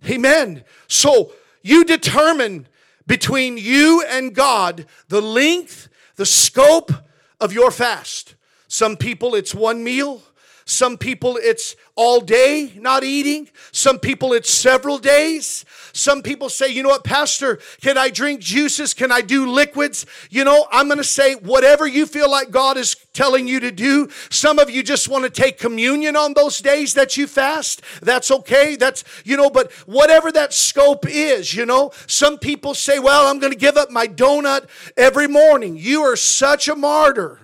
Amen. 0.06 0.62
So 0.86 1.32
you 1.62 1.84
determine 1.84 2.68
between 3.06 3.56
you 3.56 4.04
and 4.08 4.34
God 4.34 4.86
the 5.08 5.22
length, 5.22 5.88
the 6.16 6.26
scope 6.26 6.92
of 7.40 7.52
your 7.52 7.70
fast. 7.70 8.34
Some 8.68 8.96
people 8.96 9.34
it's 9.34 9.54
one 9.54 9.82
meal. 9.82 10.22
Some 10.66 10.96
people 10.96 11.38
it's 11.42 11.76
all 11.94 12.20
day 12.20 12.72
not 12.76 13.04
eating. 13.04 13.48
Some 13.72 13.98
people 13.98 14.32
it's 14.32 14.50
several 14.50 14.98
days. 14.98 15.64
Some 15.96 16.22
people 16.22 16.48
say, 16.48 16.68
you 16.68 16.82
know 16.82 16.88
what, 16.88 17.04
Pastor, 17.04 17.60
can 17.80 17.96
I 17.96 18.10
drink 18.10 18.40
juices? 18.40 18.94
Can 18.94 19.12
I 19.12 19.20
do 19.20 19.48
liquids? 19.48 20.06
You 20.28 20.42
know, 20.42 20.66
I'm 20.72 20.88
going 20.88 20.98
to 20.98 21.04
say 21.04 21.36
whatever 21.36 21.86
you 21.86 22.04
feel 22.04 22.28
like 22.28 22.50
God 22.50 22.76
is 22.76 22.96
telling 23.12 23.46
you 23.46 23.60
to 23.60 23.70
do. 23.70 24.08
Some 24.28 24.58
of 24.58 24.68
you 24.68 24.82
just 24.82 25.08
want 25.08 25.22
to 25.22 25.30
take 25.30 25.56
communion 25.56 26.16
on 26.16 26.34
those 26.34 26.58
days 26.58 26.94
that 26.94 27.16
you 27.16 27.28
fast. 27.28 27.80
That's 28.02 28.32
okay. 28.32 28.74
That's, 28.74 29.04
you 29.24 29.36
know, 29.36 29.48
but 29.48 29.70
whatever 29.86 30.32
that 30.32 30.52
scope 30.52 31.06
is, 31.06 31.54
you 31.54 31.64
know, 31.64 31.92
some 32.08 32.38
people 32.38 32.74
say, 32.74 32.98
well, 32.98 33.28
I'm 33.28 33.38
going 33.38 33.52
to 33.52 33.58
give 33.58 33.76
up 33.76 33.92
my 33.92 34.08
donut 34.08 34.66
every 34.96 35.28
morning. 35.28 35.76
You 35.76 36.02
are 36.02 36.16
such 36.16 36.66
a 36.66 36.74
martyr. 36.74 37.38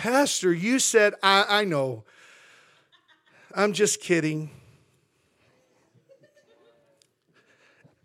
Pastor, 0.00 0.50
you 0.50 0.78
said, 0.78 1.12
I, 1.22 1.44
I 1.46 1.64
know. 1.64 2.04
I'm 3.54 3.74
just 3.74 4.00
kidding. 4.00 4.48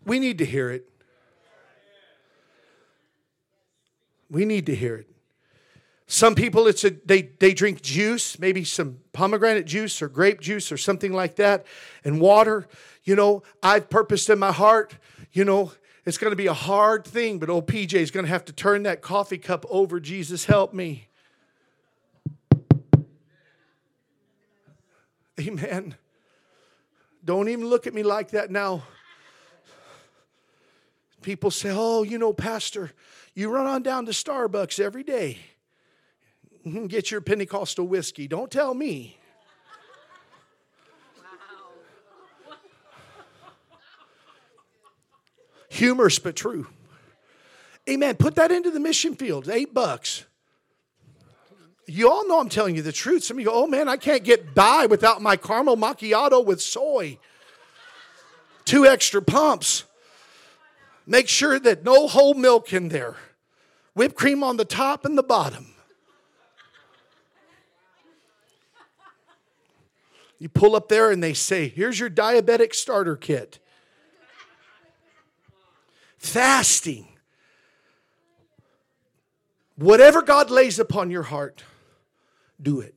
We 0.04 0.20
need 0.20 0.36
to 0.36 0.44
hear 0.44 0.68
it. 0.68 0.90
We 4.28 4.44
need 4.44 4.66
to 4.66 4.74
hear 4.74 4.96
it. 4.96 5.06
Some 6.06 6.34
people, 6.34 6.66
it's 6.66 6.84
a 6.84 6.90
they 6.90 7.22
they 7.22 7.54
drink 7.54 7.80
juice, 7.80 8.38
maybe 8.38 8.62
some 8.62 8.98
pomegranate 9.14 9.64
juice 9.64 10.02
or 10.02 10.10
grape 10.10 10.42
juice 10.42 10.70
or 10.70 10.76
something 10.76 11.14
like 11.14 11.36
that, 11.36 11.64
and 12.04 12.20
water. 12.20 12.68
You 13.04 13.16
know, 13.16 13.42
I've 13.62 13.88
purposed 13.88 14.28
in 14.28 14.38
my 14.38 14.52
heart. 14.52 14.98
You 15.32 15.46
know, 15.46 15.72
it's 16.04 16.18
going 16.18 16.32
to 16.32 16.36
be 16.36 16.46
a 16.46 16.52
hard 16.52 17.06
thing, 17.06 17.38
but 17.38 17.48
old 17.48 17.66
PJ 17.66 17.94
is 17.94 18.10
going 18.10 18.26
to 18.26 18.30
have 18.30 18.44
to 18.44 18.52
turn 18.52 18.82
that 18.82 19.00
coffee 19.00 19.38
cup 19.38 19.64
over. 19.70 19.98
Jesus, 19.98 20.44
help 20.44 20.74
me. 20.74 21.08
Amen. 25.40 25.94
Don't 27.24 27.48
even 27.48 27.66
look 27.66 27.86
at 27.86 27.94
me 27.94 28.02
like 28.02 28.30
that 28.30 28.50
now. 28.50 28.84
People 31.22 31.50
say, 31.50 31.70
Oh, 31.72 32.02
you 32.04 32.18
know, 32.18 32.32
Pastor, 32.32 32.92
you 33.34 33.50
run 33.50 33.66
on 33.66 33.82
down 33.82 34.06
to 34.06 34.12
Starbucks 34.12 34.80
every 34.80 35.02
day. 35.02 35.38
Get 36.88 37.10
your 37.10 37.20
Pentecostal 37.20 37.86
whiskey. 37.86 38.26
Don't 38.26 38.50
tell 38.50 38.74
me. 38.74 39.18
Humorous 45.68 46.18
but 46.18 46.34
true. 46.34 46.68
Amen. 47.88 48.16
Put 48.16 48.36
that 48.36 48.50
into 48.50 48.70
the 48.70 48.80
mission 48.80 49.14
field. 49.14 49.48
Eight 49.48 49.74
bucks. 49.74 50.24
You 51.86 52.10
all 52.10 52.26
know 52.26 52.40
I'm 52.40 52.48
telling 52.48 52.74
you 52.74 52.82
the 52.82 52.92
truth. 52.92 53.22
Some 53.24 53.36
of 53.36 53.40
you 53.40 53.46
go, 53.46 53.52
oh 53.54 53.66
man, 53.66 53.88
I 53.88 53.96
can't 53.96 54.24
get 54.24 54.54
by 54.54 54.86
without 54.86 55.22
my 55.22 55.36
caramel 55.36 55.76
macchiato 55.76 56.44
with 56.44 56.60
soy. 56.60 57.18
Two 58.64 58.84
extra 58.84 59.22
pumps. 59.22 59.84
Make 61.06 61.28
sure 61.28 61.60
that 61.60 61.84
no 61.84 62.08
whole 62.08 62.34
milk 62.34 62.72
in 62.72 62.88
there. 62.88 63.14
Whipped 63.94 64.16
cream 64.16 64.42
on 64.42 64.56
the 64.56 64.64
top 64.64 65.04
and 65.04 65.16
the 65.16 65.22
bottom. 65.22 65.74
You 70.38 70.48
pull 70.48 70.76
up 70.76 70.88
there 70.88 71.10
and 71.10 71.22
they 71.22 71.32
say, 71.32 71.68
Here's 71.68 71.98
your 71.98 72.10
diabetic 72.10 72.74
starter 72.74 73.16
kit. 73.16 73.58
Fasting. 76.18 77.06
Whatever 79.76 80.22
God 80.22 80.50
lays 80.50 80.78
upon 80.78 81.10
your 81.10 81.22
heart, 81.22 81.62
do 82.60 82.80
it. 82.80 82.94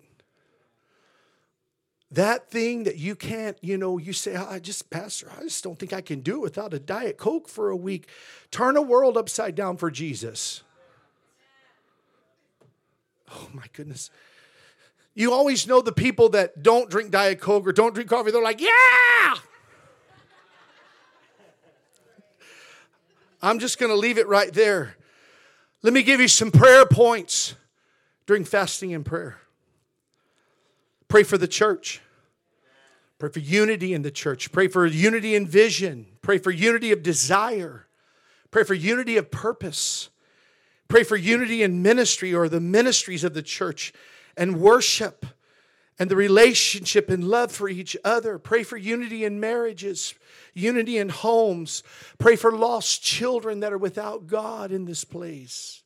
That 2.11 2.49
thing 2.49 2.85
that 2.85 2.97
you 2.97 3.15
can't, 3.15 3.55
you 3.61 3.77
know, 3.77 3.99
you 3.99 4.13
say, 4.13 4.35
I 4.35 4.57
just, 4.57 4.89
Pastor, 4.89 5.31
I 5.37 5.43
just 5.43 5.63
don't 5.63 5.77
think 5.77 5.93
I 5.93 6.01
can 6.01 6.21
do 6.21 6.37
it 6.37 6.41
without 6.41 6.73
a 6.73 6.79
Diet 6.79 7.17
Coke 7.17 7.47
for 7.47 7.69
a 7.69 7.75
week. 7.75 8.07
Turn 8.49 8.75
a 8.77 8.81
world 8.81 9.15
upside 9.15 9.53
down 9.53 9.77
for 9.77 9.91
Jesus. 9.91 10.63
Oh 13.31 13.49
my 13.53 13.65
goodness. 13.73 14.09
You 15.13 15.33
always 15.33 15.67
know 15.67 15.81
the 15.81 15.91
people 15.91 16.29
that 16.29 16.63
don't 16.63 16.89
drink 16.89 17.11
Diet 17.11 17.39
Coke 17.39 17.67
or 17.67 17.73
don't 17.73 17.93
drink 17.93 18.09
coffee, 18.09 18.31
they're 18.31 18.41
like, 18.41 18.61
yeah! 18.61 19.35
I'm 23.41 23.59
just 23.59 23.79
going 23.79 23.91
to 23.91 23.95
leave 23.95 24.17
it 24.17 24.27
right 24.27 24.51
there. 24.51 24.95
Let 25.81 25.93
me 25.93 26.03
give 26.03 26.19
you 26.19 26.27
some 26.27 26.51
prayer 26.51 26.85
points 26.85 27.55
during 28.25 28.43
fasting 28.43 28.93
and 28.93 29.05
prayer. 29.05 29.37
Pray 31.09 31.23
for 31.23 31.37
the 31.37 31.47
church. 31.47 32.01
Pray 33.17 33.29
for 33.29 33.39
unity 33.39 33.93
in 33.93 34.03
the 34.03 34.11
church. 34.11 34.51
Pray 34.51 34.69
for 34.69 34.85
unity 34.85 35.35
in 35.35 35.45
vision. 35.45 36.05
Pray 36.21 36.37
for 36.37 36.51
unity 36.51 36.93
of 36.93 37.03
desire. 37.03 37.87
Pray 38.51 38.63
for 38.63 38.75
unity 38.75 39.17
of 39.17 39.29
purpose. 39.29 40.09
Pray 40.87 41.03
for 41.03 41.17
unity 41.17 41.61
in 41.61 41.81
ministry 41.81 42.33
or 42.33 42.47
the 42.47 42.61
ministries 42.61 43.23
of 43.23 43.33
the 43.33 43.41
church 43.41 43.91
and 44.37 44.61
worship 44.61 45.25
and 45.99 46.09
the 46.09 46.15
relationship 46.15 47.09
and 47.09 47.25
love 47.25 47.51
for 47.51 47.67
each 47.67 47.97
other. 48.05 48.39
Pray 48.39 48.63
for 48.63 48.77
unity 48.77 49.25
in 49.25 49.39
marriages, 49.39 50.13
unity 50.53 50.97
in 50.97 51.09
homes. 51.09 51.83
Pray 52.19 52.37
for 52.37 52.51
lost 52.51 53.03
children 53.03 53.59
that 53.59 53.73
are 53.73 53.77
without 53.77 54.27
God 54.27 54.71
in 54.71 54.85
this 54.85 55.03
place. 55.03 55.83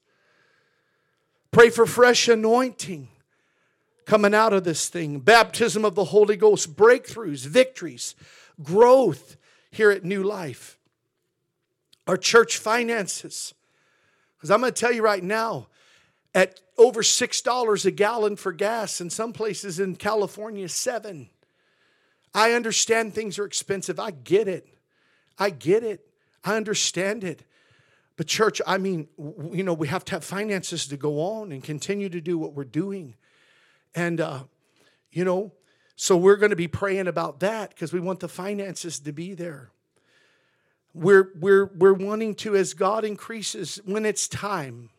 Pray 1.52 1.70
for 1.70 1.86
fresh 1.86 2.28
anointing 2.28 3.08
coming 4.06 4.34
out 4.34 4.54
of 4.54 4.64
this 4.64 4.90
thing 4.90 5.20
baptism 5.20 5.86
of 5.86 5.96
the 5.96 6.06
Holy 6.06 6.36
Ghost, 6.36 6.76
breakthroughs, 6.76 7.46
victories, 7.46 8.16
growth 8.62 9.38
here 9.72 9.92
at 9.92 10.04
New 10.04 10.24
Life. 10.24 10.78
Our 12.08 12.18
church 12.18 12.58
finances. 12.58 13.54
Because 14.38 14.52
I'm 14.52 14.60
going 14.60 14.74
to 14.74 14.80
tell 14.80 14.92
you 14.92 15.02
right 15.02 15.24
now, 15.24 15.68
at 16.36 16.60
over 16.78 17.02
$6 17.02 17.86
a 17.86 17.92
gallon 17.92 18.36
for 18.36 18.52
gas, 18.52 19.00
in 19.00 19.10
some 19.10 19.32
places 19.32 19.80
in 19.80 19.96
California, 19.96 20.68
seven. 20.68 21.30
I 22.34 22.54
understand 22.54 23.14
things 23.14 23.38
are 23.38 23.46
expensive. 23.46 24.00
I 24.00 24.12
get 24.12 24.48
it. 24.48 24.68
I 25.38 25.50
get 25.52 25.84
it. 25.84 26.06
I 26.44 26.56
understand 26.56 27.24
it. 27.24 27.44
But, 28.18 28.28
church, 28.28 28.62
I 28.68 28.78
mean, 28.78 29.08
you 29.52 29.64
know, 29.64 29.74
we 29.74 29.88
have 29.88 30.06
to 30.06 30.12
have 30.14 30.24
finances 30.24 30.88
to 30.88 30.98
go 30.98 31.22
on 31.22 31.52
and 31.52 31.64
continue 31.64 32.10
to 32.10 32.22
do 32.22 32.38
what 32.38 32.54
we're 32.54 32.64
doing. 32.64 33.16
And, 33.96 34.20
uh, 34.20 34.44
you 35.12 35.24
know, 35.24 35.52
so 35.96 36.18
we're 36.18 36.38
going 36.38 36.50
to 36.50 36.56
be 36.56 36.68
praying 36.68 37.08
about 37.08 37.40
that 37.42 37.70
because 37.70 37.94
we 37.94 38.00
want 38.00 38.20
the 38.20 38.28
finances 38.28 39.00
to 39.00 39.12
be 39.12 39.34
there. 39.34 39.70
We're, 40.94 41.32
we're, 41.40 41.66
we're 41.66 41.94
wanting 41.94 42.36
to, 42.36 42.56
as 42.56 42.74
God 42.74 43.04
increases, 43.04 43.80
when 43.86 44.06
it's 44.06 44.28
time, 44.28 44.90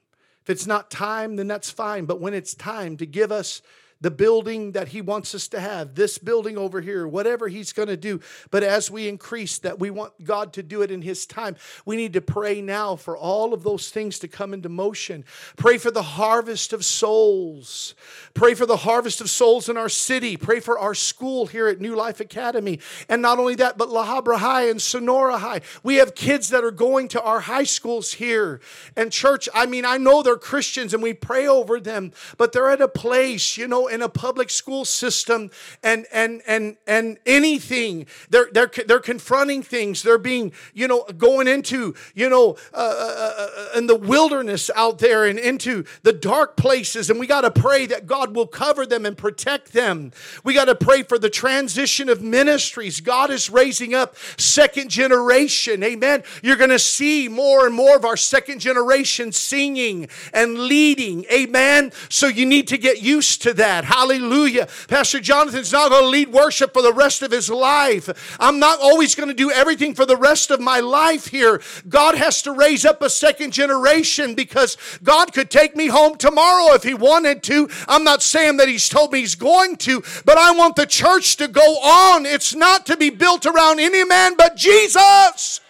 if 0.42 0.50
it's 0.50 0.66
not 0.66 0.90
time, 0.90 1.36
then 1.36 1.48
that's 1.48 1.70
fine. 1.70 2.04
But 2.04 2.20
when 2.20 2.34
it's 2.34 2.54
time 2.54 2.96
to 2.98 3.06
give 3.06 3.32
us 3.32 3.62
the 4.04 4.10
building 4.10 4.72
that 4.72 4.88
he 4.88 5.00
wants 5.00 5.34
us 5.34 5.48
to 5.48 5.58
have, 5.58 5.94
this 5.94 6.18
building 6.18 6.58
over 6.58 6.82
here, 6.82 7.08
whatever 7.08 7.48
he's 7.48 7.72
going 7.72 7.88
to 7.88 7.96
do. 7.96 8.20
But 8.50 8.62
as 8.62 8.90
we 8.90 9.08
increase 9.08 9.56
that, 9.60 9.78
we 9.78 9.88
want 9.88 10.12
God 10.22 10.52
to 10.52 10.62
do 10.62 10.82
it 10.82 10.90
in 10.90 11.00
his 11.00 11.24
time. 11.24 11.56
We 11.86 11.96
need 11.96 12.12
to 12.12 12.20
pray 12.20 12.60
now 12.60 12.96
for 12.96 13.16
all 13.16 13.54
of 13.54 13.62
those 13.62 13.88
things 13.88 14.18
to 14.18 14.28
come 14.28 14.52
into 14.52 14.68
motion. 14.68 15.24
Pray 15.56 15.78
for 15.78 15.90
the 15.90 16.02
harvest 16.02 16.74
of 16.74 16.84
souls. 16.84 17.94
Pray 18.34 18.52
for 18.52 18.66
the 18.66 18.76
harvest 18.76 19.22
of 19.22 19.30
souls 19.30 19.70
in 19.70 19.78
our 19.78 19.88
city. 19.88 20.36
Pray 20.36 20.60
for 20.60 20.78
our 20.78 20.94
school 20.94 21.46
here 21.46 21.66
at 21.68 21.80
New 21.80 21.96
Life 21.96 22.20
Academy. 22.20 22.80
And 23.08 23.22
not 23.22 23.38
only 23.38 23.54
that, 23.54 23.78
but 23.78 23.88
La 23.88 24.04
Habra 24.04 24.36
High 24.36 24.68
and 24.68 24.82
Sonora 24.82 25.38
High. 25.38 25.62
We 25.82 25.94
have 25.94 26.14
kids 26.14 26.50
that 26.50 26.62
are 26.62 26.70
going 26.70 27.08
to 27.08 27.22
our 27.22 27.40
high 27.40 27.64
schools 27.64 28.12
here. 28.12 28.60
And 28.96 29.10
church, 29.10 29.48
I 29.54 29.64
mean, 29.64 29.86
I 29.86 29.96
know 29.96 30.22
they're 30.22 30.36
Christians 30.36 30.92
and 30.92 31.02
we 31.02 31.14
pray 31.14 31.48
over 31.48 31.80
them, 31.80 32.12
but 32.36 32.52
they're 32.52 32.68
at 32.68 32.82
a 32.82 32.88
place, 32.88 33.56
you 33.56 33.66
know, 33.66 33.88
in 33.94 34.02
a 34.02 34.08
public 34.08 34.50
school 34.50 34.84
system 34.84 35.50
and 35.82 36.06
and 36.12 36.42
and 36.46 36.76
and 36.86 37.16
anything. 37.24 38.06
They're 38.28 38.48
they're 38.52 38.70
they're 38.86 39.00
confronting 39.00 39.62
things. 39.62 40.02
They're 40.02 40.18
being 40.18 40.52
you 40.74 40.88
know 40.88 41.04
going 41.16 41.46
into 41.46 41.94
you 42.14 42.28
know 42.28 42.56
uh, 42.74 42.76
uh, 42.76 43.34
uh, 43.38 43.78
in 43.78 43.86
the 43.86 43.96
wilderness 43.96 44.70
out 44.74 44.98
there 44.98 45.24
and 45.24 45.38
into 45.38 45.84
the 46.02 46.12
dark 46.12 46.56
places. 46.56 47.08
And 47.08 47.20
we 47.20 47.26
got 47.26 47.42
to 47.42 47.50
pray 47.50 47.86
that 47.86 48.06
God 48.06 48.34
will 48.34 48.48
cover 48.48 48.84
them 48.84 49.06
and 49.06 49.16
protect 49.16 49.72
them. 49.72 50.10
We 50.42 50.54
got 50.54 50.66
to 50.66 50.74
pray 50.74 51.04
for 51.04 51.18
the 51.18 51.30
transition 51.30 52.08
of 52.08 52.20
ministries. 52.20 53.00
God 53.00 53.30
is 53.30 53.48
raising 53.48 53.94
up 53.94 54.16
second 54.36 54.90
generation. 54.90 55.82
Amen. 55.84 56.24
You're 56.42 56.56
going 56.56 56.70
to 56.70 56.78
see 56.78 57.28
more 57.28 57.66
and 57.66 57.74
more 57.74 57.96
of 57.96 58.04
our 58.04 58.16
second 58.16 58.58
generation 58.58 59.30
singing 59.30 60.08
and 60.32 60.58
leading. 60.58 61.24
Amen. 61.32 61.92
So 62.08 62.26
you 62.26 62.44
need 62.44 62.68
to 62.68 62.78
get 62.78 63.00
used 63.00 63.42
to 63.42 63.54
that 63.54 63.83
Hallelujah. 63.84 64.68
Pastor 64.88 65.20
Jonathan's 65.20 65.72
not 65.72 65.90
going 65.90 66.02
to 66.02 66.08
lead 66.08 66.28
worship 66.28 66.72
for 66.72 66.82
the 66.82 66.92
rest 66.92 67.22
of 67.22 67.30
his 67.30 67.48
life. 67.50 68.36
I'm 68.40 68.58
not 68.58 68.80
always 68.80 69.14
going 69.14 69.28
to 69.28 69.34
do 69.34 69.50
everything 69.50 69.94
for 69.94 70.06
the 70.06 70.16
rest 70.16 70.50
of 70.50 70.60
my 70.60 70.80
life 70.80 71.26
here. 71.26 71.60
God 71.88 72.16
has 72.16 72.42
to 72.42 72.52
raise 72.52 72.84
up 72.84 73.02
a 73.02 73.10
second 73.10 73.52
generation 73.52 74.34
because 74.34 74.76
God 75.02 75.32
could 75.32 75.50
take 75.50 75.76
me 75.76 75.86
home 75.86 76.16
tomorrow 76.16 76.74
if 76.74 76.82
he 76.82 76.94
wanted 76.94 77.42
to. 77.44 77.68
I'm 77.88 78.04
not 78.04 78.22
saying 78.22 78.56
that 78.56 78.68
he's 78.68 78.88
told 78.88 79.12
me 79.12 79.20
he's 79.20 79.34
going 79.34 79.76
to, 79.78 80.02
but 80.24 80.38
I 80.38 80.52
want 80.52 80.76
the 80.76 80.86
church 80.86 81.36
to 81.36 81.48
go 81.48 81.60
on. 81.60 82.26
It's 82.26 82.54
not 82.54 82.86
to 82.86 82.96
be 82.96 83.10
built 83.10 83.46
around 83.46 83.80
any 83.80 84.04
man 84.04 84.34
but 84.36 84.56
Jesus. 84.56 85.60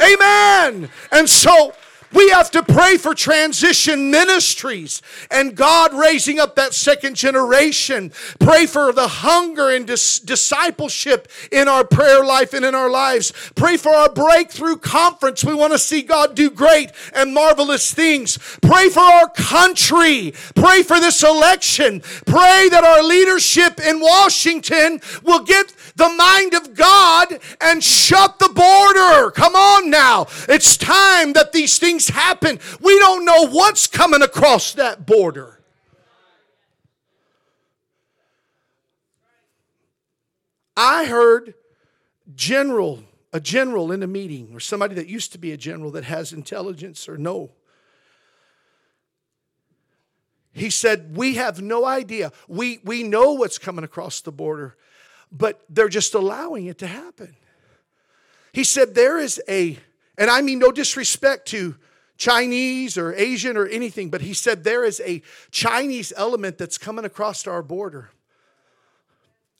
Amen. 0.00 0.90
And 1.12 1.28
so 1.28 1.74
we 2.12 2.30
have 2.30 2.50
to 2.52 2.62
pray 2.62 2.96
for 2.96 3.14
transition 3.14 4.10
ministries 4.10 5.02
and 5.30 5.54
God 5.54 5.94
raising 5.94 6.38
up 6.38 6.56
that 6.56 6.74
second 6.74 7.16
generation. 7.16 8.12
Pray 8.38 8.66
for 8.66 8.92
the 8.92 9.08
hunger 9.08 9.70
and 9.70 9.86
dis- 9.86 10.18
discipleship 10.18 11.28
in 11.50 11.68
our 11.68 11.84
prayer 11.84 12.24
life 12.24 12.52
and 12.52 12.64
in 12.64 12.74
our 12.74 12.90
lives. 12.90 13.32
Pray 13.54 13.76
for 13.76 13.94
our 13.94 14.12
breakthrough 14.12 14.76
conference. 14.76 15.44
We 15.44 15.54
want 15.54 15.72
to 15.72 15.78
see 15.78 16.02
God 16.02 16.34
do 16.34 16.50
great 16.50 16.92
and 17.14 17.34
marvelous 17.34 17.92
things. 17.92 18.38
Pray 18.60 18.88
for 18.88 19.00
our 19.00 19.28
country. 19.30 20.34
Pray 20.54 20.82
for 20.82 21.00
this 21.00 21.22
election. 21.22 22.00
Pray 22.26 22.68
that 22.70 22.84
our 22.84 23.02
leadership 23.02 23.80
in 23.80 24.00
Washington 24.00 25.00
will 25.22 25.44
get 25.44 25.74
the 25.96 26.08
mind 26.08 26.54
of 26.54 26.74
God 26.74 27.38
and 27.60 27.82
shut 27.82 28.38
the 28.38 28.48
border. 28.48 29.30
Come 29.30 29.54
on 29.54 29.90
now. 29.90 30.26
It's 30.48 30.76
time 30.76 31.32
that 31.34 31.52
these 31.52 31.78
things 31.78 32.01
happen. 32.08 32.58
We 32.80 32.98
don't 32.98 33.24
know 33.24 33.48
what's 33.48 33.86
coming 33.86 34.22
across 34.22 34.72
that 34.74 35.06
border. 35.06 35.60
I 40.76 41.04
heard 41.04 41.54
general 42.34 43.02
a 43.34 43.40
general 43.40 43.92
in 43.92 44.02
a 44.02 44.06
meeting 44.06 44.50
or 44.52 44.60
somebody 44.60 44.94
that 44.94 45.06
used 45.06 45.32
to 45.32 45.38
be 45.38 45.52
a 45.52 45.56
general 45.56 45.90
that 45.90 46.04
has 46.04 46.32
intelligence 46.32 47.08
or 47.08 47.18
no 47.18 47.50
he 50.52 50.70
said 50.70 51.16
we 51.16 51.34
have 51.34 51.60
no 51.60 51.84
idea 51.84 52.32
we 52.48 52.78
we 52.84 53.02
know 53.02 53.32
what's 53.32 53.58
coming 53.58 53.84
across 53.84 54.20
the 54.20 54.32
border 54.32 54.76
but 55.32 55.62
they're 55.70 55.88
just 55.88 56.14
allowing 56.14 56.66
it 56.66 56.78
to 56.78 56.86
happen. 56.86 57.34
He 58.52 58.64
said, 58.64 58.94
There 58.94 59.18
is 59.18 59.40
a, 59.48 59.78
and 60.18 60.28
I 60.28 60.42
mean 60.42 60.58
no 60.58 60.70
disrespect 60.70 61.48
to 61.48 61.76
Chinese 62.16 62.96
or 62.96 63.12
Asian 63.14 63.56
or 63.56 63.66
anything, 63.66 64.10
but 64.10 64.20
he 64.20 64.34
said 64.34 64.64
there 64.64 64.84
is 64.84 65.00
a 65.04 65.22
Chinese 65.50 66.12
element 66.16 66.58
that's 66.58 66.78
coming 66.78 67.04
across 67.04 67.46
our 67.46 67.62
border. 67.62 68.10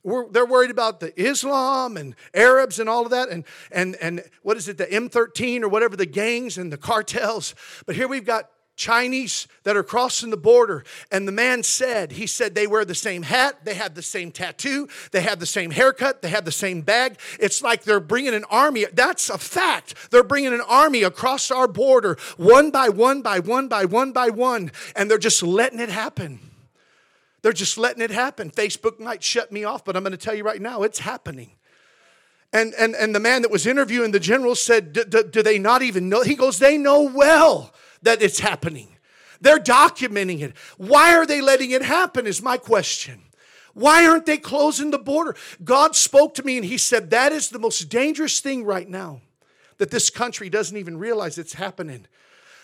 We're, 0.03 0.27
they're 0.29 0.45
worried 0.45 0.71
about 0.71 0.99
the 0.99 1.17
Islam 1.19 1.95
and 1.95 2.15
Arabs 2.33 2.79
and 2.79 2.89
all 2.89 3.05
of 3.05 3.11
that, 3.11 3.29
and, 3.29 3.45
and, 3.71 3.95
and 3.95 4.23
what 4.41 4.57
is 4.57 4.67
it, 4.67 4.77
the 4.77 4.85
M13 4.85 5.61
or 5.61 5.69
whatever, 5.69 5.95
the 5.95 6.05
gangs 6.05 6.57
and 6.57 6.71
the 6.71 6.77
cartels. 6.77 7.55
But 7.85 7.95
here 7.95 8.07
we've 8.07 8.25
got 8.25 8.49
Chinese 8.75 9.47
that 9.63 9.77
are 9.77 9.83
crossing 9.83 10.29
the 10.29 10.37
border. 10.37 10.83
And 11.11 11.27
the 11.27 11.31
man 11.31 11.63
said, 11.63 12.13
he 12.13 12.25
said 12.25 12.55
they 12.55 12.67
wear 12.67 12.85
the 12.85 12.95
same 12.95 13.23
hat, 13.23 13.65
they 13.65 13.75
have 13.75 13.93
the 13.93 14.01
same 14.01 14.31
tattoo, 14.31 14.87
they 15.11 15.21
have 15.21 15.39
the 15.39 15.45
same 15.45 15.71
haircut, 15.71 16.21
they 16.21 16.29
have 16.29 16.45
the 16.45 16.51
same 16.51 16.81
bag. 16.81 17.19
It's 17.39 17.61
like 17.61 17.83
they're 17.83 17.99
bringing 17.99 18.33
an 18.33 18.45
army. 18.49 18.85
That's 18.91 19.29
a 19.29 19.37
fact. 19.37 20.11
They're 20.11 20.23
bringing 20.23 20.53
an 20.53 20.63
army 20.67 21.03
across 21.03 21.51
our 21.51 21.67
border, 21.67 22.17
one 22.37 22.71
by 22.71 22.89
one 22.89 23.21
by 23.21 23.39
one 23.39 23.67
by 23.67 23.85
one 23.85 24.11
by 24.11 24.29
one, 24.29 24.71
and 24.95 25.09
they're 25.09 25.17
just 25.17 25.43
letting 25.43 25.79
it 25.79 25.89
happen. 25.89 26.39
They're 27.43 27.53
just 27.53 27.77
letting 27.77 28.01
it 28.01 28.11
happen. 28.11 28.49
Facebook 28.49 28.99
might 28.99 29.21
shut 29.21 29.51
me 29.51 29.65
off, 29.65 29.85
but 29.85 29.95
I'm 29.95 30.03
going 30.03 30.11
to 30.11 30.17
tell 30.17 30.33
you 30.33 30.43
right 30.43 30.61
now, 30.61 30.83
it's 30.83 30.99
happening. 30.99 31.51
And, 32.53 32.73
and, 32.75 32.95
and 32.95 33.13
the 33.13 33.19
man 33.19 33.41
that 33.41 33.51
was 33.51 33.65
interviewing 33.65 34.11
the 34.11 34.19
general 34.19 34.55
said, 34.55 34.93
Do 34.93 35.43
they 35.43 35.59
not 35.59 35.81
even 35.81 36.07
know? 36.07 36.21
He 36.21 36.35
goes, 36.35 36.59
They 36.59 36.77
know 36.77 37.01
well 37.01 37.73
that 38.03 38.21
it's 38.21 38.39
happening. 38.39 38.87
They're 39.41 39.59
documenting 39.59 40.41
it. 40.41 40.55
Why 40.77 41.15
are 41.15 41.25
they 41.25 41.41
letting 41.41 41.71
it 41.71 41.81
happen? 41.81 42.25
Is 42.25 42.41
my 42.41 42.57
question. 42.57 43.23
Why 43.73 44.05
aren't 44.05 44.25
they 44.25 44.37
closing 44.37 44.91
the 44.91 44.99
border? 44.99 45.35
God 45.63 45.95
spoke 45.95 46.35
to 46.35 46.43
me 46.43 46.57
and 46.57 46.65
He 46.65 46.77
said, 46.77 47.09
That 47.09 47.31
is 47.31 47.49
the 47.49 47.59
most 47.59 47.89
dangerous 47.89 48.39
thing 48.39 48.63
right 48.63 48.87
now 48.87 49.21
that 49.79 49.91
this 49.91 50.09
country 50.09 50.49
doesn't 50.49 50.77
even 50.77 50.97
realize 50.97 51.37
it's 51.37 51.53
happening. 51.53 52.05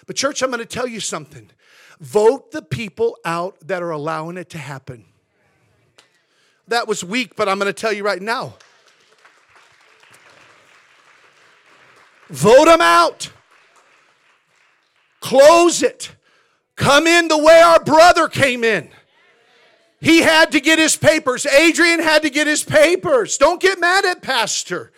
But, 0.05 0.15
church, 0.15 0.41
I'm 0.41 0.51
going 0.51 0.59
to 0.59 0.65
tell 0.65 0.87
you 0.87 0.99
something. 0.99 1.49
Vote 1.99 2.51
the 2.51 2.61
people 2.61 3.17
out 3.25 3.59
that 3.67 3.83
are 3.83 3.91
allowing 3.91 4.37
it 4.37 4.49
to 4.51 4.57
happen. 4.57 5.05
That 6.67 6.87
was 6.87 7.03
weak, 7.03 7.35
but 7.35 7.49
I'm 7.49 7.59
going 7.59 7.67
to 7.67 7.73
tell 7.73 7.91
you 7.91 8.03
right 8.03 8.21
now. 8.21 8.55
Vote 12.29 12.65
them 12.65 12.81
out. 12.81 13.31
Close 15.19 15.83
it. 15.83 16.15
Come 16.75 17.07
in 17.07 17.27
the 17.27 17.37
way 17.37 17.61
our 17.61 17.83
brother 17.83 18.27
came 18.27 18.63
in. 18.63 18.89
He 20.01 20.21
had 20.21 20.51
to 20.53 20.61
get 20.61 20.79
his 20.79 20.95
papers. 20.95 21.45
Adrian 21.45 21.99
had 21.99 22.21
to 22.21 22.29
get 22.29 22.47
his 22.47 22.63
papers. 22.63 23.37
Don't 23.37 23.61
get 23.61 23.79
mad 23.79 24.05
at 24.05 24.21
Pastor. 24.21 24.93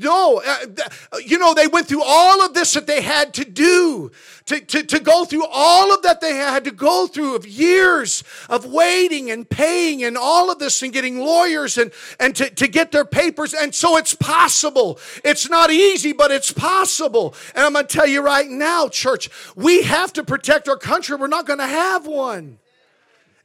No, 0.00 0.40
uh, 0.46 1.18
you 1.26 1.38
know, 1.38 1.54
they 1.54 1.66
went 1.66 1.88
through 1.88 2.04
all 2.04 2.44
of 2.44 2.54
this 2.54 2.74
that 2.74 2.86
they 2.86 3.02
had 3.02 3.34
to 3.34 3.44
do, 3.44 4.12
to, 4.46 4.60
to, 4.60 4.84
to 4.84 5.00
go 5.00 5.24
through 5.24 5.44
all 5.46 5.92
of 5.92 6.02
that 6.02 6.20
they 6.20 6.36
had 6.36 6.62
to 6.64 6.70
go 6.70 7.08
through 7.08 7.34
of 7.34 7.44
years 7.44 8.22
of 8.48 8.64
waiting 8.64 9.28
and 9.32 9.50
paying 9.50 10.04
and 10.04 10.16
all 10.16 10.52
of 10.52 10.60
this 10.60 10.80
and 10.82 10.92
getting 10.92 11.18
lawyers 11.18 11.76
and, 11.78 11.90
and 12.20 12.36
to, 12.36 12.48
to 12.48 12.68
get 12.68 12.92
their 12.92 13.04
papers. 13.04 13.52
And 13.52 13.74
so 13.74 13.96
it's 13.96 14.14
possible. 14.14 15.00
It's 15.24 15.50
not 15.50 15.72
easy, 15.72 16.12
but 16.12 16.30
it's 16.30 16.52
possible. 16.52 17.34
And 17.56 17.66
I'm 17.66 17.72
going 17.72 17.86
to 17.86 17.92
tell 17.92 18.06
you 18.06 18.22
right 18.22 18.48
now, 18.48 18.88
church, 18.88 19.28
we 19.56 19.82
have 19.82 20.12
to 20.12 20.22
protect 20.22 20.68
our 20.68 20.78
country. 20.78 21.16
We're 21.16 21.26
not 21.26 21.44
going 21.44 21.58
to 21.58 21.66
have 21.66 22.06
one. 22.06 22.60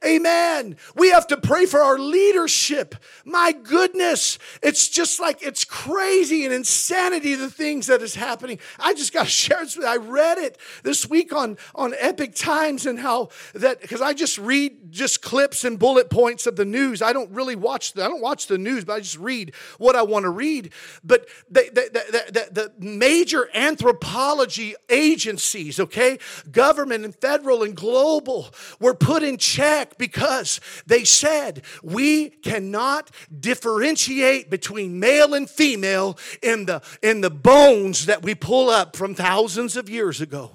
Amen. 0.05 0.75
We 0.95 1.11
have 1.11 1.27
to 1.27 1.37
pray 1.37 1.65
for 1.65 1.81
our 1.81 1.97
leadership. 1.97 2.95
My 3.23 3.53
goodness, 3.53 4.37
it's 4.61 4.89
just 4.89 5.19
like 5.19 5.41
it's 5.41 5.63
crazy 5.63 6.43
and 6.43 6.53
insanity 6.53 7.35
the 7.35 7.49
things 7.49 7.87
that 7.87 8.01
is 8.01 8.15
happening. 8.15 8.59
I 8.79 8.93
just 8.93 9.13
got 9.13 9.23
to 9.23 9.29
share 9.29 9.59
this 9.61 9.77
with 9.77 9.85
you. 9.85 9.91
I 9.91 9.97
read 9.97 10.37
it 10.37 10.57
this 10.83 11.09
week 11.09 11.33
on, 11.33 11.57
on 11.73 11.93
Epoch 11.97 12.35
Times 12.35 12.85
and 12.85 12.99
how 12.99 13.29
that 13.53 13.81
because 13.81 14.01
I 14.01 14.13
just 14.13 14.37
read 14.37 14.91
just 14.91 15.21
clips 15.21 15.63
and 15.63 15.79
bullet 15.79 16.09
points 16.09 16.47
of 16.47 16.55
the 16.55 16.65
news. 16.65 17.01
I 17.01 17.13
don't 17.13 17.31
really 17.31 17.55
watch 17.55 17.93
the, 17.93 18.03
I 18.03 18.07
don't 18.07 18.21
watch 18.21 18.47
the 18.47 18.57
news, 18.57 18.83
but 18.83 18.93
I 18.93 18.99
just 18.99 19.17
read 19.17 19.53
what 19.77 19.95
I 19.95 20.01
want 20.01 20.23
to 20.23 20.29
read. 20.29 20.73
But 21.03 21.27
the, 21.49 21.69
the, 21.73 22.31
the, 22.31 22.71
the 22.79 22.85
major 22.85 23.49
anthropology 23.53 24.75
agencies, 24.89 25.79
okay, 25.79 26.19
government 26.51 27.05
and 27.05 27.15
federal 27.15 27.63
and 27.63 27.75
global, 27.75 28.53
were 28.79 28.93
put 28.93 29.23
in 29.23 29.37
check 29.37 29.92
because 29.97 30.59
they 30.85 31.03
said 31.03 31.63
we 31.81 32.29
cannot 32.29 33.11
differentiate 33.39 34.49
between 34.49 34.99
male 34.99 35.33
and 35.33 35.49
female 35.49 36.17
in 36.41 36.65
the, 36.65 36.81
in 37.01 37.21
the 37.21 37.29
bones 37.29 38.05
that 38.05 38.23
we 38.23 38.35
pull 38.35 38.69
up 38.69 38.95
from 38.95 39.15
thousands 39.15 39.77
of 39.77 39.89
years 39.89 40.21
ago. 40.21 40.51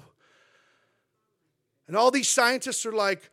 And 1.87 1.97
all 1.97 2.11
these 2.11 2.29
scientists 2.29 2.85
are 2.85 2.91
like, 2.91 3.31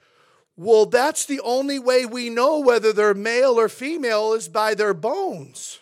well, 0.57 0.87
that's 0.87 1.27
the 1.27 1.41
only 1.41 1.79
way 1.79 2.07
we 2.07 2.31
know 2.31 2.61
whether 2.61 2.93
they're 2.93 3.13
male 3.13 3.59
or 3.59 3.69
female 3.69 4.33
is 4.33 4.49
by 4.49 4.75
their 4.75 4.95
bones. 4.95 5.79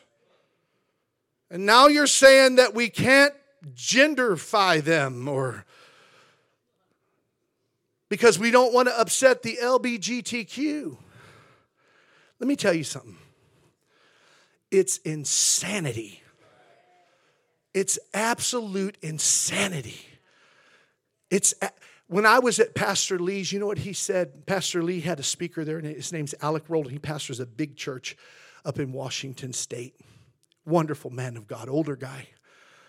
And 1.50 1.64
now 1.64 1.86
you're 1.86 2.08
saying 2.08 2.56
that 2.56 2.74
we 2.74 2.88
can't 2.88 3.32
genderfy 3.74 4.82
them 4.82 5.28
or 5.28 5.64
because 8.14 8.38
we 8.38 8.52
don't 8.52 8.72
want 8.72 8.86
to 8.86 8.96
upset 8.96 9.42
the 9.42 9.58
LBGTQ. 9.60 10.96
Let 12.38 12.46
me 12.46 12.54
tell 12.54 12.72
you 12.72 12.84
something. 12.84 13.16
It's 14.70 14.98
insanity. 14.98 16.22
It's 17.72 17.98
absolute 18.12 18.96
insanity. 19.02 20.00
It's 21.28 21.54
when 22.06 22.24
I 22.24 22.38
was 22.38 22.60
at 22.60 22.76
Pastor 22.76 23.18
Lee's, 23.18 23.50
you 23.50 23.58
know 23.58 23.66
what 23.66 23.78
he 23.78 23.92
said? 23.92 24.46
Pastor 24.46 24.80
Lee 24.80 25.00
had 25.00 25.18
a 25.18 25.24
speaker 25.24 25.64
there, 25.64 25.78
and 25.78 25.86
his 25.88 26.12
name's 26.12 26.36
Alec 26.40 26.62
Rowland. 26.68 26.92
He 26.92 27.00
pastors 27.00 27.40
a 27.40 27.46
big 27.46 27.74
church 27.76 28.16
up 28.64 28.78
in 28.78 28.92
Washington 28.92 29.52
State. 29.52 29.96
Wonderful 30.64 31.10
man 31.10 31.36
of 31.36 31.48
God, 31.48 31.68
older 31.68 31.96
guy, 31.96 32.28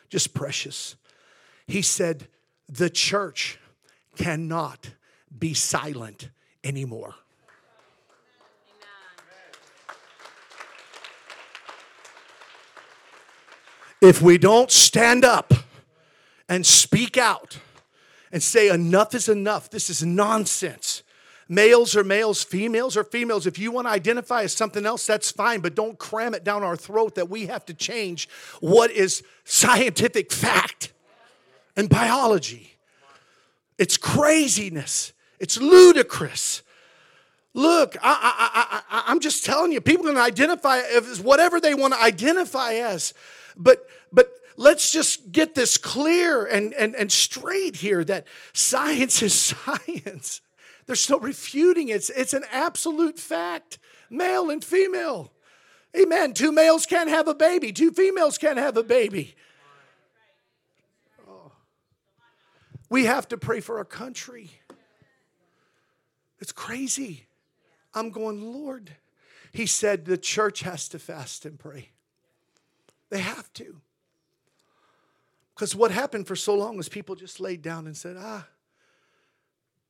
just 0.07 0.35
precious. 0.35 0.95
He 1.65 1.81
said, 1.81 2.27
The 2.69 2.91
church 2.91 3.57
cannot 4.15 4.91
be 5.37 5.53
silent 5.53 6.29
anymore. 6.63 7.15
If 14.01 14.21
we 14.21 14.37
don't 14.37 14.69
stand 14.69 15.25
up 15.25 15.53
and 16.47 16.65
speak 16.65 17.17
out 17.17 17.57
and 18.31 18.43
say, 18.43 18.69
enough 18.69 19.15
is 19.15 19.29
enough, 19.29 19.69
this 19.69 19.89
is 19.89 20.03
nonsense. 20.03 21.01
Males 21.47 21.95
are 21.95 22.03
males, 22.03 22.43
females 22.43 22.97
are 22.97 23.03
females. 23.03 23.45
If 23.45 23.59
you 23.59 23.71
want 23.71 23.87
to 23.87 23.91
identify 23.91 24.43
as 24.43 24.53
something 24.53 24.85
else, 24.85 25.05
that's 25.05 25.31
fine, 25.31 25.59
but 25.59 25.75
don't 25.75 25.97
cram 25.97 26.33
it 26.33 26.43
down 26.43 26.63
our 26.63 26.75
throat 26.75 27.15
that 27.15 27.29
we 27.29 27.45
have 27.47 27.65
to 27.65 27.73
change 27.73 28.27
what 28.61 28.91
is 28.91 29.23
scientific 29.43 30.31
fact 30.31 30.91
and 31.75 31.87
biology. 31.87 32.77
It's 33.77 33.97
craziness. 33.97 35.13
It's 35.45 35.61
ludicrous. 35.61 36.63
Look, 37.53 37.97
I, 38.01 38.81
I, 38.89 39.03
I, 39.07 39.11
am 39.11 39.19
just 39.19 39.45
telling 39.45 39.71
you, 39.71 39.79
people 39.79 40.05
can 40.05 40.17
identify 40.17 40.79
as 40.79 41.21
whatever 41.21 41.61
they 41.61 41.75
want 41.75 41.93
to 41.93 42.01
identify 42.01 42.73
as. 42.73 43.13
But, 43.55 43.87
but 44.11 44.31
let's 44.57 44.91
just 44.91 45.31
get 45.31 45.53
this 45.53 45.77
clear 45.77 46.47
and, 46.47 46.73
and, 46.73 46.95
and 46.95 47.11
straight 47.11 47.75
here 47.75 48.03
that 48.05 48.25
science 48.53 49.21
is 49.21 49.35
science. 49.55 50.41
There's 50.87 51.07
no 51.11 51.19
refuting 51.19 51.89
it. 51.89 51.97
It's, 51.97 52.09
it's 52.09 52.33
an 52.33 52.45
absolute 52.51 53.19
fact, 53.19 53.77
male 54.09 54.49
and 54.49 54.63
female. 54.63 55.31
Amen. 55.95 56.33
Two 56.33 56.53
males 56.53 56.87
can't 56.87 57.11
have 57.11 57.27
a 57.27 57.35
baby, 57.35 57.71
two 57.71 57.91
females 57.91 58.39
can't 58.39 58.57
have 58.57 58.77
a 58.77 58.83
baby. 58.83 59.35
Oh. 61.29 61.51
We 62.89 63.05
have 63.05 63.27
to 63.27 63.37
pray 63.37 63.59
for 63.59 63.77
our 63.77 63.85
country. 63.85 64.49
It's 66.39 66.51
crazy. 66.51 67.27
I'm 67.93 68.09
going, 68.09 68.53
Lord. 68.53 68.91
He 69.51 69.65
said 69.65 70.05
the 70.05 70.17
church 70.17 70.61
has 70.61 70.89
to 70.89 70.99
fast 70.99 71.45
and 71.45 71.57
pray. 71.57 71.89
They 73.09 73.19
have 73.19 73.51
to. 73.53 73.77
Because 75.53 75.73
what 75.73 75.91
happened 75.91 76.27
for 76.27 76.35
so 76.35 76.53
long 76.53 76.75
was 76.75 76.89
people 76.89 77.15
just 77.15 77.39
laid 77.39 77.61
down 77.61 77.87
and 77.87 77.95
said, 77.95 78.17
ah, 78.19 78.45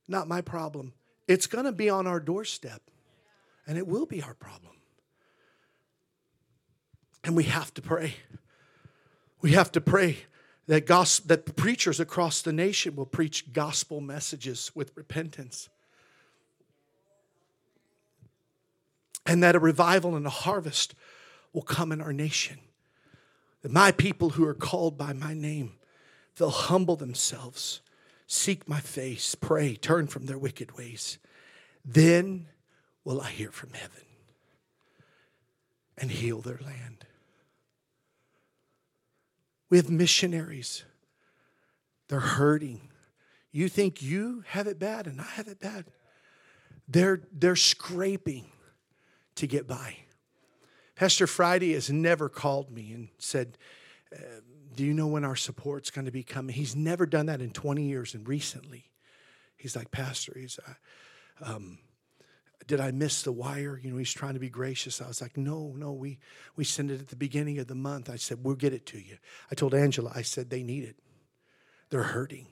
not 0.06 0.28
my 0.28 0.40
problem. 0.40 0.92
It's 1.26 1.48
going 1.48 1.64
to 1.64 1.72
be 1.72 1.90
on 1.90 2.06
our 2.06 2.20
doorstep, 2.20 2.80
and 3.66 3.76
it 3.76 3.88
will 3.88 4.06
be 4.06 4.22
our 4.22 4.34
problem. 4.34 4.74
And 7.24 7.34
we 7.34 7.44
have 7.44 7.74
to 7.74 7.82
pray. 7.82 8.14
We 9.40 9.52
have 9.52 9.72
to 9.72 9.80
pray 9.80 10.18
that, 10.68 10.86
gospel, 10.86 11.26
that 11.28 11.56
preachers 11.56 11.98
across 11.98 12.42
the 12.42 12.52
nation 12.52 12.94
will 12.94 13.06
preach 13.06 13.52
gospel 13.52 14.00
messages 14.00 14.70
with 14.76 14.96
repentance. 14.96 15.68
And 19.26 19.42
that 19.42 19.56
a 19.56 19.60
revival 19.60 20.14
and 20.14 20.26
a 20.26 20.30
harvest 20.30 20.94
will 21.52 21.62
come 21.62 21.92
in 21.92 22.00
our 22.00 22.12
nation. 22.12 22.58
That 23.62 23.72
my 23.72 23.90
people 23.92 24.30
who 24.30 24.46
are 24.46 24.54
called 24.54 24.96
by 24.96 25.12
my 25.12 25.34
name, 25.34 25.72
they'll 26.36 26.50
humble 26.50 26.96
themselves, 26.96 27.80
seek 28.26 28.68
my 28.68 28.80
face, 28.80 29.34
pray, 29.34 29.74
turn 29.74 30.06
from 30.06 30.26
their 30.26 30.38
wicked 30.38 30.76
ways. 30.76 31.18
Then 31.84 32.46
will 33.04 33.20
I 33.20 33.30
hear 33.30 33.50
from 33.50 33.70
heaven 33.72 34.02
and 35.98 36.10
heal 36.10 36.40
their 36.40 36.60
land. 36.64 37.06
We 39.70 39.78
have 39.78 39.90
missionaries. 39.90 40.84
They're 42.08 42.20
hurting. 42.20 42.90
You 43.50 43.68
think 43.68 44.02
you 44.02 44.44
have 44.48 44.66
it 44.66 44.78
bad 44.78 45.06
and 45.06 45.20
I 45.20 45.24
have 45.24 45.48
it 45.48 45.58
bad? 45.58 45.86
They're, 46.86 47.22
they're 47.32 47.56
scraping 47.56 48.46
to 49.36 49.46
get 49.46 49.66
by. 49.66 49.96
Pastor 50.94 51.26
Friday 51.26 51.74
has 51.74 51.90
never 51.90 52.28
called 52.28 52.70
me 52.70 52.92
and 52.92 53.08
said, 53.18 53.58
uh, 54.12 54.40
Do 54.74 54.84
you 54.84 54.94
know 54.94 55.06
when 55.06 55.24
our 55.24 55.36
support's 55.36 55.90
going 55.90 56.06
to 56.06 56.12
be 56.12 56.22
coming? 56.22 56.54
He's 56.54 56.74
never 56.74 57.06
done 57.06 57.26
that 57.26 57.40
in 57.40 57.50
20 57.50 57.84
years. 57.84 58.14
And 58.14 58.26
recently, 58.26 58.90
he's 59.56 59.76
like, 59.76 59.90
Pastor, 59.90 60.36
he's, 60.38 60.58
uh, 60.66 61.52
um, 61.52 61.78
did 62.66 62.80
I 62.80 62.90
miss 62.90 63.22
the 63.22 63.32
wire? 63.32 63.78
You 63.82 63.90
know, 63.90 63.98
he's 63.98 64.12
trying 64.12 64.34
to 64.34 64.40
be 64.40 64.48
gracious. 64.48 65.00
I 65.00 65.06
was 65.06 65.20
like, 65.20 65.36
no, 65.36 65.74
no, 65.76 65.92
we, 65.92 66.18
we 66.56 66.64
send 66.64 66.90
it 66.90 67.00
at 67.00 67.08
the 67.08 67.16
beginning 67.16 67.58
of 67.58 67.66
the 67.66 67.74
month. 67.74 68.10
I 68.10 68.16
said, 68.16 68.42
we'll 68.42 68.56
get 68.56 68.72
it 68.72 68.86
to 68.86 68.98
you. 68.98 69.18
I 69.50 69.54
told 69.54 69.74
Angela, 69.74 70.10
I 70.14 70.22
said, 70.22 70.50
they 70.50 70.62
need 70.62 70.84
it. 70.84 70.96
They're 71.90 72.02
hurting. 72.02 72.46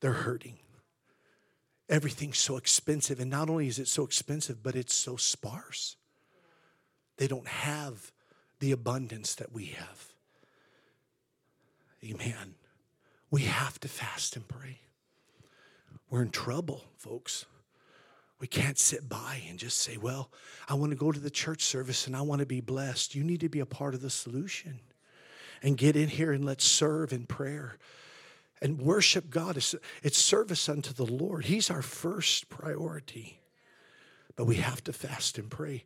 They're 0.00 0.12
hurting. 0.12 0.58
Everything's 1.88 2.38
so 2.38 2.56
expensive. 2.56 3.20
And 3.20 3.30
not 3.30 3.48
only 3.48 3.68
is 3.68 3.78
it 3.78 3.88
so 3.88 4.04
expensive, 4.04 4.62
but 4.62 4.76
it's 4.76 4.94
so 4.94 5.16
sparse. 5.16 5.96
They 7.16 7.26
don't 7.26 7.48
have 7.48 8.12
the 8.60 8.72
abundance 8.72 9.34
that 9.36 9.52
we 9.52 9.66
have. 9.66 10.04
Amen. 12.04 12.54
We 13.30 13.42
have 13.42 13.78
to 13.80 13.88
fast 13.88 14.36
and 14.36 14.46
pray. 14.46 14.78
We're 16.10 16.22
in 16.22 16.30
trouble, 16.30 16.84
folks. 16.96 17.44
We 18.40 18.46
can't 18.46 18.78
sit 18.78 19.08
by 19.08 19.42
and 19.48 19.58
just 19.58 19.78
say, 19.80 19.96
Well, 19.96 20.30
I 20.68 20.74
want 20.74 20.90
to 20.90 20.96
go 20.96 21.10
to 21.10 21.18
the 21.18 21.30
church 21.30 21.62
service 21.62 22.06
and 22.06 22.16
I 22.16 22.22
want 22.22 22.40
to 22.40 22.46
be 22.46 22.60
blessed. 22.60 23.14
You 23.14 23.24
need 23.24 23.40
to 23.40 23.48
be 23.48 23.60
a 23.60 23.66
part 23.66 23.94
of 23.94 24.00
the 24.00 24.10
solution 24.10 24.80
and 25.62 25.76
get 25.76 25.96
in 25.96 26.08
here 26.08 26.32
and 26.32 26.44
let's 26.44 26.64
serve 26.64 27.12
in 27.12 27.26
prayer 27.26 27.78
and 28.60 28.80
worship 28.80 29.30
God. 29.30 29.56
It's 29.56 30.18
service 30.18 30.68
unto 30.68 30.92
the 30.92 31.06
Lord. 31.06 31.46
He's 31.46 31.70
our 31.70 31.82
first 31.82 32.48
priority. 32.48 33.40
But 34.36 34.46
we 34.46 34.56
have 34.56 34.82
to 34.84 34.92
fast 34.92 35.38
and 35.38 35.50
pray. 35.50 35.84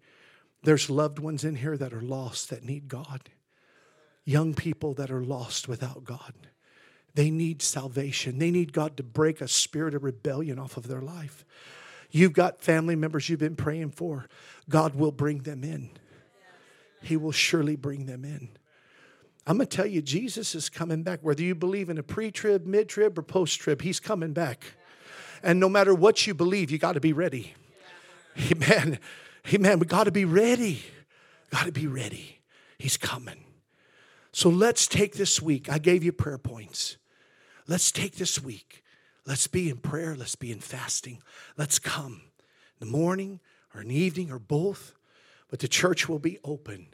There's 0.62 0.90
loved 0.90 1.18
ones 1.18 1.44
in 1.44 1.56
here 1.56 1.76
that 1.76 1.92
are 1.92 2.02
lost 2.02 2.50
that 2.50 2.64
need 2.64 2.88
God, 2.88 3.30
young 4.24 4.54
people 4.54 4.94
that 4.94 5.10
are 5.10 5.24
lost 5.24 5.68
without 5.68 6.04
God. 6.04 6.34
They 7.14 7.30
need 7.30 7.60
salvation. 7.62 8.38
They 8.38 8.50
need 8.50 8.72
God 8.72 8.96
to 8.96 9.02
break 9.02 9.40
a 9.40 9.48
spirit 9.48 9.94
of 9.94 10.04
rebellion 10.04 10.58
off 10.58 10.76
of 10.76 10.88
their 10.88 11.02
life. 11.02 11.44
You've 12.10 12.32
got 12.32 12.62
family 12.62 12.94
members 12.94 13.28
you've 13.28 13.40
been 13.40 13.56
praying 13.56 13.90
for. 13.90 14.28
God 14.68 14.94
will 14.94 15.12
bring 15.12 15.38
them 15.38 15.64
in. 15.64 15.90
He 17.02 17.16
will 17.16 17.32
surely 17.32 17.74
bring 17.74 18.06
them 18.06 18.24
in. 18.24 18.50
I'm 19.47 19.57
going 19.57 19.66
to 19.66 19.76
tell 19.76 19.86
you, 19.86 20.03
Jesus 20.03 20.55
is 20.55 20.68
coming 20.68 21.03
back. 21.03 21.20
Whether 21.22 21.43
you 21.43 21.55
believe 21.55 21.90
in 21.90 21.99
a 21.99 22.03
pre 22.03 22.30
trib, 22.30 22.66
mid 22.66 22.88
trib, 22.88 23.18
or 23.18 23.22
post 23.22 23.59
trib, 23.61 23.82
He's 23.82 23.99
coming 23.99 24.32
back. 24.32 24.64
And 25.43 25.59
no 25.59 25.68
matter 25.68 25.95
what 25.95 26.26
you 26.26 26.34
believe, 26.34 26.70
you 26.70 26.78
got 26.78 26.93
to 26.93 27.01
be 27.01 27.12
ready. 27.12 27.55
Amen. 28.51 28.99
Amen. 29.53 29.78
We 29.80 29.86
got 29.86 30.05
to 30.05 30.12
be 30.12 30.24
ready. 30.24 30.82
Got 31.51 31.66
to 31.66 31.72
be 31.72 31.86
ready. 31.86 32.40
He's 32.78 32.97
coming. 32.97 33.45
So 34.32 34.49
let's 34.49 34.86
take 34.86 35.14
this 35.14 35.43
week. 35.43 35.70
I 35.70 35.78
gave 35.78 36.05
you 36.05 36.12
prayer 36.12 36.38
points. 36.38 36.97
Let's 37.66 37.90
take 37.90 38.16
this 38.16 38.43
week. 38.43 38.82
Let's 39.26 39.47
be 39.47 39.68
in 39.68 39.78
prayer. 39.78 40.16
Let's 40.16 40.36
be 40.36 40.53
in 40.53 40.61
fasting. 40.61 41.22
Let's 41.57 41.78
come 41.78 42.22
in 42.80 42.86
the 42.86 42.93
morning 42.93 43.40
or 43.74 43.82
in 43.82 43.88
the 43.88 43.95
evening 43.95 44.30
or 44.30 44.38
both. 44.38 44.95
But 45.49 45.59
the 45.59 45.68
church 45.68 46.09
will 46.09 46.18
be 46.18 46.38
open 46.45 46.88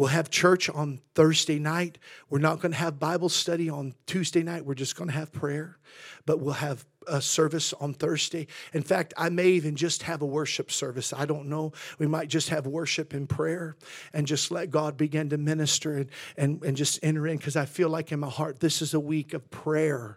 We'll 0.00 0.08
have 0.08 0.30
church 0.30 0.70
on 0.70 1.02
Thursday 1.14 1.58
night. 1.58 1.98
We're 2.30 2.38
not 2.38 2.62
going 2.62 2.72
to 2.72 2.78
have 2.78 2.98
Bible 2.98 3.28
study 3.28 3.68
on 3.68 3.92
Tuesday 4.06 4.42
night. 4.42 4.64
We're 4.64 4.72
just 4.72 4.96
going 4.96 5.10
to 5.10 5.14
have 5.14 5.30
prayer, 5.30 5.76
but 6.24 6.40
we'll 6.40 6.54
have 6.54 6.86
a 7.06 7.20
service 7.20 7.74
on 7.74 7.92
Thursday. 7.92 8.46
In 8.72 8.82
fact, 8.82 9.12
I 9.18 9.28
may 9.28 9.48
even 9.48 9.76
just 9.76 10.04
have 10.04 10.22
a 10.22 10.26
worship 10.26 10.72
service. 10.72 11.12
I 11.12 11.26
don't 11.26 11.48
know. 11.50 11.74
We 11.98 12.06
might 12.06 12.28
just 12.28 12.48
have 12.48 12.66
worship 12.66 13.12
and 13.12 13.28
prayer 13.28 13.76
and 14.14 14.26
just 14.26 14.50
let 14.50 14.70
God 14.70 14.96
begin 14.96 15.28
to 15.28 15.36
minister 15.36 15.98
and, 15.98 16.08
and, 16.34 16.64
and 16.64 16.78
just 16.78 16.98
enter 17.02 17.26
in 17.26 17.36
because 17.36 17.56
I 17.56 17.66
feel 17.66 17.90
like 17.90 18.10
in 18.10 18.20
my 18.20 18.30
heart 18.30 18.60
this 18.60 18.80
is 18.80 18.94
a 18.94 19.00
week 19.00 19.34
of 19.34 19.50
prayer 19.50 20.16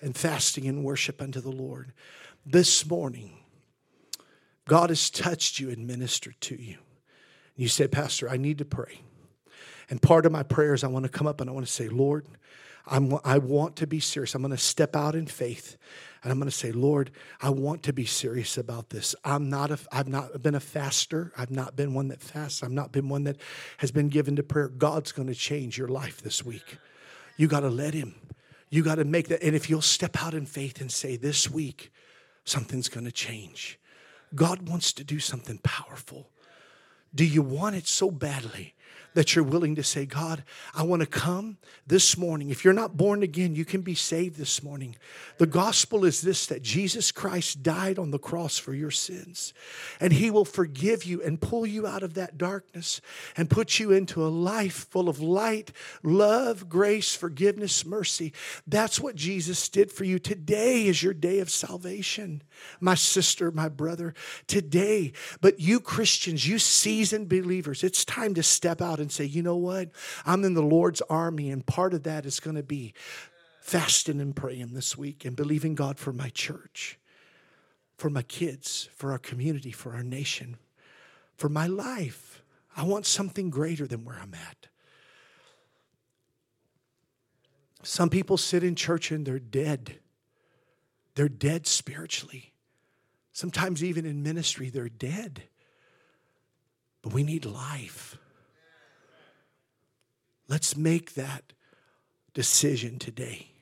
and 0.00 0.16
fasting 0.16 0.66
and 0.66 0.82
worship 0.82 1.22
unto 1.22 1.40
the 1.40 1.52
Lord. 1.52 1.92
This 2.44 2.84
morning, 2.84 3.30
God 4.66 4.90
has 4.90 5.08
touched 5.08 5.60
you 5.60 5.70
and 5.70 5.86
ministered 5.86 6.40
to 6.40 6.60
you. 6.60 6.78
You 7.54 7.68
said, 7.68 7.92
Pastor, 7.92 8.28
I 8.28 8.36
need 8.36 8.58
to 8.58 8.64
pray. 8.64 9.02
And 9.90 10.00
part 10.00 10.24
of 10.24 10.32
my 10.32 10.42
prayer 10.42 10.72
is 10.72 10.84
I 10.84 10.88
want 10.88 11.04
to 11.04 11.10
come 11.10 11.26
up 11.26 11.40
and 11.40 11.50
I 11.50 11.52
want 11.52 11.66
to 11.66 11.72
say, 11.72 11.88
Lord, 11.88 12.26
I'm, 12.86 13.18
I 13.24 13.38
want 13.38 13.76
to 13.76 13.86
be 13.86 14.00
serious. 14.00 14.34
I'm 14.34 14.42
going 14.42 14.52
to 14.52 14.56
step 14.58 14.96
out 14.96 15.14
in 15.14 15.26
faith 15.26 15.76
and 16.22 16.30
I'm 16.30 16.38
going 16.38 16.50
to 16.50 16.56
say, 16.56 16.70
Lord, 16.70 17.10
I 17.40 17.50
want 17.50 17.82
to 17.84 17.92
be 17.92 18.04
serious 18.04 18.58
about 18.58 18.90
this. 18.90 19.14
I'm 19.24 19.48
not 19.48 19.70
a, 19.70 19.78
I've 19.90 20.08
not 20.08 20.42
been 20.42 20.54
a 20.54 20.60
faster. 20.60 21.32
I've 21.36 21.50
not 21.50 21.76
been 21.76 21.94
one 21.94 22.08
that 22.08 22.20
fasts. 22.20 22.62
I've 22.62 22.70
not 22.70 22.92
been 22.92 23.08
one 23.08 23.24
that 23.24 23.38
has 23.78 23.90
been 23.90 24.08
given 24.08 24.36
to 24.36 24.42
prayer. 24.42 24.68
God's 24.68 25.12
going 25.12 25.28
to 25.28 25.34
change 25.34 25.78
your 25.78 25.88
life 25.88 26.20
this 26.22 26.44
week. 26.44 26.76
You 27.36 27.48
got 27.48 27.60
to 27.60 27.70
let 27.70 27.94
Him. 27.94 28.14
You 28.68 28.82
got 28.82 28.96
to 28.96 29.04
make 29.04 29.28
that. 29.28 29.42
And 29.42 29.56
if 29.56 29.70
you'll 29.70 29.80
step 29.80 30.22
out 30.22 30.34
in 30.34 30.44
faith 30.44 30.80
and 30.80 30.92
say, 30.92 31.16
this 31.16 31.50
week, 31.50 31.90
something's 32.44 32.88
going 32.88 33.06
to 33.06 33.12
change. 33.12 33.78
God 34.34 34.68
wants 34.68 34.92
to 34.94 35.04
do 35.04 35.18
something 35.18 35.58
powerful. 35.62 36.28
Do 37.14 37.24
you 37.24 37.42
want 37.42 37.76
it 37.76 37.88
so 37.88 38.10
badly? 38.10 38.74
That 39.14 39.34
you're 39.34 39.44
willing 39.44 39.74
to 39.74 39.82
say, 39.82 40.06
God, 40.06 40.44
I 40.74 40.82
want 40.82 41.00
to 41.00 41.06
come 41.06 41.58
this 41.86 42.16
morning. 42.16 42.50
If 42.50 42.64
you're 42.64 42.72
not 42.72 42.96
born 42.96 43.22
again, 43.22 43.54
you 43.54 43.64
can 43.64 43.80
be 43.80 43.94
saved 43.94 44.36
this 44.36 44.62
morning. 44.62 44.96
The 45.38 45.46
gospel 45.46 46.04
is 46.04 46.20
this 46.20 46.46
that 46.46 46.62
Jesus 46.62 47.10
Christ 47.10 47.62
died 47.62 47.98
on 47.98 48.10
the 48.10 48.18
cross 48.18 48.58
for 48.58 48.74
your 48.74 48.90
sins, 48.90 49.52
and 50.00 50.12
he 50.12 50.30
will 50.30 50.44
forgive 50.44 51.04
you 51.04 51.22
and 51.22 51.40
pull 51.40 51.66
you 51.66 51.86
out 51.86 52.02
of 52.02 52.14
that 52.14 52.38
darkness 52.38 53.00
and 53.36 53.50
put 53.50 53.78
you 53.78 53.90
into 53.90 54.24
a 54.24 54.28
life 54.28 54.86
full 54.90 55.08
of 55.08 55.20
light, 55.20 55.72
love, 56.02 56.68
grace, 56.68 57.14
forgiveness, 57.14 57.84
mercy. 57.84 58.32
That's 58.66 59.00
what 59.00 59.16
Jesus 59.16 59.68
did 59.68 59.90
for 59.90 60.04
you. 60.04 60.18
Today 60.18 60.86
is 60.86 61.02
your 61.02 61.14
day 61.14 61.40
of 61.40 61.50
salvation, 61.50 62.42
my 62.80 62.94
sister, 62.94 63.50
my 63.50 63.68
brother. 63.68 64.14
Today, 64.46 65.12
but 65.40 65.60
you 65.60 65.80
Christians, 65.80 66.46
you 66.46 66.58
seasoned 66.58 67.28
believers, 67.28 67.84
it's 67.84 68.04
time 68.04 68.34
to 68.34 68.42
step 68.42 68.80
out 68.80 69.00
and 69.00 69.10
say, 69.10 69.24
you 69.24 69.42
know 69.42 69.56
what? 69.56 69.90
I'm 70.24 70.44
in 70.44 70.54
the 70.54 70.62
Lord's 70.62 71.00
army, 71.02 71.50
and 71.50 71.64
part 71.64 71.94
of 71.94 72.04
that 72.04 72.26
is 72.26 72.40
going 72.40 72.56
to 72.56 72.62
be 72.62 72.94
fasting 73.60 74.20
and 74.20 74.34
praying 74.34 74.74
this 74.74 74.96
week 74.96 75.24
and 75.24 75.36
believing 75.36 75.74
God 75.74 75.98
for 75.98 76.12
my 76.12 76.30
church, 76.30 76.98
for 77.96 78.10
my 78.10 78.22
kids, 78.22 78.88
for 78.94 79.12
our 79.12 79.18
community, 79.18 79.70
for 79.70 79.94
our 79.94 80.02
nation, 80.02 80.56
for 81.36 81.48
my 81.48 81.66
life. 81.66 82.42
I 82.76 82.84
want 82.84 83.06
something 83.06 83.50
greater 83.50 83.86
than 83.86 84.04
where 84.04 84.18
I'm 84.20 84.34
at. 84.34 84.68
Some 87.82 88.10
people 88.10 88.36
sit 88.36 88.62
in 88.62 88.74
church 88.74 89.10
and 89.10 89.24
they're 89.24 89.38
dead. 89.38 90.00
They're 91.14 91.28
dead 91.28 91.66
spiritually. 91.66 92.49
Sometimes, 93.32 93.82
even 93.82 94.04
in 94.04 94.22
ministry, 94.22 94.70
they're 94.70 94.88
dead. 94.88 95.44
But 97.02 97.12
we 97.12 97.22
need 97.22 97.44
life. 97.44 98.18
Let's 100.48 100.76
make 100.76 101.14
that 101.14 101.52
decision 102.34 102.98
today. 102.98 103.52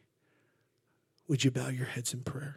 Would 1.28 1.44
you 1.44 1.50
bow 1.50 1.68
your 1.68 1.86
heads 1.86 2.14
in 2.14 2.20
prayer? 2.20 2.56